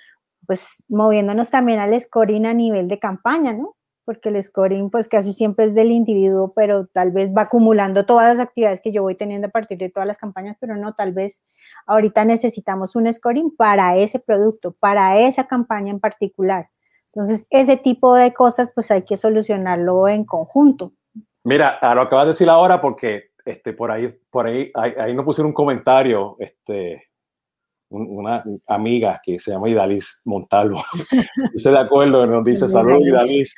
pues 0.51 0.83
moviéndonos 0.89 1.49
también 1.49 1.79
al 1.79 1.97
scoring 1.97 2.45
a 2.45 2.53
nivel 2.53 2.89
de 2.89 2.99
campaña, 2.99 3.53
¿no? 3.53 3.77
Porque 4.03 4.27
el 4.27 4.43
scoring 4.43 4.89
pues 4.89 5.07
casi 5.07 5.31
siempre 5.31 5.63
es 5.63 5.73
del 5.73 5.91
individuo, 5.91 6.51
pero 6.53 6.87
tal 6.87 7.11
vez 7.11 7.29
va 7.29 7.43
acumulando 7.43 8.05
todas 8.05 8.35
las 8.35 8.45
actividades 8.45 8.81
que 8.81 8.91
yo 8.91 9.01
voy 9.01 9.15
teniendo 9.15 9.47
a 9.47 9.49
partir 9.49 9.77
de 9.77 9.87
todas 9.87 10.07
las 10.07 10.17
campañas, 10.17 10.57
pero 10.59 10.75
no, 10.75 10.93
tal 10.93 11.13
vez 11.13 11.41
ahorita 11.87 12.25
necesitamos 12.25 12.97
un 12.97 13.13
scoring 13.13 13.55
para 13.55 13.95
ese 13.95 14.19
producto, 14.19 14.73
para 14.77 15.19
esa 15.19 15.47
campaña 15.47 15.89
en 15.89 16.01
particular. 16.01 16.67
Entonces, 17.13 17.47
ese 17.49 17.77
tipo 17.77 18.13
de 18.15 18.33
cosas 18.33 18.73
pues 18.75 18.91
hay 18.91 19.03
que 19.03 19.15
solucionarlo 19.15 20.09
en 20.09 20.25
conjunto. 20.25 20.91
Mira, 21.45 21.79
lo 21.95 22.01
acabas 22.01 22.25
de 22.25 22.31
decir 22.31 22.49
ahora 22.49 22.81
porque 22.81 23.31
este, 23.45 23.71
por 23.71 23.89
ahí, 23.89 24.09
por 24.29 24.47
ahí, 24.47 24.69
ahí, 24.75 24.91
ahí 24.99 25.15
nos 25.15 25.23
pusieron 25.23 25.51
un 25.51 25.53
comentario, 25.53 26.35
este, 26.39 27.10
una 27.91 28.43
amiga 28.67 29.21
que 29.23 29.37
se 29.37 29.51
llama 29.51 29.69
Idalis 29.69 30.21
Montalvo. 30.23 30.81
dice 31.53 31.71
de 31.71 31.79
acuerdo, 31.79 32.25
nos 32.25 32.43
dice 32.43 32.67
salud 32.67 33.05
Idalis. 33.05 33.53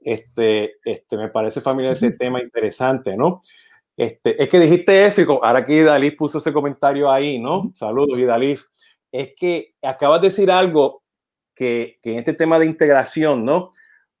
Este, 0.00 0.76
este, 0.84 1.16
me 1.16 1.28
parece 1.28 1.60
familiar 1.60 1.92
ese 1.92 2.12
tema 2.12 2.40
interesante, 2.40 3.16
¿no? 3.16 3.42
Este, 3.96 4.42
es 4.42 4.48
que 4.48 4.60
dijiste 4.60 5.06
eso 5.06 5.20
y 5.20 5.24
ahora 5.24 5.64
que 5.64 5.74
Idalis 5.74 6.14
puso 6.14 6.38
ese 6.38 6.52
comentario 6.52 7.10
ahí, 7.10 7.38
¿no? 7.38 7.70
Saludos, 7.74 8.18
Idalis. 8.18 8.70
Es 9.12 9.34
que 9.36 9.74
acabas 9.82 10.20
de 10.20 10.28
decir 10.28 10.50
algo 10.50 11.02
que, 11.54 11.98
que 12.02 12.12
en 12.12 12.18
este 12.18 12.34
tema 12.34 12.58
de 12.58 12.66
integración, 12.66 13.44
¿no? 13.44 13.70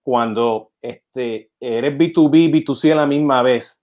Cuando 0.02 0.70
este, 0.82 1.50
eres 1.60 1.92
B2B, 1.96 2.50
B2C 2.50 2.92
a 2.92 2.96
la 2.96 3.06
misma 3.06 3.42
vez 3.42 3.82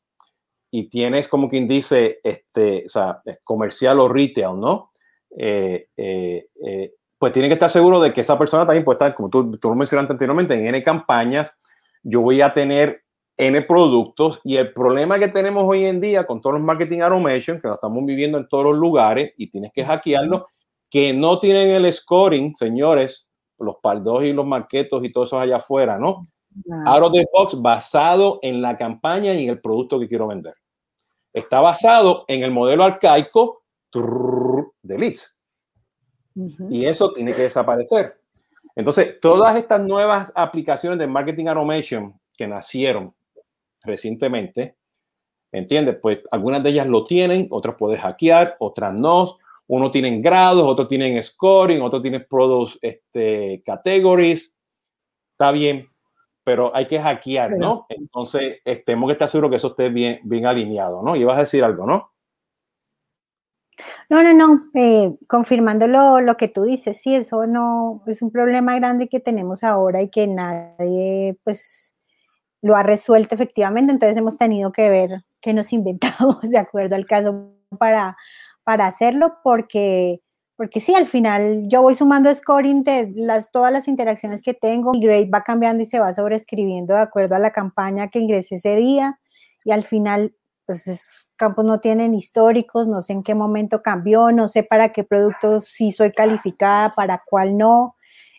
y 0.71 0.89
tienes 0.89 1.27
como 1.27 1.47
quien 1.49 1.67
dice, 1.67 2.19
este, 2.23 2.85
o 2.85 2.89
sea, 2.89 3.21
comercial 3.43 3.99
o 3.99 4.07
retail, 4.07 4.59
¿no? 4.59 4.91
Eh, 5.37 5.87
eh, 5.97 6.47
eh, 6.65 6.93
pues 7.17 7.33
tiene 7.33 7.47
que 7.47 7.53
estar 7.53 7.69
seguro 7.69 7.99
de 8.01 8.11
que 8.13 8.21
esa 8.21 8.37
persona 8.37 8.65
también 8.65 8.83
puede 8.83 8.95
estar, 8.95 9.15
como 9.15 9.29
tú, 9.29 9.57
tú 9.57 9.69
lo 9.69 9.75
mencionaste 9.75 10.13
anteriormente, 10.13 10.53
en 10.55 10.67
N 10.67 10.83
campañas, 10.83 11.57
yo 12.03 12.21
voy 12.21 12.41
a 12.41 12.53
tener 12.53 13.03
N 13.37 13.61
productos 13.63 14.39
y 14.43 14.57
el 14.57 14.73
problema 14.73 15.17
que 15.17 15.29
tenemos 15.29 15.63
hoy 15.65 15.85
en 15.85 16.01
día 16.01 16.25
con 16.25 16.41
todos 16.41 16.55
los 16.55 16.63
marketing 16.63 16.99
automation, 16.99 17.59
que 17.59 17.67
lo 17.67 17.75
estamos 17.75 18.05
viviendo 18.05 18.37
en 18.37 18.47
todos 18.47 18.65
los 18.65 18.75
lugares 18.75 19.33
y 19.37 19.49
tienes 19.49 19.71
que 19.73 19.85
hackearlo, 19.85 20.47
que 20.89 21.13
no 21.13 21.39
tienen 21.39 21.69
el 21.69 21.91
scoring, 21.91 22.55
señores, 22.55 23.29
los 23.57 23.77
pardos 23.81 24.23
y 24.23 24.33
los 24.33 24.45
marketos 24.45 25.03
y 25.03 25.11
todo 25.11 25.23
eso 25.23 25.39
allá 25.39 25.57
afuera, 25.57 25.97
¿no? 25.97 26.27
Out 26.85 27.03
of 27.03 27.13
the 27.13 27.25
box 27.33 27.59
basado 27.59 28.39
en 28.43 28.61
la 28.61 28.77
campaña 28.77 29.33
y 29.33 29.45
en 29.45 29.49
el 29.49 29.61
producto 29.61 29.99
que 29.99 30.07
quiero 30.07 30.27
vender. 30.27 30.53
Está 31.31 31.61
basado 31.61 32.25
en 32.27 32.43
el 32.43 32.51
modelo 32.51 32.83
arcaico 32.83 33.62
de 34.81 34.97
leads. 34.97 35.35
Y 36.69 36.85
eso 36.85 37.11
tiene 37.13 37.33
que 37.33 37.43
desaparecer. 37.43 38.19
Entonces, 38.75 39.19
todas 39.21 39.55
estas 39.55 39.81
nuevas 39.81 40.31
aplicaciones 40.35 40.97
de 40.97 41.07
marketing 41.07 41.45
automation 41.47 42.19
que 42.35 42.47
nacieron 42.47 43.13
recientemente, 43.83 44.75
¿entiendes? 45.51 45.97
Pues 46.01 46.19
algunas 46.31 46.63
de 46.63 46.71
ellas 46.71 46.87
lo 46.87 47.05
tienen, 47.05 47.47
otras 47.51 47.75
puedes 47.77 48.01
hackear, 48.01 48.55
otras 48.59 48.93
no. 48.93 49.37
Uno 49.67 49.91
tienen 49.91 50.21
grados, 50.21 50.63
otros 50.65 50.87
tienen 50.87 51.21
scoring, 51.21 51.81
otros 51.81 52.01
tienen 52.01 52.25
product 52.27 52.77
este, 52.81 53.61
categories. 53.63 54.55
Está 55.33 55.51
bien, 55.51 55.85
pero 56.43 56.75
hay 56.75 56.87
que 56.87 56.99
hackear, 56.99 57.57
¿no? 57.57 57.85
Entonces, 57.89 58.59
eh, 58.65 58.83
tenemos 58.85 59.07
que 59.07 59.13
estar 59.13 59.29
seguros 59.29 59.51
que 59.51 59.57
eso 59.57 59.69
esté 59.69 59.89
bien, 59.89 60.19
bien 60.23 60.45
alineado, 60.45 61.01
¿no? 61.03 61.15
Y 61.15 61.23
vas 61.23 61.37
a 61.37 61.41
decir 61.41 61.63
algo, 61.63 61.85
¿no? 61.85 62.12
No, 64.09 64.23
no, 64.23 64.33
no, 64.33 64.63
eh, 64.73 65.15
confirmando 65.27 65.87
lo, 65.87 66.37
que 66.37 66.47
tú 66.47 66.63
dices, 66.63 67.01
sí, 67.01 67.15
eso 67.15 67.45
no 67.47 68.03
es 68.07 68.21
un 68.21 68.31
problema 68.31 68.75
grande 68.75 69.07
que 69.07 69.19
tenemos 69.19 69.63
ahora 69.63 70.01
y 70.01 70.09
que 70.09 70.27
nadie, 70.27 71.37
pues, 71.43 71.95
lo 72.61 72.75
ha 72.75 72.83
resuelto 72.83 73.35
efectivamente, 73.35 73.91
entonces 73.91 74.17
hemos 74.17 74.37
tenido 74.37 74.71
que 74.71 74.89
ver 74.89 75.21
qué 75.41 75.53
nos 75.53 75.73
inventamos 75.73 76.41
de 76.41 76.57
acuerdo 76.57 76.95
al 76.95 77.05
caso 77.05 77.53
para, 77.79 78.15
para 78.63 78.87
hacerlo, 78.87 79.35
porque, 79.43 80.21
porque 80.55 80.79
sí, 80.79 80.95
al 80.95 81.05
final 81.05 81.67
yo 81.67 81.81
voy 81.81 81.95
sumando 81.95 82.33
scoring 82.33 82.83
de 82.83 83.11
las, 83.15 83.51
todas 83.51 83.71
las 83.71 83.87
interacciones 83.87 84.41
que 84.41 84.53
tengo, 84.53 84.93
mi 84.93 85.01
grade 85.01 85.29
va 85.33 85.43
cambiando 85.43 85.83
y 85.83 85.85
se 85.85 85.99
va 85.99 86.13
sobreescribiendo 86.13 86.93
de 86.93 87.01
acuerdo 87.01 87.35
a 87.35 87.39
la 87.39 87.51
campaña 87.51 88.09
que 88.09 88.19
ingresé 88.19 88.55
ese 88.55 88.75
día, 88.75 89.19
y 89.65 89.71
al 89.71 89.83
final 89.83 90.33
pues 90.65 90.87
esos 90.87 91.31
campos 91.35 91.65
no 91.65 91.79
tienen 91.79 92.13
históricos, 92.13 92.87
no 92.87 93.01
sé 93.01 93.13
en 93.13 93.23
qué 93.23 93.35
momento 93.35 93.81
cambió, 93.81 94.31
no 94.31 94.49
sé 94.49 94.63
para 94.63 94.89
qué 94.89 95.03
productos 95.03 95.65
sí 95.65 95.91
soy 95.91 96.11
calificada, 96.11 96.93
para 96.95 97.21
cuál 97.25 97.57
no. 97.57 97.95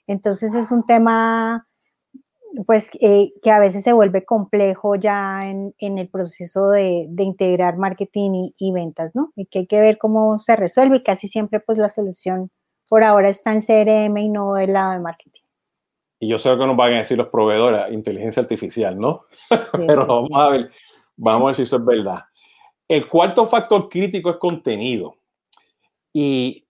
Entonces 0.06 0.54
es 0.54 0.70
un 0.70 0.84
tema 0.84 1.66
pues 2.66 2.90
eh, 3.00 3.32
que 3.42 3.50
a 3.50 3.58
veces 3.58 3.82
se 3.82 3.92
vuelve 3.92 4.24
complejo 4.24 4.94
ya 4.94 5.40
en, 5.42 5.98
el 5.98 6.08
proceso 6.08 6.70
de, 6.70 7.08
integrar 7.18 7.76
marketing 7.76 8.50
y, 8.56 8.72
ventas, 8.72 9.14
¿no? 9.14 9.32
Y 9.34 9.46
que 9.46 9.60
hay 9.60 9.66
que 9.66 9.80
ver 9.80 9.98
cómo 9.98 10.38
se 10.38 10.54
resuelve 10.54 10.98
y 10.98 11.02
casi 11.02 11.28
siempre 11.28 11.60
pues 11.60 11.78
la 11.78 11.88
solución 11.88 12.50
por 12.88 13.02
ahora 13.02 13.28
está 13.28 13.52
en 13.52 13.60
CRM 13.60 14.16
y 14.18 14.28
no 14.28 14.54
del 14.54 14.72
lado 14.72 14.92
de 14.92 15.00
marketing. 15.00 15.40
Y 16.20 16.28
yo 16.28 16.38
sé 16.38 16.50
que 16.50 16.66
nos 16.66 16.76
van 16.76 16.92
a 16.92 16.98
decir 16.98 17.18
los 17.18 17.28
proveedores, 17.28 17.92
inteligencia 17.92 18.42
artificial, 18.42 18.98
¿no? 18.98 19.24
Pero 19.86 20.06
vamos 20.06 20.30
a 20.34 20.50
ver 20.50 20.70
Vamos 21.16 21.42
a 21.42 21.46
ver 21.46 21.56
si 21.56 21.62
eso 21.62 21.76
es 21.76 21.84
verdad. 21.84 22.20
El 22.88 23.08
cuarto 23.08 23.46
factor 23.46 23.88
crítico 23.88 24.30
es 24.30 24.36
contenido. 24.36 25.16
Y, 26.12 26.66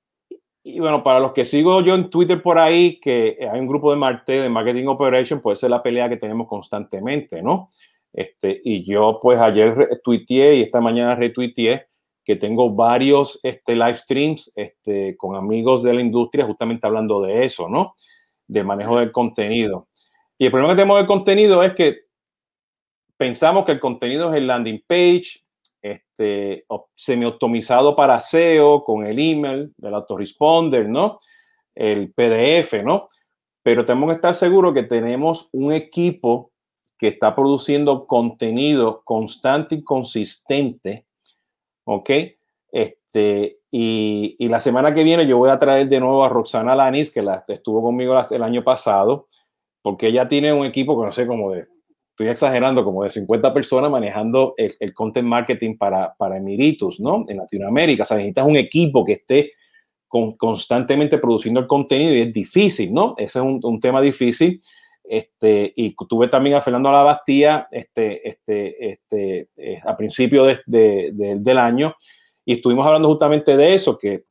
bueno, 0.78 1.02
para 1.02 1.20
los 1.20 1.32
que 1.32 1.44
sigo 1.44 1.82
yo 1.82 1.94
en 1.94 2.08
Twitter 2.08 2.42
por 2.42 2.58
ahí, 2.58 2.98
que 3.00 3.38
hay 3.50 3.60
un 3.60 3.66
grupo 3.66 3.90
de 3.90 3.98
Marte, 3.98 4.40
de 4.40 4.48
Marketing 4.48 4.86
Operation, 4.86 5.40
puede 5.40 5.56
ser 5.56 5.70
la 5.70 5.82
pelea 5.82 6.08
que 6.08 6.16
tenemos 6.16 6.48
constantemente, 6.48 7.42
¿no? 7.42 7.68
Este, 8.12 8.60
y 8.64 8.84
yo 8.84 9.18
pues 9.20 9.40
ayer 9.40 10.00
tuiteé 10.02 10.54
y 10.54 10.62
esta 10.62 10.80
mañana 10.80 11.16
retuiteé 11.16 11.88
que 12.24 12.36
tengo 12.36 12.70
varios 12.70 13.38
este, 13.42 13.74
live 13.74 13.96
streams 13.96 14.52
este, 14.54 15.16
con 15.16 15.36
amigos 15.36 15.82
de 15.82 15.92
la 15.92 16.00
industria 16.00 16.46
justamente 16.46 16.86
hablando 16.86 17.20
de 17.20 17.44
eso, 17.44 17.68
¿no? 17.68 17.94
De 18.46 18.64
manejo 18.64 18.98
del 18.98 19.12
contenido. 19.12 19.88
Y 20.38 20.46
el 20.46 20.52
problema 20.52 20.72
que 20.72 20.76
tenemos 20.76 20.98
del 20.98 21.06
contenido 21.06 21.62
es 21.62 21.74
que 21.74 22.03
pensamos 23.24 23.64
que 23.64 23.72
el 23.72 23.80
contenido 23.80 24.28
es 24.28 24.34
el 24.34 24.46
landing 24.46 24.84
page, 24.86 25.42
este, 25.80 26.66
semi-optimizado 26.94 27.96
para 27.96 28.20
SEO 28.20 28.84
con 28.84 29.06
el 29.06 29.18
email, 29.18 29.72
el 29.82 29.94
autoresponder, 29.94 30.86
¿no? 30.90 31.20
El 31.74 32.12
PDF, 32.12 32.84
¿no? 32.84 33.08
Pero 33.62 33.86
tenemos 33.86 34.10
que 34.10 34.16
estar 34.16 34.34
seguros 34.34 34.74
que 34.74 34.82
tenemos 34.82 35.48
un 35.52 35.72
equipo 35.72 36.52
que 36.98 37.08
está 37.08 37.34
produciendo 37.34 38.06
contenido 38.06 39.00
constante 39.04 39.76
y 39.76 39.84
consistente, 39.84 41.06
¿ok? 41.84 42.10
Este, 42.72 43.60
y, 43.70 44.36
la 44.48 44.60
semana 44.60 44.92
que 44.92 45.02
viene 45.02 45.26
yo 45.26 45.38
voy 45.38 45.48
a 45.48 45.58
traer 45.58 45.88
de 45.88 45.98
nuevo 45.98 46.26
a 46.26 46.28
Roxana 46.28 46.76
Lanis, 46.76 47.10
que 47.10 47.22
la, 47.22 47.42
estuvo 47.48 47.82
conmigo 47.82 48.20
el 48.30 48.42
año 48.42 48.62
pasado, 48.62 49.28
porque 49.80 50.08
ella 50.08 50.28
tiene 50.28 50.52
un 50.52 50.66
equipo 50.66 51.00
que 51.00 51.06
no 51.06 51.12
sé 51.12 51.26
cómo 51.26 51.50
de 51.50 51.73
estoy 52.14 52.28
exagerando, 52.28 52.84
como 52.84 53.02
de 53.02 53.10
50 53.10 53.52
personas 53.52 53.90
manejando 53.90 54.54
el, 54.56 54.94
content 54.94 55.26
marketing 55.26 55.76
para, 55.76 56.14
para 56.14 56.36
Emiritos, 56.36 57.00
¿no? 57.00 57.24
En 57.28 57.38
Latinoamérica. 57.38 58.04
O 58.04 58.06
sea, 58.06 58.18
necesitas 58.18 58.46
un 58.46 58.54
equipo 58.54 59.04
que 59.04 59.14
esté 59.14 59.52
con, 60.06 60.36
constantemente 60.36 61.18
produciendo 61.18 61.58
el 61.58 61.66
contenido 61.66 62.14
y 62.14 62.20
es 62.20 62.32
difícil, 62.32 62.94
¿no? 62.94 63.16
Ese 63.18 63.40
es 63.40 63.44
un, 63.44 63.80
tema 63.80 64.00
difícil. 64.00 64.62
Este, 65.02 65.72
y 65.74 65.96
tuve 66.08 66.28
también 66.28 66.54
a 66.54 66.62
Fernando 66.62 66.88
Alabastía 66.88 67.66
este, 67.72 68.28
este, 68.28 68.92
este, 68.92 69.48
eh, 69.56 69.80
a 69.84 69.96
principio 69.96 70.44
de, 70.44 71.10
del 71.12 71.58
año 71.58 71.94
y 72.44 72.54
estuvimos 72.54 72.86
hablando 72.86 73.08
justamente 73.08 73.56
de 73.56 73.74
eso, 73.74 73.98
que 73.98 74.24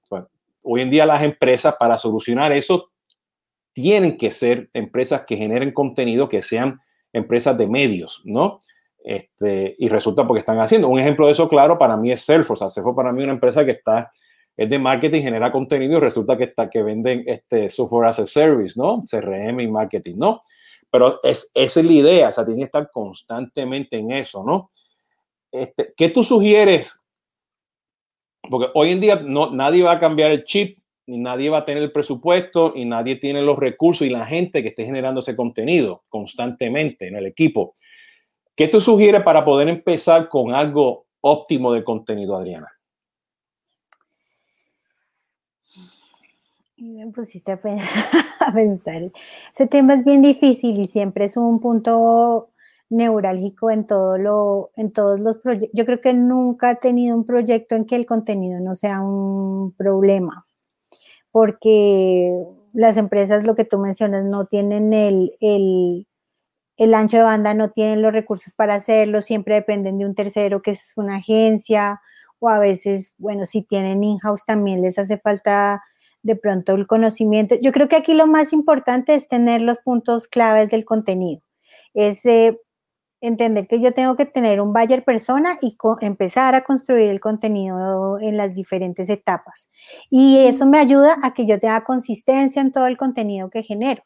hoy 0.63 0.81
en 0.81 0.89
día 0.89 1.05
las 1.05 1.21
empresas 1.21 1.75
para 1.77 1.97
solucionar 1.97 2.53
eso 2.53 2.89
tienen 3.73 4.17
que 4.17 4.31
ser 4.31 4.69
empresas 4.73 5.23
que 5.27 5.35
generen 5.35 5.73
contenido 5.73 6.29
que 6.29 6.41
sean 6.41 6.79
empresas 7.13 7.57
de 7.57 7.67
medios, 7.67 8.21
¿no? 8.25 8.61
Este, 9.03 9.75
y 9.77 9.87
resulta 9.87 10.27
porque 10.27 10.39
están 10.39 10.59
haciendo. 10.59 10.89
Un 10.89 10.99
ejemplo 10.99 11.27
de 11.27 11.33
eso, 11.33 11.47
claro, 11.47 11.77
para 11.77 11.95
mí 11.95 12.11
es 12.11 12.23
Salesforce. 12.23 12.69
Salesforce 12.69 12.95
para 12.95 13.11
mí 13.13 13.21
es 13.21 13.25
una 13.25 13.33
empresa 13.33 13.63
que 13.63 13.71
está 13.71 14.11
es 14.55 14.69
de 14.69 14.79
marketing, 14.79 15.21
genera 15.21 15.51
contenido 15.51 15.97
y 15.97 15.99
resulta 16.01 16.37
que, 16.37 16.43
está, 16.45 16.69
que 16.69 16.83
venden 16.83 17.23
este 17.25 17.69
software 17.69 18.09
as 18.09 18.19
a 18.19 18.27
service, 18.27 18.79
¿no? 18.79 19.03
CRM 19.09 19.59
y 19.61 19.67
marketing, 19.67 20.15
¿no? 20.17 20.43
Pero 20.91 21.19
es, 21.23 21.49
esa 21.55 21.79
es 21.79 21.85
la 21.85 21.91
idea, 21.91 22.29
o 22.29 22.31
sea, 22.31 22.45
tiene 22.45 22.59
que 22.59 22.65
estar 22.65 22.89
constantemente 22.91 23.97
en 23.97 24.11
eso, 24.11 24.43
¿no? 24.43 24.71
Este, 25.51 25.93
¿Qué 25.97 26.09
tú 26.09 26.23
sugieres? 26.23 26.95
Porque 28.47 28.69
hoy 28.75 28.91
en 28.91 28.99
día 28.99 29.15
no, 29.15 29.49
nadie 29.51 29.81
va 29.81 29.93
a 29.93 29.99
cambiar 29.99 30.31
el 30.31 30.43
chip, 30.43 30.77
ni 31.05 31.17
nadie 31.17 31.49
va 31.49 31.59
a 31.59 31.65
tener 31.65 31.83
el 31.83 31.91
presupuesto, 31.91 32.73
y 32.75 32.85
nadie 32.85 33.17
tiene 33.17 33.41
los 33.41 33.57
recursos 33.57 34.07
y 34.07 34.09
la 34.09 34.25
gente 34.25 34.61
que 34.61 34.69
esté 34.69 34.85
generando 34.85 35.19
ese 35.19 35.35
contenido 35.35 36.03
constantemente 36.09 37.07
en 37.07 37.15
el 37.15 37.25
equipo. 37.25 37.73
¿Qué 38.55 38.67
tú 38.67 38.79
sugieres 38.79 39.23
para 39.23 39.43
poder 39.43 39.67
empezar 39.67 40.29
con 40.29 40.53
algo 40.53 41.07
óptimo 41.21 41.73
de 41.73 41.83
contenido, 41.83 42.35
Adriana? 42.35 42.71
Me 46.77 47.07
pusiste 47.11 47.51
a 48.39 48.53
pensar. 48.53 49.11
Ese 49.53 49.67
tema 49.67 49.95
es 49.95 50.03
bien 50.03 50.21
difícil 50.21 50.79
y 50.79 50.85
siempre 50.85 51.25
es 51.25 51.37
un 51.37 51.59
punto 51.59 52.49
neurálgico 52.89 53.71
en 53.71 53.87
todo 53.87 54.17
lo, 54.17 54.71
en 54.75 54.91
todos 54.91 55.19
los 55.19 55.37
proyectos. 55.37 55.71
Yo 55.73 55.85
creo 55.85 56.01
que 56.01 56.13
nunca 56.13 56.71
he 56.71 56.75
tenido 56.75 57.15
un 57.15 57.25
proyecto 57.25 57.75
en 57.75 57.85
que 57.85 57.95
el 57.95 58.05
contenido 58.05 58.59
no 58.59 58.75
sea 58.75 59.01
un 59.01 59.73
problema, 59.73 60.45
porque 61.33 62.31
las 62.73 62.95
empresas, 62.95 63.43
lo 63.43 63.55
que 63.55 63.65
tú 63.65 63.79
mencionas, 63.79 64.23
no 64.23 64.45
tienen 64.45 64.93
el, 64.93 65.35
el, 65.39 66.93
ancho 66.93 67.17
de 67.17 67.23
banda, 67.23 67.55
no 67.55 67.71
tienen 67.71 68.03
los 68.03 68.13
recursos 68.13 68.53
para 68.53 68.75
hacerlo, 68.75 69.19
siempre 69.19 69.55
dependen 69.55 69.97
de 69.97 70.05
un 70.05 70.13
tercero 70.13 70.61
que 70.61 70.71
es 70.71 70.93
una 70.95 71.15
agencia, 71.15 71.99
o 72.37 72.49
a 72.49 72.59
veces, 72.59 73.15
bueno, 73.17 73.47
si 73.47 73.63
tienen 73.63 74.03
in-house 74.03 74.45
también 74.45 74.83
les 74.83 74.99
hace 74.99 75.17
falta 75.17 75.81
de 76.21 76.35
pronto 76.35 76.75
el 76.75 76.85
conocimiento. 76.85 77.55
Yo 77.59 77.71
creo 77.71 77.87
que 77.89 77.95
aquí 77.95 78.13
lo 78.13 78.27
más 78.27 78.53
importante 78.53 79.15
es 79.15 79.27
tener 79.27 79.63
los 79.63 79.79
puntos 79.79 80.27
claves 80.27 80.69
del 80.69 80.85
contenido. 80.85 81.41
Eh, 81.95 82.59
entender 83.23 83.67
que 83.67 83.79
yo 83.79 83.93
tengo 83.93 84.15
que 84.15 84.25
tener 84.25 84.59
un 84.59 84.73
buyer 84.73 85.03
persona 85.03 85.57
y 85.61 85.77
empezar 86.01 86.55
a 86.55 86.63
construir 86.63 87.09
el 87.09 87.21
contenido 87.21 88.19
en 88.19 88.35
las 88.35 88.53
diferentes 88.53 89.09
etapas. 89.09 89.69
Y 90.09 90.39
eso 90.39 90.67
me 90.67 90.77
ayuda 90.77 91.15
a 91.23 91.33
que 91.33 91.45
yo 91.45 91.57
tenga 91.57 91.83
consistencia 91.83 92.61
en 92.61 92.71
todo 92.71 92.85
el 92.85 92.97
contenido 92.97 93.49
que 93.49 93.63
genero. 93.63 94.03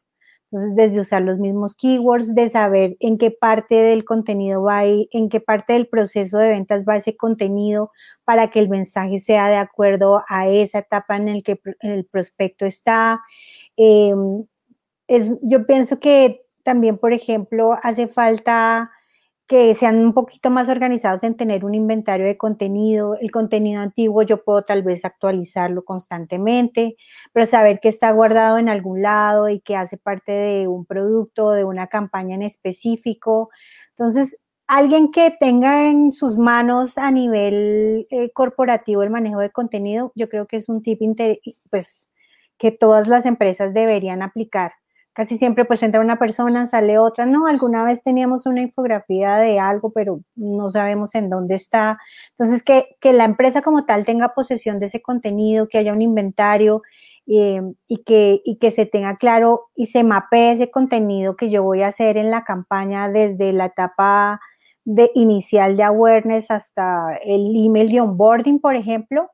Entonces, 0.50 0.76
desde 0.76 1.02
usar 1.02 1.24
los 1.24 1.40
mismos 1.40 1.76
keywords, 1.76 2.34
de 2.34 2.50
saber 2.50 2.96
en 3.02 3.18
qué 3.18 3.32
parte 3.32 3.76
del 3.76 4.06
contenido 4.06 4.64
va 4.64 4.86
y 4.86 5.10
en 5.12 5.28
qué 5.28 5.42
parte 5.42 5.74
del 5.74 5.88
proceso 5.88 6.38
de 6.38 6.50
ventas 6.50 6.86
va 6.88 6.96
ese 6.96 7.18
contenido 7.18 7.92
para 8.24 8.50
que 8.50 8.60
el 8.60 8.70
mensaje 8.70 9.20
sea 9.20 9.50
de 9.50 9.58
acuerdo 9.58 10.24
a 10.30 10.48
esa 10.48 10.80
etapa 10.80 11.18
en 11.18 11.28
el 11.28 11.44
que 11.44 11.60
el 11.82 12.06
prospecto 12.06 12.66
está. 12.66 13.22
Em, 13.76 14.46
es, 15.08 15.36
yo 15.42 15.66
pienso 15.66 16.00
que 16.00 16.46
también, 16.64 16.98
por 16.98 17.14
ejemplo, 17.14 17.76
hace 17.82 18.08
falta 18.08 18.92
que 19.48 19.74
sean 19.76 19.98
un 19.98 20.14
poquito 20.14 20.50
más 20.50 20.68
organizados 20.68 21.24
en 21.24 21.38
tener 21.38 21.64
un 21.64 21.74
inventario 21.74 22.26
de 22.26 22.38
contenido. 22.38 23.16
El 23.20 23.32
contenido 23.32 23.82
antiguo 23.82 24.22
yo 24.24 24.44
puedo 24.44 24.64
tal 24.64 24.84
vez 24.84 25.06
actualizarlo 25.06 25.86
constantemente, 25.86 26.98
pero 27.32 27.46
saber 27.46 27.80
que 27.80 27.88
está 27.88 28.12
guardado 28.12 28.58
en 28.58 28.68
algún 28.68 29.02
lado 29.02 29.48
y 29.48 29.62
que 29.62 29.78
hace 29.78 29.98
parte 29.98 30.34
de 30.34 30.68
un 30.68 30.86
producto, 30.86 31.52
de 31.52 31.64
una 31.64 31.88
campaña 31.88 32.36
en 32.36 32.44
específico. 32.44 33.50
Entonces, 33.92 34.38
alguien 34.68 35.12
que 35.12 35.32
tenga 35.40 35.88
en 35.90 36.12
sus 36.12 36.38
manos 36.38 36.98
a 36.98 37.10
nivel 37.12 38.06
eh, 38.10 38.32
corporativo 38.32 39.02
el 39.04 39.10
manejo 39.10 39.40
de 39.40 39.52
contenido, 39.52 40.12
yo 40.16 40.28
creo 40.28 40.46
que 40.46 40.58
es 40.58 40.68
un 40.68 40.84
tip 40.84 41.00
pues, 41.70 42.10
que 42.58 42.72
todas 42.72 43.08
las 43.08 43.26
empresas 43.26 43.74
deberían 43.74 44.22
aplicar 44.22 44.74
casi 45.18 45.36
siempre 45.36 45.66
pues 45.66 45.82
entra 45.82 46.00
una 46.00 46.20
persona, 46.20 46.68
sale 46.68 47.00
otra, 47.00 47.26
no, 47.26 47.48
alguna 47.48 47.84
vez 47.84 48.04
teníamos 48.04 48.46
una 48.46 48.62
infografía 48.62 49.38
de 49.38 49.58
algo, 49.58 49.90
pero 49.90 50.22
no 50.36 50.70
sabemos 50.70 51.16
en 51.16 51.32
dónde 51.32 51.56
está. 51.56 51.98
Entonces, 52.38 52.62
que, 52.62 53.14
la 53.14 53.26
empresa 53.26 53.64
como 53.64 53.84
tal 53.84 54.06
tenga 54.06 54.36
posesión 54.36 54.78
de 54.78 54.86
ese 54.86 55.02
contenido, 55.02 55.68
que 55.68 55.80
haya 55.80 55.92
un 55.92 56.04
inventario 56.04 56.84
eh, 57.26 57.64
y, 57.88 58.04
que, 58.04 58.42
y 58.46 58.60
que 58.60 58.70
se 58.70 58.86
tenga 58.86 59.18
claro 59.18 59.70
y 59.76 59.88
se 59.88 60.04
mapee 60.04 60.52
ese 60.52 60.70
contenido 60.70 61.36
que 61.36 61.50
yo 61.50 61.64
voy 61.64 61.82
a 61.82 61.88
hacer 61.88 62.18
en 62.18 62.30
la 62.30 62.44
campaña 62.44 63.10
desde 63.10 63.54
la 63.54 63.66
etapa 63.66 64.40
de 64.86 65.10
inicial 65.16 65.78
de 65.78 65.84
awareness 65.84 66.52
hasta 66.52 67.16
el 67.24 67.56
email 67.58 67.90
de 67.90 68.02
onboarding, 68.02 68.60
por 68.60 68.76
ejemplo. 68.76 69.32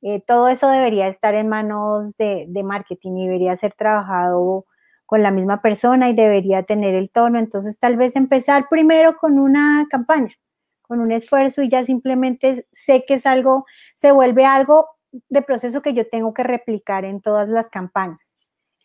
Eh, 0.00 0.22
todo 0.24 0.46
eso 0.46 0.68
debería 0.68 1.08
estar 1.08 1.34
en 1.34 1.48
manos 1.48 2.16
de, 2.18 2.46
de 2.48 2.62
marketing 2.62 3.16
y 3.16 3.26
debería 3.26 3.56
ser 3.56 3.72
trabajado 3.72 4.66
con 5.14 5.22
la 5.22 5.30
misma 5.30 5.62
persona 5.62 6.08
y 6.08 6.12
debería 6.12 6.64
tener 6.64 6.96
el 6.96 7.08
tono. 7.08 7.38
Entonces, 7.38 7.78
tal 7.78 7.96
vez 7.96 8.16
empezar 8.16 8.66
primero 8.68 9.16
con 9.16 9.38
una 9.38 9.86
campaña, 9.88 10.32
con 10.82 10.98
un 10.98 11.12
esfuerzo 11.12 11.62
y 11.62 11.68
ya 11.68 11.84
simplemente 11.84 12.66
sé 12.72 13.04
que 13.06 13.14
es 13.14 13.24
algo, 13.24 13.64
se 13.94 14.10
vuelve 14.10 14.44
algo 14.44 14.88
de 15.28 15.42
proceso 15.42 15.82
que 15.82 15.94
yo 15.94 16.08
tengo 16.08 16.34
que 16.34 16.42
replicar 16.42 17.04
en 17.04 17.20
todas 17.20 17.48
las 17.48 17.70
campañas. 17.70 18.36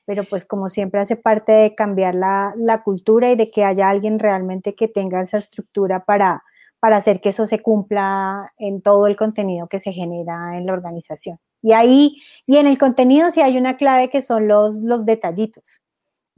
Pero 0.06 0.24
pues 0.24 0.46
como 0.46 0.70
siempre 0.70 1.02
hace 1.02 1.16
parte 1.16 1.52
de 1.52 1.74
cambiar 1.74 2.14
la, 2.14 2.82
cultura 2.86 3.32
y 3.32 3.36
de 3.36 3.50
que 3.50 3.64
haya 3.64 3.90
alguien 3.90 4.20
realmente 4.20 4.76
que 4.76 4.88
tenga 4.88 5.24
esa 5.24 5.40
estructura 5.40 6.02
para, 6.02 6.44
para 6.80 6.98
hacer 6.98 7.22
que 7.22 7.30
eso 7.30 7.48
se 7.48 7.64
cumpla 7.64 8.54
en 8.60 8.84
todo 8.84 9.08
el 9.08 9.16
contenido 9.16 9.66
que 9.68 9.80
se 9.80 9.94
genera 9.94 10.60
en 10.60 10.68
la 10.68 10.74
organización. 10.74 11.40
Y 11.64 11.74
ahí, 11.74 12.18
y 12.46 12.58
en 12.58 12.68
el 12.68 12.78
contenido 12.78 13.32
sí 13.32 13.42
hay 13.42 13.58
una 13.58 13.78
clave 13.78 14.12
que 14.12 14.22
son 14.22 14.48
los, 14.48 14.76
los 14.84 15.08
detallitos. 15.08 15.79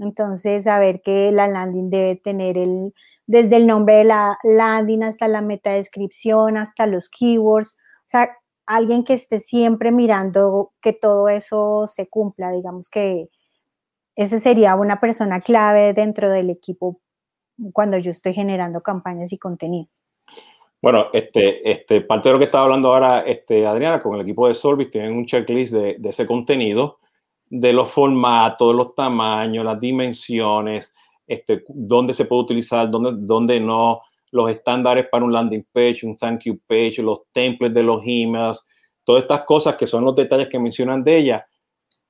Entonces, 0.02 0.64
saber 0.64 1.02
que 1.02 1.32
la 1.32 1.47
landing 1.47 1.91
debe 1.91 2.16
tener 2.16 2.58
el, 2.58 2.91
desde 3.28 3.58
el 3.58 3.68
nombre 3.68 3.97
de 3.97 4.04
la 4.06 4.36
landing 4.43 5.04
hasta 5.04 5.28
la 5.28 5.41
meta 5.41 5.74
descripción, 5.74 6.58
hasta 6.58 6.88
los 6.88 7.08
keywords, 7.08 7.78
o 7.99 8.08
sea, 8.08 8.36
alguien 8.66 9.04
que 9.04 9.14
esté 9.14 9.39
siempre 9.39 9.91
mirando 9.91 10.74
que 10.82 10.93
todo 10.93 11.30
eso 11.30 11.86
se 11.88 12.10
cumpla, 12.10 12.52
digamos 12.52 12.89
que 12.89 13.30
ese 14.16 14.39
sería 14.39 14.74
una 14.74 14.99
persona 14.99 15.39
clave 15.39 15.93
dentro 15.93 16.32
del 16.32 16.49
equipo 16.49 16.99
cuando 17.72 17.99
yo 17.99 18.10
estoy 18.10 18.34
generando 18.34 18.82
campañas 18.82 19.32
y 19.32 19.38
contenido. 19.38 19.88
Bueno, 20.82 21.10
este, 21.14 21.70
este, 21.70 22.02
parte 22.02 22.30
de 22.30 22.34
lo 22.34 22.39
que 22.39 22.45
estaba 22.45 22.64
hablando 22.64 22.91
ahora 22.91 23.20
este, 23.20 23.68
Adriana 23.68 24.02
con 24.02 24.16
el 24.16 24.22
equipo 24.22 24.47
de 24.47 24.56
Solvis, 24.56 24.89
tienen 24.89 25.14
un 25.14 25.28
checklist 25.28 25.74
de, 25.74 25.97
de 25.99 26.10
ese 26.10 26.26
contenido 26.26 27.01
de 27.52 27.74
los 27.74 27.91
formatos, 27.91 28.74
los 28.74 28.95
tamaños, 28.95 29.66
las 29.66 29.80
dimensiones, 29.80 30.95
este, 31.28 31.66
dónde 31.68 32.14
se 32.14 32.24
puede 32.24 32.43
utilizar, 32.43 32.89
dónde, 32.89 33.12
dónde 33.14 33.60
no, 33.60 34.02
los 34.32 34.49
estándares 34.49 35.08
para 35.12 35.26
un 35.26 35.34
landing 35.34 35.68
page, 35.74 35.99
un 36.04 36.16
thank 36.16 36.43
you 36.45 36.58
page, 36.66 37.02
los 37.02 37.20
templates 37.34 37.76
de 37.76 37.84
los 37.84 38.02
emails, 38.06 38.66
todas 39.04 39.24
estas 39.24 39.41
cosas 39.41 39.76
que 39.76 39.86
son 39.86 40.06
los 40.06 40.16
detalles 40.16 40.47
que 40.47 40.60
mencionan 40.60 41.04
de 41.04 41.18
ella. 41.18 41.45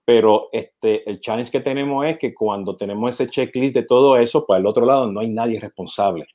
Pero 0.05 0.49
este, 0.51 1.09
el 1.09 1.19
challenge 1.19 1.51
que 1.51 1.59
tenemos 1.59 2.05
es 2.05 2.19
que 2.19 2.35
cuando 2.35 2.77
tenemos 2.77 3.09
ese 3.09 3.27
checklist 3.27 3.73
de 3.73 3.83
todo 3.83 4.17
eso, 4.17 4.45
pues 4.45 4.57
al 4.59 4.67
otro 4.67 4.85
lado 4.85 5.11
no 5.11 5.21
hay 5.21 5.29
nadie 5.29 5.59
responsable. 5.59 6.27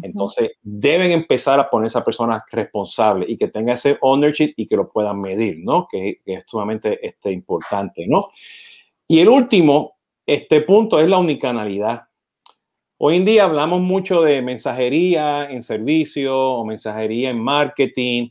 Entonces, 0.00 0.52
deben 0.62 1.12
empezar 1.12 1.60
a 1.60 1.68
poner 1.68 1.84
a 1.84 1.88
esa 1.88 2.04
persona 2.04 2.42
responsable 2.50 3.26
y 3.28 3.36
que 3.36 3.48
tenga 3.48 3.74
ese 3.74 3.98
ownership 4.00 4.54
y 4.56 4.66
que 4.66 4.76
lo 4.76 4.88
puedan 4.88 5.20
medir, 5.20 5.58
¿no? 5.58 5.86
Que, 5.90 6.20
es 6.24 6.44
sumamente 6.46 7.06
este, 7.06 7.30
importante, 7.30 8.06
¿no? 8.08 8.28
Y 9.06 9.20
el 9.20 9.28
último, 9.28 9.96
este 10.24 10.62
punto 10.62 10.98
es 11.00 11.08
la 11.08 11.18
unicanalidad. 11.18 12.04
Hoy 12.96 13.16
en 13.16 13.26
día 13.26 13.44
hablamos 13.44 13.82
mucho 13.82 14.22
de 14.22 14.40
mensajería 14.40 15.44
en 15.50 15.62
servicio 15.62 16.34
o 16.34 16.64
mensajería 16.64 17.28
en 17.28 17.40
marketing 17.40 18.30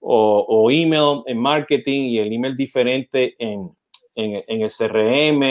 o, 0.00 0.70
email 0.70 1.22
en 1.26 1.38
marketing 1.38 2.02
y 2.04 2.18
el 2.18 2.32
email 2.32 2.56
diferente 2.56 3.34
en, 3.38 3.70
en, 4.14 4.62
el 4.62 4.70
CRM 4.70 5.42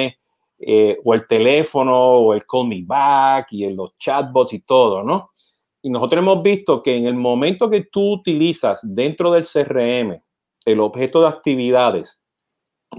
eh, 0.58 0.98
o 1.04 1.14
el 1.14 1.28
teléfono 1.28 1.96
o 1.96 2.34
el 2.34 2.46
call 2.48 2.68
me 2.68 2.82
back 2.84 3.52
y 3.52 3.70
los 3.70 3.98
chatbots 3.98 4.54
y 4.54 4.60
todo, 4.62 5.04
¿no? 5.04 5.32
Y 5.86 5.92
nosotros 5.92 6.24
hemos 6.24 6.42
visto 6.42 6.82
que 6.82 6.96
en 6.96 7.06
el 7.06 7.14
momento 7.14 7.70
que 7.70 7.82
tú 7.82 8.14
utilizas 8.14 8.80
dentro 8.82 9.32
del 9.32 9.46
CRM 9.46 10.20
el 10.66 10.80
objeto 10.80 11.22
de 11.22 11.28
actividades 11.28 12.20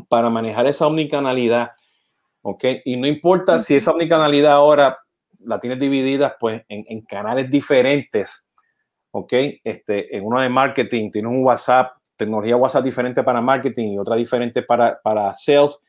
para 0.09 0.31
manejar 0.31 0.69
esa 0.69 0.87
omnicanalidad, 0.87 1.73
¿ok? 2.43 2.65
Y 2.85 2.97
no 2.97 3.09
importa 3.09 3.59
si 3.59 3.75
esa 3.75 3.91
omnicanalidad 3.91 4.53
ahora 4.53 5.01
la 5.41 5.59
tienes 5.59 5.81
dividida 5.81 6.37
pues 6.39 6.63
en, 6.69 7.01
canales 7.03 7.51
diferentes, 7.51 8.47
¿ok? 9.11 9.33
Este, 9.65 10.17
en 10.17 10.25
uno 10.25 10.41
de 10.41 10.49
marketing 10.49 11.11
tienes 11.11 11.33
un 11.33 11.43
WhatsApp, 11.43 11.91
tecnología 12.17 12.57
WhatsApp 12.57 12.85
diferente 12.85 13.25
para 13.25 13.41
marketing 13.41 13.95
y 13.95 13.99
otra 13.99 14.15
diferente 14.15 14.63
para, 14.63 15.01
para 15.03 15.35
sales 15.35 15.83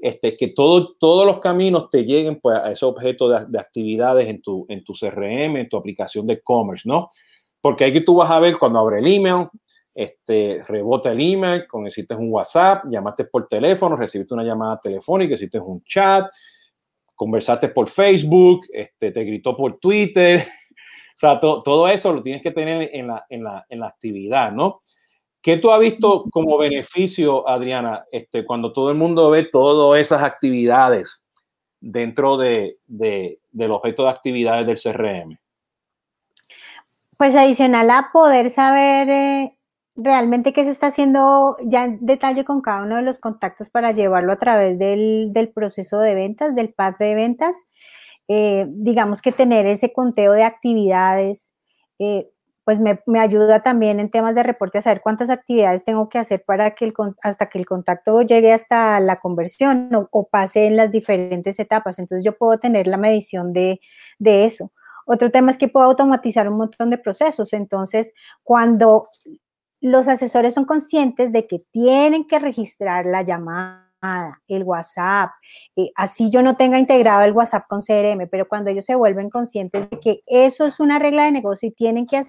este, 0.00 0.36
que 0.36 0.48
todo, 0.48 0.94
todos 0.98 1.26
los 1.26 1.40
caminos 1.40 1.90
te 1.90 2.04
lleguen 2.04 2.40
pues, 2.40 2.56
a 2.56 2.70
ese 2.70 2.86
objeto 2.86 3.28
de, 3.28 3.58
actividades 3.58 4.28
en 4.28 4.40
tu, 4.40 4.66
en 4.68 4.82
tu 4.82 4.94
CRM, 4.94 5.56
en 5.56 5.68
tu 5.68 5.76
aplicación 5.76 6.26
de 6.26 6.40
commerce, 6.40 6.88
¿no? 6.88 7.08
Porque 7.60 7.84
aquí 7.84 8.02
tú 8.02 8.16
vas 8.16 8.30
a 8.30 8.40
ver 8.40 8.56
cuando 8.56 8.78
abre 8.78 9.00
el 9.00 9.06
email, 9.06 9.48
este, 9.94 10.64
rebota 10.66 11.12
el 11.12 11.20
email, 11.20 11.66
con 11.66 11.86
hiciste 11.86 12.14
un 12.14 12.32
WhatsApp, 12.32 12.84
llamaste 12.88 13.24
por 13.24 13.48
teléfono, 13.48 13.96
recibiste 13.96 14.32
una 14.32 14.44
llamada 14.44 14.80
telefónica, 14.82 15.34
hiciste 15.34 15.58
un 15.58 15.82
chat, 15.84 16.26
conversaste 17.14 17.68
por 17.68 17.88
Facebook, 17.88 18.62
este, 18.72 19.10
te 19.10 19.24
gritó 19.24 19.54
por 19.54 19.78
Twitter. 19.78 20.40
o 21.14 21.18
sea, 21.18 21.38
todo 21.38 21.88
eso 21.88 22.14
lo 22.14 22.22
tienes 22.22 22.42
que 22.42 22.52
tener 22.52 22.88
en 22.94 23.08
la, 23.08 23.26
en 23.28 23.44
la, 23.44 23.66
en 23.68 23.80
la 23.80 23.88
actividad, 23.88 24.52
¿no? 24.52 24.80
¿Qué 25.42 25.56
tú 25.56 25.70
has 25.70 25.80
visto 25.80 26.24
como 26.30 26.58
beneficio, 26.58 27.48
Adriana, 27.48 28.04
este, 28.12 28.44
cuando 28.44 28.72
todo 28.72 28.90
el 28.90 28.96
mundo 28.96 29.30
ve 29.30 29.44
todas 29.44 30.00
esas 30.00 30.22
actividades 30.22 31.24
dentro 31.80 32.36
de, 32.36 32.78
de, 32.86 33.40
del 33.50 33.70
objeto 33.70 34.04
de 34.04 34.10
actividades 34.10 34.66
del 34.66 34.78
CRM? 34.78 35.38
Pues 37.16 37.34
adicional 37.34 37.90
a 37.90 38.10
poder 38.12 38.50
saber 38.50 39.08
eh, 39.08 39.58
realmente 39.94 40.52
qué 40.52 40.64
se 40.64 40.70
está 40.70 40.88
haciendo 40.88 41.56
ya 41.64 41.84
en 41.84 42.04
detalle 42.04 42.44
con 42.44 42.60
cada 42.60 42.82
uno 42.82 42.96
de 42.96 43.02
los 43.02 43.18
contactos 43.18 43.70
para 43.70 43.92
llevarlo 43.92 44.32
a 44.32 44.38
través 44.38 44.78
del, 44.78 45.32
del 45.32 45.50
proceso 45.50 45.98
de 46.00 46.14
ventas, 46.14 46.54
del 46.54 46.72
path 46.72 46.98
de 46.98 47.14
ventas, 47.14 47.56
eh, 48.28 48.66
digamos 48.68 49.22
que 49.22 49.32
tener 49.32 49.66
ese 49.66 49.92
conteo 49.92 50.32
de 50.32 50.44
actividades, 50.44 51.50
eh, 51.98 52.30
pues 52.70 52.78
me, 52.78 53.00
me, 53.04 53.18
ayuda 53.18 53.64
también 53.64 53.98
en 53.98 54.12
temas 54.12 54.36
de 54.36 54.44
reporte 54.44 54.78
a 54.78 54.82
saber 54.82 55.00
cuántas 55.02 55.28
actividades 55.28 55.84
tengo 55.84 56.08
que 56.08 56.18
hacer 56.18 56.44
para 56.46 56.70
que 56.76 56.84
el, 56.84 56.94
hasta 57.20 57.46
que 57.46 57.58
el 57.58 57.66
contacto 57.66 58.22
llegue 58.22 58.52
hasta 58.52 59.00
la 59.00 59.18
conversión 59.18 59.90
o, 60.12 60.28
pase 60.28 60.66
en 60.66 60.76
las 60.76 60.92
diferentes 60.92 61.58
etapas. 61.58 61.98
Entonces 61.98 62.22
yo 62.24 62.38
puedo 62.38 62.60
tener 62.60 62.86
la 62.86 62.96
medición 62.96 63.52
de, 63.52 63.80
de 64.20 64.44
eso. 64.44 64.70
Otro 65.04 65.32
tema 65.32 65.50
es 65.50 65.58
que 65.58 65.66
puedo 65.66 65.86
automatizar 65.86 66.48
un 66.48 66.58
montón 66.58 66.90
de 66.90 66.98
procesos. 66.98 67.52
Entonces, 67.54 68.12
cuando 68.44 69.08
los 69.80 70.06
asesores 70.06 70.54
son 70.54 70.64
conscientes 70.64 71.32
de 71.32 71.48
que 71.48 71.64
tienen 71.72 72.24
que 72.28 72.38
registrar 72.38 73.04
la 73.04 73.22
llamada, 73.22 73.90
el 74.46 74.62
WhatsApp, 74.62 75.30
eh, 75.74 75.90
así 75.96 76.30
yo 76.30 76.40
no 76.40 76.56
tenga 76.56 76.78
integrado 76.78 77.24
el 77.24 77.32
WhatsApp 77.32 77.66
con 77.68 77.80
CRM, 77.80 78.28
pero 78.30 78.46
cuando 78.46 78.70
ellos 78.70 78.84
se 78.84 78.94
vuelven 78.94 79.28
conscientes 79.28 79.90
de 79.90 79.98
que 79.98 80.20
eso 80.28 80.66
es 80.66 80.78
una 80.78 81.00
regla 81.00 81.24
de 81.24 81.32
negocio 81.32 81.68
y 81.68 81.72
tienen 81.72 82.06
que 82.06 82.22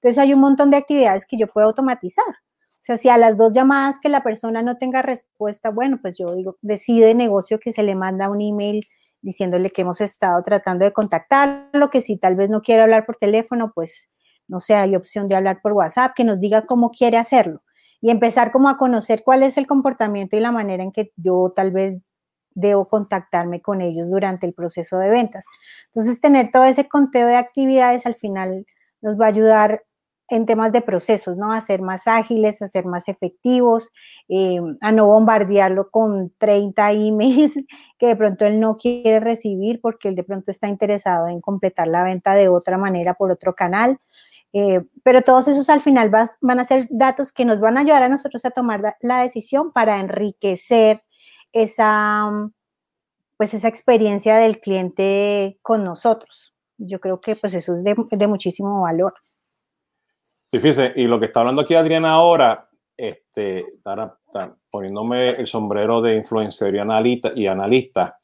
entonces 0.00 0.18
hay 0.18 0.32
un 0.32 0.40
montón 0.40 0.70
de 0.70 0.78
actividades 0.78 1.26
que 1.26 1.36
yo 1.36 1.46
puedo 1.46 1.66
automatizar. 1.66 2.24
O 2.26 2.82
sea, 2.82 2.96
si 2.96 3.10
a 3.10 3.18
las 3.18 3.36
dos 3.36 3.52
llamadas 3.52 3.98
que 4.00 4.08
la 4.08 4.22
persona 4.22 4.62
no 4.62 4.78
tenga 4.78 5.02
respuesta, 5.02 5.68
bueno, 5.70 5.98
pues 6.00 6.16
yo 6.16 6.34
digo, 6.34 6.56
decide 6.62 7.14
negocio 7.14 7.58
que 7.58 7.74
se 7.74 7.82
le 7.82 7.94
manda 7.94 8.30
un 8.30 8.40
email 8.40 8.80
diciéndole 9.20 9.68
que 9.68 9.82
hemos 9.82 10.00
estado 10.00 10.42
tratando 10.42 10.86
de 10.86 10.94
contactarlo, 10.94 11.90
que 11.90 12.00
si 12.00 12.16
tal 12.16 12.36
vez 12.36 12.48
no 12.48 12.62
quiere 12.62 12.80
hablar 12.80 13.04
por 13.04 13.16
teléfono, 13.16 13.72
pues 13.74 14.08
no 14.48 14.60
sé, 14.60 14.74
hay 14.74 14.96
opción 14.96 15.28
de 15.28 15.36
hablar 15.36 15.60
por 15.62 15.74
WhatsApp, 15.74 16.14
que 16.16 16.24
nos 16.24 16.40
diga 16.40 16.64
cómo 16.64 16.90
quiere 16.90 17.18
hacerlo 17.18 17.62
y 18.00 18.08
empezar 18.10 18.50
como 18.50 18.70
a 18.70 18.78
conocer 18.78 19.22
cuál 19.22 19.42
es 19.42 19.58
el 19.58 19.66
comportamiento 19.66 20.38
y 20.38 20.40
la 20.40 20.50
manera 20.50 20.82
en 20.82 20.90
que 20.90 21.12
yo 21.16 21.52
tal 21.54 21.70
vez 21.72 21.98
debo 22.54 22.88
contactarme 22.88 23.60
con 23.60 23.82
ellos 23.82 24.08
durante 24.10 24.46
el 24.46 24.54
proceso 24.54 24.98
de 24.98 25.10
ventas. 25.10 25.44
Entonces, 25.86 26.20
tener 26.20 26.50
todo 26.50 26.64
ese 26.64 26.88
conteo 26.88 27.26
de 27.26 27.36
actividades 27.36 28.06
al 28.06 28.14
final 28.14 28.66
nos 29.02 29.20
va 29.20 29.26
a 29.26 29.28
ayudar 29.28 29.84
en 30.30 30.46
temas 30.46 30.72
de 30.72 30.80
procesos, 30.80 31.36
¿no? 31.36 31.52
A 31.52 31.60
ser 31.60 31.82
más 31.82 32.06
ágiles, 32.06 32.62
a 32.62 32.68
ser 32.68 32.86
más 32.86 33.08
efectivos, 33.08 33.90
eh, 34.28 34.60
a 34.80 34.92
no 34.92 35.06
bombardearlo 35.06 35.90
con 35.90 36.32
30 36.38 36.92
emails 36.92 37.54
que 37.98 38.06
de 38.06 38.16
pronto 38.16 38.46
él 38.46 38.60
no 38.60 38.76
quiere 38.76 39.20
recibir 39.20 39.80
porque 39.80 40.08
él 40.08 40.14
de 40.14 40.24
pronto 40.24 40.50
está 40.50 40.68
interesado 40.68 41.28
en 41.28 41.40
completar 41.40 41.88
la 41.88 42.04
venta 42.04 42.34
de 42.34 42.48
otra 42.48 42.78
manera 42.78 43.14
por 43.14 43.30
otro 43.30 43.54
canal. 43.54 43.98
Eh, 44.52 44.82
pero 45.04 45.22
todos 45.22 45.46
esos 45.48 45.68
al 45.68 45.80
final 45.80 46.10
van 46.40 46.60
a 46.60 46.64
ser 46.64 46.86
datos 46.90 47.32
que 47.32 47.44
nos 47.44 47.60
van 47.60 47.78
a 47.78 47.82
ayudar 47.82 48.02
a 48.02 48.08
nosotros 48.08 48.44
a 48.44 48.50
tomar 48.50 48.96
la 49.00 49.22
decisión 49.22 49.70
para 49.70 49.98
enriquecer 49.98 51.02
esa, 51.52 52.30
pues 53.36 53.54
esa 53.54 53.68
experiencia 53.68 54.36
del 54.36 54.60
cliente 54.60 55.58
con 55.62 55.84
nosotros. 55.84 56.54
Yo 56.78 57.00
creo 57.00 57.20
que 57.20 57.36
pues 57.36 57.54
eso 57.54 57.76
es 57.76 57.84
de, 57.84 57.94
de 58.10 58.26
muchísimo 58.26 58.82
valor. 58.82 59.14
Sí, 60.50 60.58
fíjese, 60.58 60.92
y 60.96 61.04
lo 61.04 61.20
que 61.20 61.26
está 61.26 61.40
hablando 61.40 61.62
aquí 61.62 61.74
Adriana 61.74 62.10
ahora, 62.10 62.68
este, 62.96 63.66
poniéndome 64.68 65.30
el 65.30 65.46
sombrero 65.46 66.02
de 66.02 66.16
influencer 66.16 66.74
y 66.74 66.78
analista, 66.78 67.30
y 67.36 67.46
analista, 67.46 68.18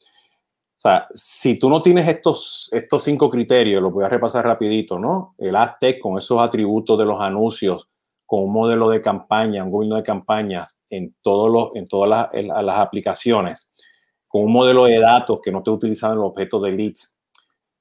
o 0.77 0.79
sea, 0.79 1.07
si 1.15 1.57
tú 1.57 1.71
no 1.71 1.81
tienes 1.81 2.09
estos, 2.09 2.69
estos 2.73 3.05
cinco 3.05 3.31
criterios, 3.31 3.81
los 3.81 3.93
voy 3.93 4.05
a 4.05 4.09
repasar 4.09 4.45
rapidito, 4.45 4.99
¿no? 4.99 5.37
El 5.39 5.55
Aztec 5.55 6.01
con 6.01 6.19
esos 6.19 6.41
atributos 6.43 6.99
de 6.99 7.05
los 7.05 7.21
anuncios, 7.21 7.89
con 8.27 8.43
un 8.43 8.53
modelo 8.53 8.91
de 8.91 9.01
campaña, 9.01 9.63
un 9.63 9.71
gobierno 9.71 9.95
de 9.95 10.03
campañas 10.03 10.77
en, 10.91 11.15
todos 11.23 11.49
los, 11.49 11.77
en 11.77 11.87
todas 11.87 12.11
las, 12.35 12.65
las 12.65 12.79
aplicaciones, 12.81 13.71
con 14.27 14.43
un 14.43 14.53
modelo 14.53 14.87
de 14.87 14.99
datos 14.99 15.39
que 15.43 15.53
no 15.53 15.59
esté 15.59 15.71
utilizando 15.71 16.15
el 16.17 16.27
objeto 16.29 16.61
de 16.61 16.73
leads, 16.73 17.16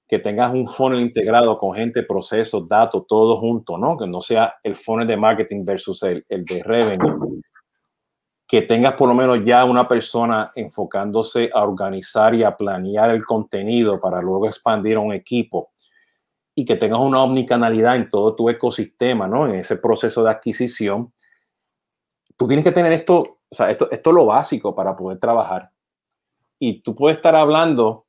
que 0.08 0.20
tengas 0.20 0.54
un 0.54 0.68
funnel 0.68 1.02
integrado 1.02 1.58
con 1.58 1.74
gente, 1.74 2.04
procesos, 2.04 2.68
datos, 2.68 3.06
todo 3.08 3.38
junto, 3.38 3.78
¿no? 3.78 3.98
Que 3.98 4.06
no 4.06 4.22
sea 4.22 4.56
el 4.64 4.76
funnel 4.76 5.08
de 5.08 5.18
marketing 5.18 5.66
versus 5.66 6.04
el, 6.04 6.24
el 6.30 6.46
de 6.46 6.62
revenue. 6.62 7.42
Que 8.48 8.62
tengas 8.62 8.94
por 8.94 9.10
lo 9.10 9.16
menos 9.16 9.40
ya 9.44 9.66
una 9.66 9.88
persona 9.88 10.52
enfocándose 10.54 11.50
a 11.52 11.64
organizar 11.64 12.36
y 12.36 12.44
a 12.44 12.56
planear 12.56 13.10
el 13.10 13.26
contenido 13.26 14.00
para 14.00 14.22
luego 14.22 14.48
expandir 14.48 14.98
a 14.98 15.00
un 15.00 15.12
equipo. 15.12 15.72
Y 16.54 16.64
que 16.66 16.76
tengas 16.76 17.00
una 17.00 17.24
omnicanalidad 17.24 17.96
en 17.96 18.10
todo 18.10 18.36
tu 18.36 18.48
ecosistema, 18.50 19.28
¿no? 19.28 19.48
En 19.48 19.56
ese 19.56 19.76
proceso 19.76 20.24
de 20.24 20.30
adquisición. 20.30 21.12
Tú 22.38 22.48
tienes 22.48 22.64
que 22.64 22.72
tener 22.72 22.92
esto, 22.92 23.40
o 23.50 23.56
sea, 23.56 23.72
esto, 23.72 23.90
esto 23.90 24.10
es 24.12 24.16
lo 24.16 24.26
básico 24.28 24.76
para 24.76 24.96
poder 24.96 25.18
trabajar. 25.18 25.72
Y 26.60 26.82
tú 26.82 26.96
puedes 26.96 27.18
estar 27.18 27.36
hablando 27.36 28.05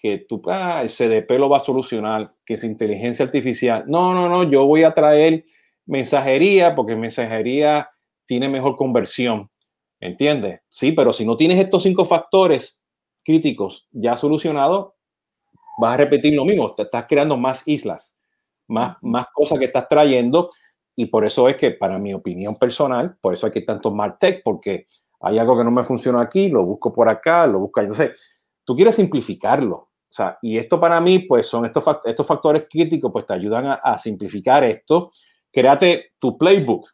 que 0.00 0.24
tú, 0.28 0.42
ah, 0.46 0.82
el 0.82 0.88
CDP 0.88 1.38
lo 1.38 1.48
va 1.48 1.58
a 1.58 1.64
solucionar, 1.64 2.34
que 2.44 2.54
es 2.54 2.64
inteligencia 2.64 3.24
artificial. 3.24 3.84
No, 3.86 4.14
no, 4.14 4.28
no, 4.28 4.44
yo 4.44 4.66
voy 4.66 4.82
a 4.82 4.94
traer 4.94 5.44
mensajería 5.86 6.74
porque 6.74 6.96
mensajería 6.96 7.90
tiene 8.26 8.48
mejor 8.48 8.76
conversión. 8.76 9.48
¿Entiendes? 10.00 10.60
Sí, 10.70 10.92
pero 10.92 11.12
si 11.12 11.26
no 11.26 11.36
tienes 11.36 11.58
estos 11.58 11.82
cinco 11.82 12.06
factores 12.06 12.82
críticos 13.22 13.86
ya 13.90 14.16
solucionados, 14.16 14.94
vas 15.78 15.94
a 15.94 15.96
repetir 15.98 16.34
lo 16.34 16.46
mismo. 16.46 16.74
Te 16.74 16.84
estás 16.84 17.04
creando 17.06 17.36
más 17.36 17.62
islas, 17.66 18.16
más, 18.66 18.96
más 19.02 19.26
cosas 19.34 19.58
que 19.58 19.66
estás 19.66 19.88
trayendo. 19.88 20.50
Y 20.96 21.06
por 21.06 21.26
eso 21.26 21.48
es 21.48 21.56
que, 21.56 21.72
para 21.72 21.98
mi 21.98 22.14
opinión 22.14 22.58
personal, 22.58 23.16
por 23.20 23.34
eso 23.34 23.46
hay 23.46 23.52
que 23.52 23.60
tanto 23.60 23.90
Martech, 23.90 24.42
porque 24.42 24.86
hay 25.20 25.38
algo 25.38 25.56
que 25.58 25.64
no 25.64 25.70
me 25.70 25.84
funciona 25.84 26.22
aquí, 26.22 26.48
lo 26.48 26.64
busco 26.64 26.92
por 26.92 27.08
acá, 27.08 27.46
lo 27.46 27.60
busco. 27.60 27.80
Entonces, 27.80 28.12
tú 28.64 28.74
quieres 28.74 28.96
simplificarlo. 28.96 29.89
O 30.10 30.12
sea, 30.12 30.38
y 30.42 30.58
esto 30.58 30.80
para 30.80 31.00
mí, 31.00 31.20
pues 31.20 31.46
son 31.46 31.64
estos, 31.64 31.84
estos 32.04 32.26
factores 32.26 32.66
críticos, 32.68 33.12
pues 33.12 33.26
te 33.26 33.34
ayudan 33.34 33.78
a, 33.80 33.96
simplificar 33.96 34.64
esto. 34.64 35.12
Créate 35.52 36.14
tu 36.18 36.36
playbook. 36.36 36.88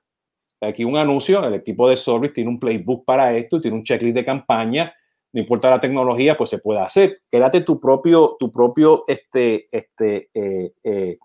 Aquí 0.60 0.84
un 0.84 0.98
anuncio, 0.98 1.42
el 1.44 1.54
equipo 1.54 1.88
de 1.88 1.96
Service 1.96 2.34
tiene 2.34 2.50
un 2.50 2.60
playbook 2.60 3.06
para 3.06 3.34
esto, 3.34 3.58
tiene 3.58 3.76
un 3.76 3.84
checklist 3.84 4.16
de 4.16 4.24
campaña, 4.24 4.94
no 5.32 5.40
importa 5.40 5.70
la 5.70 5.80
tecnología, 5.80 6.36
pues 6.36 6.50
se 6.50 6.58
puede 6.58 6.80
hacer. 6.80 7.16
Créate 7.30 7.62
tu 7.62 7.80
propio, 7.80 8.36
tu 8.38 8.50
propio 8.50 9.04
este, 9.06 9.68
este, 9.70 10.28
eh, 10.34 10.72
eh, 10.84 11.18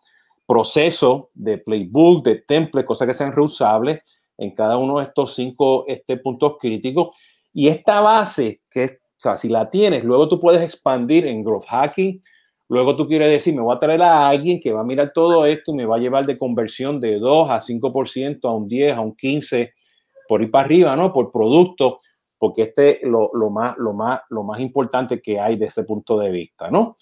proceso 0.46 1.28
de 1.34 1.58
playbook, 1.58 2.24
de 2.24 2.36
template, 2.36 2.86
cosas 2.86 3.08
que 3.08 3.14
sean 3.14 3.34
reusables 3.34 4.02
en 4.38 4.52
cada 4.52 4.78
uno 4.78 5.00
de 5.00 5.06
estos 5.06 5.36
cinco 5.36 5.86
este, 5.88 6.18
puntos 6.18 6.56
críticos. 6.58 7.18
Y 7.54 7.68
esta 7.68 8.00
base, 8.00 8.62
que 8.70 8.84
es 8.84 9.01
sea, 9.22 9.38
si 9.38 9.50
la 9.50 9.70
tienes, 9.70 10.04
luego 10.04 10.28
tú 10.28 10.40
puedes 10.40 10.62
expandir 10.62 11.28
en 11.28 11.44
growth 11.44 11.66
hacking. 11.68 12.22
Luego 12.70 12.96
tú 12.96 13.08
quieres 13.08 13.30
decir, 13.30 13.54
me 13.54 13.62
voy 13.62 13.76
a 13.76 13.80
traer 13.80 14.02
a 14.02 14.30
alguien 14.30 14.60
que 14.60 14.72
va 14.72 14.82
a 14.82 14.86
mirar 14.86 15.12
todo 15.14 15.46
esto, 15.46 15.74
me 15.74 15.86
va 15.86 15.98
a 15.98 16.00
llevar 16.00 16.26
de 16.26 16.38
conversión 16.38 17.00
de 17.00 17.20
2 17.20 17.50
a 17.50 17.60
5%, 17.60 18.40
a 18.46 18.52
un 18.52 18.68
10, 18.68 18.96
a 18.96 19.02
un 19.02 19.16
15, 19.16 19.74
por 20.28 20.42
ir 20.42 20.50
para 20.50 20.66
arriba, 20.66 20.96
¿no? 20.96 21.12
Por 21.12 21.32
producto, 21.32 22.00
porque 22.38 22.64
este 22.64 23.04
es 23.04 23.10
lo, 23.10 23.30
lo, 23.34 23.50
más, 23.50 23.78
lo, 23.78 23.94
más, 23.94 24.22
lo 24.30 24.44
más 24.44 24.60
importante 24.60 25.22
que 25.22 25.40
hay 25.40 25.58
de 25.58 25.66
ese 25.66 25.84
punto 25.84 26.18
de 26.18 26.32
vista, 26.32 26.72
¿no? 26.72 26.96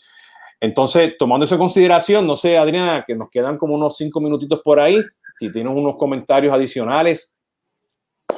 Entonces, 0.59 1.15
tomando 1.17 1.45
eso 1.45 1.55
en 1.55 1.61
consideración, 1.61 2.27
no 2.27 2.35
sé, 2.35 2.57
Adriana, 2.57 3.05
que 3.07 3.15
nos 3.15 3.29
quedan 3.29 3.57
como 3.57 3.75
unos 3.75 3.95
cinco 3.95 4.19
minutitos 4.19 4.59
por 4.61 4.79
ahí, 4.79 5.01
si 5.37 5.51
tienes 5.51 5.71
unos 5.73 5.95
comentarios 5.95 6.51
adicionales, 6.51 7.31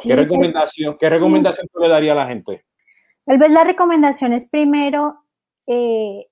¿qué 0.03 0.15
recomendación, 0.15 0.97
qué 0.99 1.09
recomendación 1.09 1.67
tú 1.73 1.79
le 1.79 1.89
daría 1.89 2.11
a 2.11 2.15
la 2.15 2.27
gente? 2.27 2.63
Tal 3.25 3.37
vez 3.37 3.51
la 3.51 3.63
recomendación 3.63 4.33
es 4.33 4.45
primero 4.45 5.23
eh, 5.67 6.27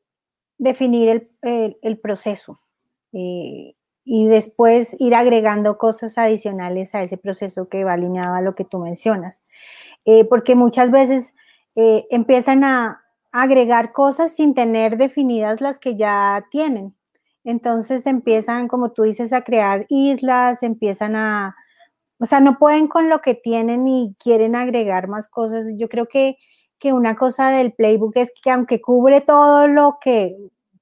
definir 0.57 1.31
el, 1.41 1.97
proceso 1.97 2.59
eh, 3.13 3.75
y 4.03 4.25
después 4.25 4.95
ir 4.99 5.15
agregando 5.15 5.77
cosas 5.77 6.17
adicionales 6.17 6.95
a 6.95 7.01
ese 7.01 7.17
proceso 7.17 7.69
que 7.69 7.83
va 7.83 7.93
alineado 7.93 8.35
a 8.35 8.41
lo 8.41 8.55
que 8.55 8.65
tú 8.65 8.79
mencionas. 8.79 9.43
Eh, 10.05 10.25
porque 10.25 10.55
muchas 10.55 10.91
veces 10.91 11.35
empiezan 11.75 12.65
a 12.65 13.03
agregar 13.31 13.93
cosas 13.93 14.35
sin 14.35 14.53
tener 14.53 14.97
definidas 14.97 15.61
las 15.61 15.79
que 15.79 15.95
ya 15.95 16.45
tienen. 16.51 16.95
Entonces 17.43 18.05
empiezan, 18.05 18.67
como 18.67 18.91
tú 18.91 19.03
dices, 19.03 19.31
a 19.33 19.43
crear 19.43 19.85
islas, 19.89 20.61
empiezan 20.63 21.15
a, 21.15 21.55
o 22.19 22.25
sea, 22.25 22.39
no 22.41 22.59
pueden 22.59 22.87
con 22.87 23.09
lo 23.09 23.19
que 23.19 23.33
tienen 23.33 23.87
y 23.87 24.15
quieren 24.19 24.55
agregar 24.55 25.07
más 25.07 25.29
cosas. 25.29 25.65
Yo 25.77 25.87
creo 25.89 26.07
que, 26.07 26.37
que 26.79 26.93
una 26.93 27.15
cosa 27.15 27.51
del 27.51 27.73
playbook 27.73 28.17
es 28.17 28.31
que 28.41 28.51
aunque 28.51 28.81
cubre 28.81 29.21
todo 29.21 29.67
lo 29.67 29.97
que, 30.01 30.35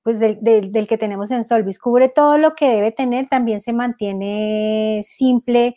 pues 0.03 0.19
del, 0.19 0.39
del, 0.41 0.87
que 0.87 0.97
tenemos 0.97 1.31
en 1.31 1.43
Solvis, 1.43 1.79
cubre 1.79 2.09
todo 2.09 2.37
lo 2.37 2.51
que 2.55 2.69
debe 2.69 2.91
tener, 2.91 3.27
también 3.27 3.59
se 3.61 3.73
mantiene 3.73 5.01
simple 5.03 5.75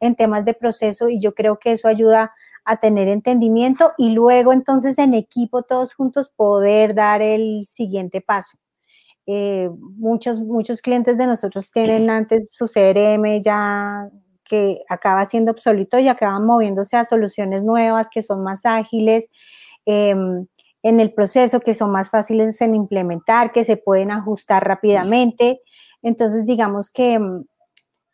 en 0.00 0.14
temas 0.14 0.44
de 0.44 0.54
proceso 0.54 1.08
y 1.08 1.20
yo 1.20 1.34
creo 1.34 1.58
que 1.58 1.72
eso 1.72 1.88
ayuda 1.88 2.32
a 2.64 2.76
tener 2.78 3.08
entendimiento 3.08 3.92
y 3.98 4.10
luego 4.10 4.52
entonces 4.52 4.98
en 4.98 5.14
equipo 5.14 5.62
todos 5.62 5.94
juntos 5.94 6.30
poder 6.34 6.94
dar 6.94 7.22
el 7.22 7.66
siguiente 7.66 8.20
paso. 8.20 8.58
Eh, 9.26 9.68
muchos, 9.96 10.40
muchos 10.40 10.80
clientes 10.80 11.18
de 11.18 11.26
nosotros 11.26 11.70
tienen 11.70 12.08
antes 12.08 12.52
su 12.52 12.66
CRM 12.66 13.42
ya 13.42 14.08
que 14.44 14.80
acaba 14.88 15.26
siendo 15.26 15.52
obsoleto 15.52 15.98
y 15.98 16.08
acaban 16.08 16.46
moviéndose 16.46 16.96
a 16.96 17.04
soluciones 17.04 17.62
nuevas 17.62 18.08
que 18.08 18.22
son 18.22 18.42
más 18.42 18.64
ágiles 18.64 19.30
em, 19.88 20.46
en 20.82 21.00
el 21.00 21.14
proceso, 21.14 21.60
que 21.60 21.74
son 21.74 21.90
más 21.90 22.10
fáciles 22.10 22.60
en 22.60 22.74
implementar, 22.74 23.52
que 23.52 23.64
se 23.64 23.78
pueden 23.78 24.10
ajustar 24.10 24.66
rápidamente. 24.66 25.62
Entonces, 26.02 26.46
digamos 26.46 26.90
que, 26.90 27.14
em, 27.14 27.44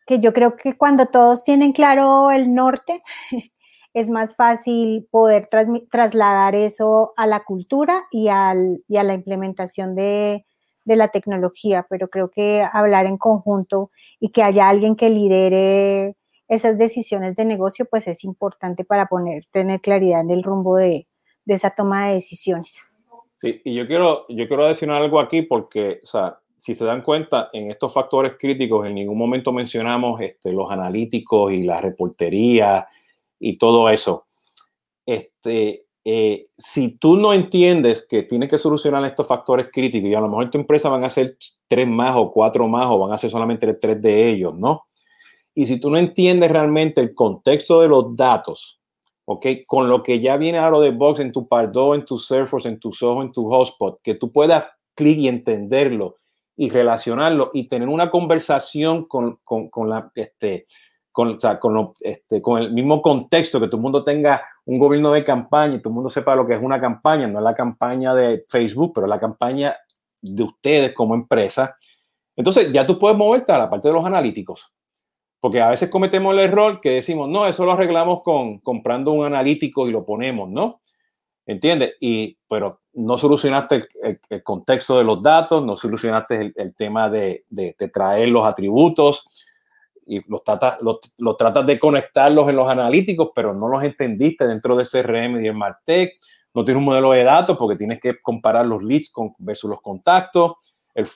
que 0.07 0.19
yo 0.19 0.33
creo 0.33 0.55
que 0.55 0.77
cuando 0.77 1.07
todos 1.07 1.43
tienen 1.43 1.73
claro 1.73 2.31
el 2.31 2.53
norte, 2.53 3.01
es 3.93 4.09
más 4.09 4.35
fácil 4.35 5.07
poder 5.11 5.49
trasladar 5.91 6.55
eso 6.55 7.13
a 7.17 7.27
la 7.27 7.41
cultura 7.43 8.05
y, 8.11 8.29
al, 8.29 8.83
y 8.87 8.97
a 8.97 9.03
la 9.03 9.13
implementación 9.15 9.95
de, 9.95 10.45
de 10.85 10.95
la 10.95 11.09
tecnología, 11.09 11.85
pero 11.89 12.09
creo 12.09 12.29
que 12.31 12.65
hablar 12.71 13.05
en 13.05 13.17
conjunto 13.17 13.91
y 14.19 14.29
que 14.29 14.43
haya 14.43 14.69
alguien 14.69 14.95
que 14.95 15.09
lidere 15.09 16.15
esas 16.47 16.77
decisiones 16.77 17.35
de 17.35 17.45
negocio, 17.45 17.85
pues 17.89 18.07
es 18.07 18.23
importante 18.23 18.85
para 18.85 19.07
poner, 19.07 19.45
tener 19.51 19.81
claridad 19.81 20.21
en 20.21 20.31
el 20.31 20.43
rumbo 20.43 20.77
de, 20.77 21.07
de 21.45 21.53
esa 21.53 21.69
toma 21.69 22.07
de 22.07 22.15
decisiones. 22.15 22.91
Sí, 23.37 23.61
y 23.63 23.75
yo 23.75 23.87
quiero, 23.87 24.25
yo 24.29 24.47
quiero 24.47 24.67
decir 24.67 24.89
algo 24.89 25.19
aquí 25.19 25.43
porque, 25.43 25.99
o 26.03 26.05
sea, 26.05 26.39
si 26.57 26.73
se 26.73 26.85
dan 26.85 27.03
cuenta, 27.03 27.49
en 27.53 27.69
estos 27.69 27.93
factores 27.93 28.33
críticos 28.39 28.87
en 28.87 28.95
ningún 28.95 29.17
momento 29.17 29.51
mencionamos 29.51 30.19
este, 30.21 30.51
los 30.51 30.71
analíticos 30.71 31.53
y 31.53 31.63
la 31.63 31.79
reportería 31.79 32.87
y 33.39 33.57
todo 33.57 33.89
eso. 33.89 34.25
Este, 35.05 35.85
eh, 36.03 36.47
si 36.57 36.97
tú 36.97 37.17
no 37.17 37.33
entiendes 37.33 38.05
que 38.07 38.23
tienes 38.23 38.49
que 38.49 38.57
solucionar 38.57 39.03
estos 39.05 39.27
factores 39.27 39.67
críticos 39.71 40.09
y 40.09 40.15
a 40.15 40.21
lo 40.21 40.29
mejor 40.29 40.49
tu 40.49 40.57
empresa 40.57 40.89
van 40.89 41.03
a 41.03 41.09
ser 41.09 41.37
tres 41.67 41.87
más 41.87 42.15
o 42.15 42.31
cuatro 42.31 42.67
más 42.67 42.87
o 42.87 42.99
van 42.99 43.11
a 43.11 43.17
ser 43.17 43.29
solamente 43.29 43.71
tres 43.73 44.01
de 44.01 44.29
ellos, 44.29 44.55
¿no? 44.55 44.85
Y 45.53 45.65
si 45.67 45.79
tú 45.79 45.89
no 45.89 45.97
entiendes 45.97 46.51
realmente 46.51 47.01
el 47.01 47.15
contexto 47.15 47.81
de 47.81 47.87
los 47.87 48.15
datos, 48.15 48.79
¿ok? 49.25 49.45
Con 49.67 49.89
lo 49.89 50.03
que 50.03 50.19
ya 50.19 50.37
viene 50.37 50.57
out 50.57 50.75
of 50.75 50.83
the 50.83 50.91
box 50.91 51.19
en 51.19 51.31
tu 51.31 51.47
Pardo, 51.47 51.95
en 51.95 52.05
tu 52.05 52.17
Salesforce, 52.17 52.69
en 52.69 52.79
tu 52.79 52.93
Soho, 52.93 53.21
en 53.21 53.31
tu 53.31 53.49
Hotspot, 53.49 54.01
que 54.01 54.15
tú 54.15 54.31
puedas 54.31 54.65
clic 54.95 55.17
y 55.17 55.27
entenderlo 55.27 56.17
y 56.55 56.69
relacionarlo 56.69 57.51
y 57.53 57.67
tener 57.67 57.89
una 57.89 58.09
conversación 58.09 59.05
con, 59.05 59.39
con, 59.43 59.69
con 59.69 59.89
la, 59.89 60.11
este, 60.15 60.65
con, 61.11 61.37
con, 61.59 61.93
este, 62.01 62.41
con 62.41 62.61
el 62.61 62.71
mismo 62.71 63.01
contexto, 63.01 63.59
que 63.59 63.67
todo 63.67 63.77
el 63.77 63.83
mundo 63.83 64.03
tenga 64.03 64.41
un 64.65 64.79
gobierno 64.79 65.11
de 65.11 65.23
campaña 65.23 65.75
y 65.75 65.79
todo 65.79 65.89
el 65.89 65.95
mundo 65.95 66.09
sepa 66.09 66.35
lo 66.35 66.45
que 66.45 66.53
es 66.53 66.61
una 66.61 66.79
campaña, 66.79 67.27
no 67.27 67.39
es 67.39 67.43
la 67.43 67.55
campaña 67.55 68.13
de 68.13 68.45
Facebook, 68.49 68.93
pero 68.93 69.07
la 69.07 69.19
campaña 69.19 69.75
de 70.21 70.43
ustedes 70.43 70.93
como 70.93 71.15
empresa. 71.15 71.77
Entonces 72.35 72.71
ya 72.71 72.85
tú 72.85 72.99
puedes 72.99 73.17
moverte 73.17 73.51
a 73.51 73.57
la 73.57 73.69
parte 73.69 73.87
de 73.87 73.93
los 73.93 74.05
analíticos, 74.05 74.73
porque 75.45 75.61
a 75.61 75.69
veces 75.69 75.89
cometemos 75.91 76.33
el 76.33 76.39
error 76.39 76.81
que 76.81 76.89
decimos, 76.89 77.29
no, 77.29 77.45
eso 77.45 77.65
lo 77.65 77.73
arreglamos 77.73 78.23
con 78.23 78.57
comprando 78.61 79.11
un 79.11 79.27
analítico 79.27 79.87
y 79.87 79.91
lo 79.91 80.03
ponemos, 80.03 80.49
¿no? 80.49 80.81
¿Entiendes? 81.45 81.93
Y, 81.99 82.39
pero 82.49 82.81
no 82.93 83.15
solucionaste 83.15 83.87
el, 84.01 84.41
contexto 84.41 84.97
de 84.97 85.03
los 85.03 85.21
datos, 85.21 85.63
no 85.63 85.75
solucionaste 85.75 86.51
el, 86.55 86.73
tema 86.73 87.11
de, 87.11 87.45
de, 87.47 87.75
de 87.77 87.89
traer 87.89 88.29
los 88.29 88.43
atributos, 88.43 89.45
y 90.07 90.27
los 90.27 90.43
tratas, 90.43 90.79
los, 90.81 91.37
tratas 91.37 91.63
de 91.67 91.77
conectarlos 91.77 92.49
en 92.49 92.55
los 92.55 92.67
analíticos, 92.67 93.29
pero 93.35 93.53
no 93.53 93.67
los 93.67 93.83
entendiste 93.83 94.47
dentro 94.47 94.75
de 94.75 94.83
CRM 94.83 95.45
y 95.45 95.47
en 95.47 95.55
Martech. 95.55 96.13
No 96.55 96.65
tienes 96.65 96.79
un 96.79 96.85
modelo 96.85 97.11
de 97.11 97.23
datos 97.23 97.55
porque 97.55 97.77
tienes 97.77 98.01
que 98.01 98.19
comparar 98.19 98.65
los 98.65 98.83
leads 98.83 99.11
con, 99.11 99.35
versus 99.37 99.69
los 99.69 99.79
contactos. 99.79 100.53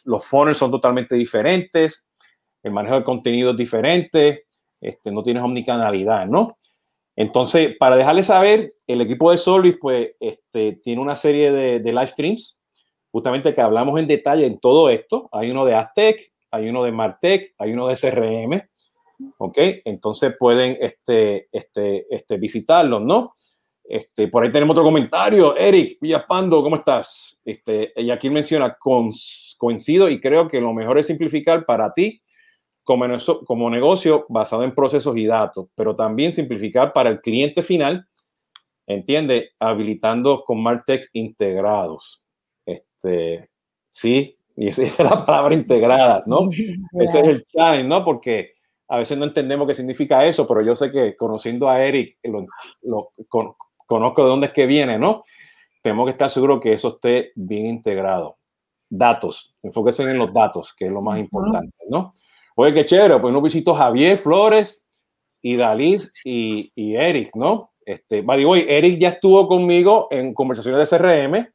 los 0.06 0.24
funnels 0.24 0.60
son 0.60 0.70
totalmente 0.70 1.16
diferentes. 1.16 2.06
El 2.64 2.72
manejo 2.72 2.96
de 2.96 3.04
contenido 3.04 3.52
es 3.52 3.58
diferente. 3.58 4.46
Este, 4.82 5.12
no 5.12 5.24
tienes 5.24 5.44
omnicanalidad, 5.44 6.26
¿no? 6.26 6.58
Entonces, 7.16 7.76
para 7.78 7.98
dejarles 7.98 8.28
saber, 8.28 8.74
el 8.88 9.02
equipo 9.02 9.32
de 9.32 9.38
Solvis, 9.38 9.76
pues, 9.80 10.12
este, 10.20 10.74
tiene 10.84 11.02
una 11.02 11.16
serie 11.16 11.52
de, 11.52 11.80
de 11.80 11.92
live 11.92 12.08
streams, 12.08 12.60
justamente 13.12 13.54
que 13.54 13.62
hablamos 13.62 14.00
en 14.00 14.08
detalle 14.08 14.46
en 14.46 14.60
todo 14.60 14.90
esto. 14.90 15.28
Hay 15.32 15.52
uno 15.52 15.66
de 15.66 15.76
Aztec, 15.76 16.32
hay 16.52 16.70
uno 16.70 16.84
de 16.84 16.92
Martech, 16.92 17.54
hay 17.58 17.74
uno 17.74 17.88
de 17.88 17.96
CRM, 17.96 18.62
¿ok? 19.38 19.58
Entonces 19.86 20.34
pueden 20.38 20.78
este, 20.80 21.48
este, 21.52 22.06
este, 22.14 22.38
visitarlos, 22.38 23.02
¿no? 23.02 23.36
Este, 23.84 24.28
por 24.28 24.44
ahí 24.44 24.52
tenemos 24.52 24.74
otro 24.74 24.84
comentario. 24.84 25.56
Eric 25.58 25.98
Villapando, 26.00 26.62
¿cómo 26.62 26.78
estás? 26.78 27.40
Este, 27.44 27.92
y 27.96 28.12
aquí 28.12 28.30
menciona, 28.30 28.78
coincido 29.58 30.10
y 30.10 30.22
creo 30.22 30.48
que 30.48 30.62
lo 30.62 30.74
mejor 30.74 31.00
es 31.00 31.08
simplificar 31.08 31.66
para 31.66 31.94
ti 31.94 32.22
como, 32.90 33.06
como 33.46 33.70
negocio 33.70 34.26
basado 34.30 34.64
en 34.64 34.74
procesos 34.74 35.16
y 35.16 35.28
datos, 35.28 35.68
pero 35.76 35.96
también 35.96 36.32
simplificar 36.32 36.92
para 36.92 37.12
el 37.12 37.22
cliente 37.22 37.62
final, 37.62 38.08
¿entiende? 38.88 39.52
Habilitando 39.60 40.44
con 40.44 40.64
Martex 40.64 41.12
integrados. 41.14 42.24
Este, 42.66 43.48
sí, 43.92 44.36
y 44.56 44.70
esa 44.70 44.82
es 44.86 44.98
la 44.98 45.24
palabra 45.24 45.54
integrada, 45.54 46.24
¿no? 46.26 46.48
Ese 47.00 47.20
es 47.20 47.28
el 47.28 47.46
challenge, 47.46 47.88
¿no? 47.88 48.04
Porque 48.04 48.54
a 48.88 48.98
veces 48.98 49.20
no 49.20 49.26
entendemos 49.26 49.68
qué 49.68 49.76
significa 49.76 50.26
eso, 50.26 50.48
pero 50.48 50.64
yo 50.64 50.76
sé 50.76 50.92
que 50.92 51.16
conociendo 51.16 51.70
a 51.70 51.86
Eric, 51.86 52.18
lo, 52.24 53.12
conozco 53.86 54.24
de 54.24 54.30
dónde 54.30 54.48
es 54.48 54.54
que 54.54 54.66
viene, 54.66 54.98
¿no? 54.98 55.22
Tenemos 55.84 56.06
que 56.06 56.12
estar 56.14 56.32
seguros 56.32 56.60
que 56.60 56.74
eso 56.74 56.96
esté 56.96 57.34
bien 57.36 57.68
integrado. 57.68 58.38
Datos, 58.90 59.54
enfóquense 59.62 60.02
en 60.02 60.18
los 60.18 60.34
datos, 60.34 60.74
que 60.74 60.86
es 60.86 60.92
lo 60.92 61.04
más 61.04 61.20
importante, 61.20 61.78
¿no? 61.88 62.12
Oye, 62.62 62.74
qué 62.74 62.86
chévere, 62.86 63.18
pues 63.20 63.34
no 63.34 63.42
visito 63.42 63.74
Javier 63.74 64.18
Flores 64.18 64.86
y 65.42 65.56
Dalí 65.56 65.96
y, 66.26 66.74
y, 66.76 66.96
Eric, 66.98 67.34
¿no? 67.34 67.72
Este, 67.86 68.22
hoy 68.28 68.66
Eric 68.68 69.00
ya 69.00 69.08
estuvo 69.08 69.48
conmigo 69.48 70.10
en 70.12 70.34
conversaciones 70.34 70.90
de 70.90 70.98
CRM, 70.98 71.48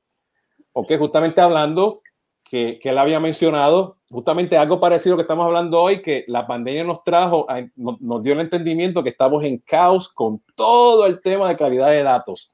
ok, 0.73 0.93
justamente 0.99 1.43
hablando 1.43 2.01
que, 2.49 2.79
que 2.81 2.89
él 2.89 2.97
había 2.97 3.21
mencionado 3.21 3.99
justamente 4.09 4.57
algo 4.57 4.81
parecido 4.81 5.17
que 5.17 5.23
estamos 5.25 5.45
hablando 5.45 5.83
hoy, 5.83 6.01
que 6.01 6.25
la 6.27 6.47
pandemia 6.47 6.85
nos 6.85 7.05
trajo, 7.05 7.47
nos, 7.77 8.23
dio 8.23 8.33
el 8.33 8.41
entendimiento 8.41 9.03
que 9.03 9.11
estamos 9.11 9.45
en 9.45 9.59
caos 9.59 10.09
con 10.09 10.43
todo 10.55 11.05
el 11.05 11.21
tema 11.21 11.51
de 11.51 11.59
calidad 11.59 11.91
de 11.91 12.03
datos, 12.03 12.51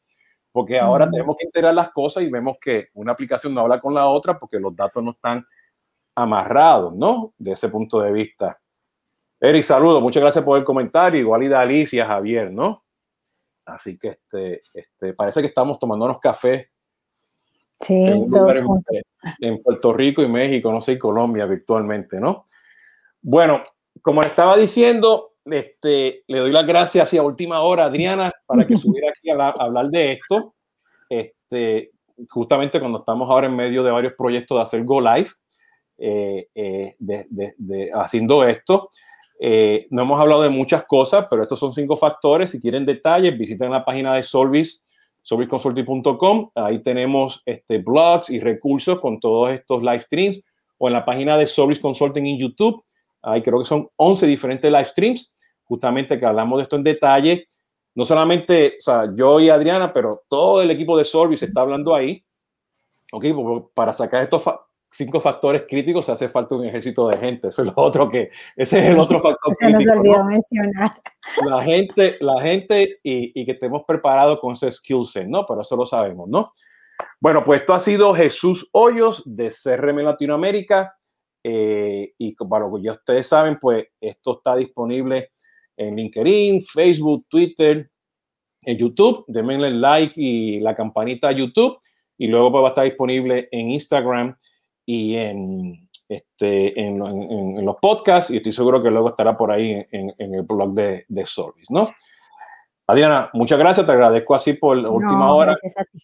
porque 0.51 0.81
ahora 0.81 1.09
tenemos 1.09 1.37
que 1.39 1.47
integrar 1.47 1.73
las 1.73 1.91
cosas 1.91 2.25
y 2.25 2.29
vemos 2.29 2.57
que 2.61 2.89
una 2.95 3.13
aplicación 3.13 3.55
no 3.55 3.61
habla 3.61 3.81
con 3.81 3.95
la 3.95 4.09
otra 4.09 4.41
porque 4.41 4.59
los 4.59 4.75
datos 4.75 5.05
no 5.05 5.13
están 5.13 5.47
amarrados, 6.21 6.95
¿no? 6.95 7.35
De 7.39 7.53
ese 7.53 7.69
punto 7.69 8.01
de 8.01 8.13
vista. 8.13 8.59
Eric, 9.41 9.63
saludo, 9.63 10.01
muchas 10.01 10.23
gracias 10.23 10.45
por 10.45 10.59
el 10.59 10.65
comentario, 10.65 11.21
igual 11.21 11.43
y 11.43 11.49
de 11.49 11.57
Alicia, 11.57 12.07
Javier, 12.07 12.53
¿no? 12.53 12.85
Así 13.65 13.99
que 13.99 14.09
este, 14.09 14.59
este, 14.75 15.15
parece 15.15 15.41
que 15.41 15.47
estamos 15.47 15.79
tomándonos 15.79 16.19
café 16.19 16.71
Sí, 17.81 18.05
todos 18.31 18.61
juntos. 18.61 18.97
En 19.41 19.63
Puerto 19.63 19.93
Rico 19.93 20.23
y 20.23 20.29
México, 20.29 20.71
no 20.71 20.81
sé, 20.81 20.99
Colombia 20.99 21.47
virtualmente, 21.47 22.21
¿no? 22.21 22.45
Bueno, 23.23 23.63
como 24.03 24.23
estaba 24.23 24.57
diciendo, 24.57 25.33
este, 25.45 26.25
le 26.27 26.39
doy 26.39 26.53
las 26.53 26.67
gracias 26.67 27.15
a 27.15 27.23
última 27.23 27.61
hora 27.61 27.85
a 27.85 27.87
Adriana 27.87 28.33
para 28.47 28.67
que 28.67 28.77
subiera 28.77 29.09
aquí 29.09 29.31
a, 29.31 29.49
hablar 29.49 29.89
de 29.89 30.13
esto. 30.13 30.55
Este, 31.09 31.91
justamente 32.29 32.81
cuando 32.81 32.99
estamos 32.99 33.29
ahora 33.31 33.47
en 33.47 33.57
medio 33.57 33.83
de 33.83 33.91
varios 33.91 34.13
proyectos 34.13 34.59
de 34.59 34.63
hacer 34.63 34.85
Go 34.85 35.01
Live, 35.01 35.31
eh, 36.03 36.49
eh, 36.55 36.97
de, 36.99 37.91
haciendo 37.95 38.45
esto. 38.45 38.89
Eh, 39.39 39.87
no 39.91 40.03
hemos 40.03 40.21
hablado 40.21 40.43
de 40.43 40.49
muchas 40.49 40.85
cosas, 40.85 41.27
pero 41.29 41.43
estos 41.43 41.59
son 41.59 41.73
cinco 41.73 41.97
factores. 41.97 42.51
Si 42.51 42.61
quieren 42.61 42.87
detalles, 42.87 43.37
visiten 43.37 43.71
la 43.71 43.85
página 43.85 44.15
de 44.15 44.23
Solvis 44.23 44.83
sobrisconsulting.com. 45.23 46.51
Ahí 46.55 46.83
tenemos 46.83 47.43
este, 47.45 47.79
blogs 47.79 48.31
y 48.31 48.41
recursos 48.41 49.01
con 49.01 49.21
todos 49.21 49.51
estos 49.51 49.83
live 49.83 50.01
streams 50.01 50.43
o 50.79 50.89
en 50.89 50.95
la 50.95 51.05
página 51.05 51.37
de 51.37 51.47
Sobris 51.47 51.79
Consulting 51.79 52.27
en 52.27 52.39
YouTube. 52.39 52.83
Ahí 53.23 53.43
creo 53.43 53.59
que 53.59 53.67
son 53.67 53.89
11 53.97 54.27
diferentes 54.27 54.71
live 54.71 54.87
streams, 54.87 55.37
justamente 55.65 56.19
que 56.19 56.25
hablamos 56.25 56.59
de 56.59 56.63
esto 56.63 56.77
en 56.77 56.85
detalle. 56.85 57.49
No 57.95 58.05
solamente 58.05 58.77
o 58.79 58.83
sea, 58.83 59.11
yo 59.15 59.41
y 59.41 59.51
Adriana, 59.51 59.93
pero 59.93 60.23
todo 60.29 60.63
el 60.63 60.71
equipo 60.71 60.97
de 60.97 61.05
Solvis 61.05 61.43
está 61.43 61.61
hablando 61.61 61.95
ahí. 61.95 62.25
Ok, 63.13 63.27
para 63.75 63.93
sacar 63.93 64.23
estos, 64.23 64.43
cinco 64.91 65.21
factores 65.21 65.65
críticos, 65.69 66.09
hace 66.09 66.29
falta 66.29 66.57
un 66.57 66.65
ejército 66.65 67.09
de 67.09 67.17
gente. 67.19 67.49
Eso 67.49 67.63
es 67.63 67.69
lo 67.69 67.75
otro 67.77 68.09
que, 68.09 68.31
ese 68.57 68.79
es 68.79 68.85
el 68.87 68.99
otro 68.99 69.21
factor 69.23 69.55
Se 69.57 69.71
nos 69.71 69.87
olvidó 69.87 70.25
mencionar. 70.25 71.01
La 71.47 71.63
gente, 71.63 72.17
la 72.21 72.41
gente 72.43 72.99
y, 73.03 73.41
y, 73.41 73.45
que 73.45 73.53
estemos 73.53 73.83
preparados 73.87 74.41
con 74.41 74.53
ese 74.53 74.71
skill 74.71 75.05
set, 75.07 75.27
¿no? 75.27 75.47
Pero 75.47 75.63
eso 75.63 75.77
lo 75.77 75.87
sabemos, 75.87 76.29
¿no? 76.29 76.53
Bueno, 77.21 77.45
pues 77.45 77.61
esto 77.61 77.75
ha 77.75 77.81
sido 77.81 78.15
Jesús 78.15 78.69
Hoyos 78.73 79.23
de 79.25 79.49
CRM 79.51 79.99
Latinoamérica. 79.99 80.95
Eh, 81.43 82.13
y 82.19 82.35
para 82.35 82.67
lo 82.67 82.77
que 82.77 82.83
ya 82.83 82.93
ustedes 82.93 83.27
saben, 83.27 83.59
pues 83.59 83.87
esto 84.01 84.39
está 84.39 84.57
disponible 84.57 85.31
en 85.77 85.97
LinkedIn, 85.97 86.63
Facebook, 86.63 87.25
Twitter, 87.29 87.91
en 88.63 88.77
YouTube. 88.77 89.25
Denle 89.29 89.71
like 89.71 90.15
y 90.17 90.61
la 90.61 90.75
campanita 90.75 91.29
a 91.29 91.33
YouTube. 91.33 91.79
Y 92.19 92.27
luego 92.29 92.53
pues, 92.53 92.63
va 92.63 92.69
a 92.69 92.71
estar 92.71 92.85
disponible 92.85 93.49
en 93.51 93.71
Instagram 93.71 94.37
y 94.91 95.17
en, 95.17 95.89
este, 96.09 96.81
en, 96.81 97.01
en, 97.01 97.65
los 97.65 97.77
podcasts. 97.77 98.31
Y 98.33 98.39
estoy 98.39 98.53
seguro 98.53 98.83
que 98.83 98.91
luego 98.91 99.11
estará 99.11 99.37
por 99.37 99.53
ahí 99.53 99.87
en, 99.93 100.15
el 100.19 100.43
blog 100.43 100.75
de, 100.75 101.05
de 101.07 101.27
Service, 101.27 101.67
¿no? 101.73 101.89
Adriana, 102.89 103.31
muchas 103.35 103.59
gracias. 103.59 103.87
Te 103.87 103.93
agradezco 103.93 104.35
así 104.35 104.55
por 104.55 104.77
la 104.77 104.91
última 104.91 105.33
hora. 105.33 105.55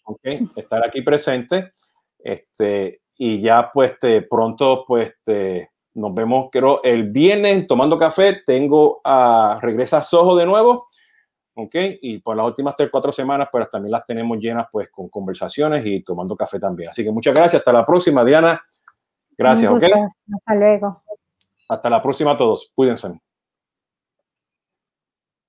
Okay, 0.05 0.41
estar 0.55 0.87
aquí 0.87 1.03
presente. 1.03 1.73
Este, 2.17 3.01
y 3.19 3.41
ya 3.41 3.71
pues 3.75 3.99
te, 3.99 4.23
pronto 4.23 4.85
pues 4.87 5.15
te, 5.25 5.71
nos 5.95 6.15
vemos 6.15 6.49
creo 6.53 6.81
el 6.85 7.11
viernes 7.11 7.67
tomando 7.67 7.99
café 7.99 8.43
tengo 8.45 9.01
a 9.05 9.59
regresa 9.63 9.99
a 9.99 10.03
Soho 10.03 10.37
de 10.37 10.45
nuevo 10.45 10.89
ok 11.57 11.75
y 12.03 12.19
por 12.19 12.37
las 12.37 12.47
últimas 12.47 12.77
tres 12.77 12.91
cuatro 12.91 13.11
semanas 13.11 13.49
pues 13.51 13.69
también 13.71 13.93
las 13.93 14.07
tenemos 14.07 14.39
llenas 14.39 14.67
pues 14.71 14.91
con 14.91 15.09
conversaciones 15.09 15.85
y 15.85 16.03
tomando 16.03 16.37
café 16.37 16.61
también. 16.61 16.91
Así 16.91 17.03
que 17.03 17.11
muchas 17.11 17.35
gracias. 17.35 17.61
Hasta 17.61 17.73
la 17.73 17.85
próxima 17.85 18.25
Diana. 18.25 18.63
Gracias 19.37 19.71
ok. 19.71 19.83
hasta 20.35 20.55
luego. 20.55 21.03
Hasta 21.69 21.91
la 21.91 22.03
próxima 22.03 22.33
a 22.33 22.37
todos. 22.37 22.73
Cuídense 22.75 23.26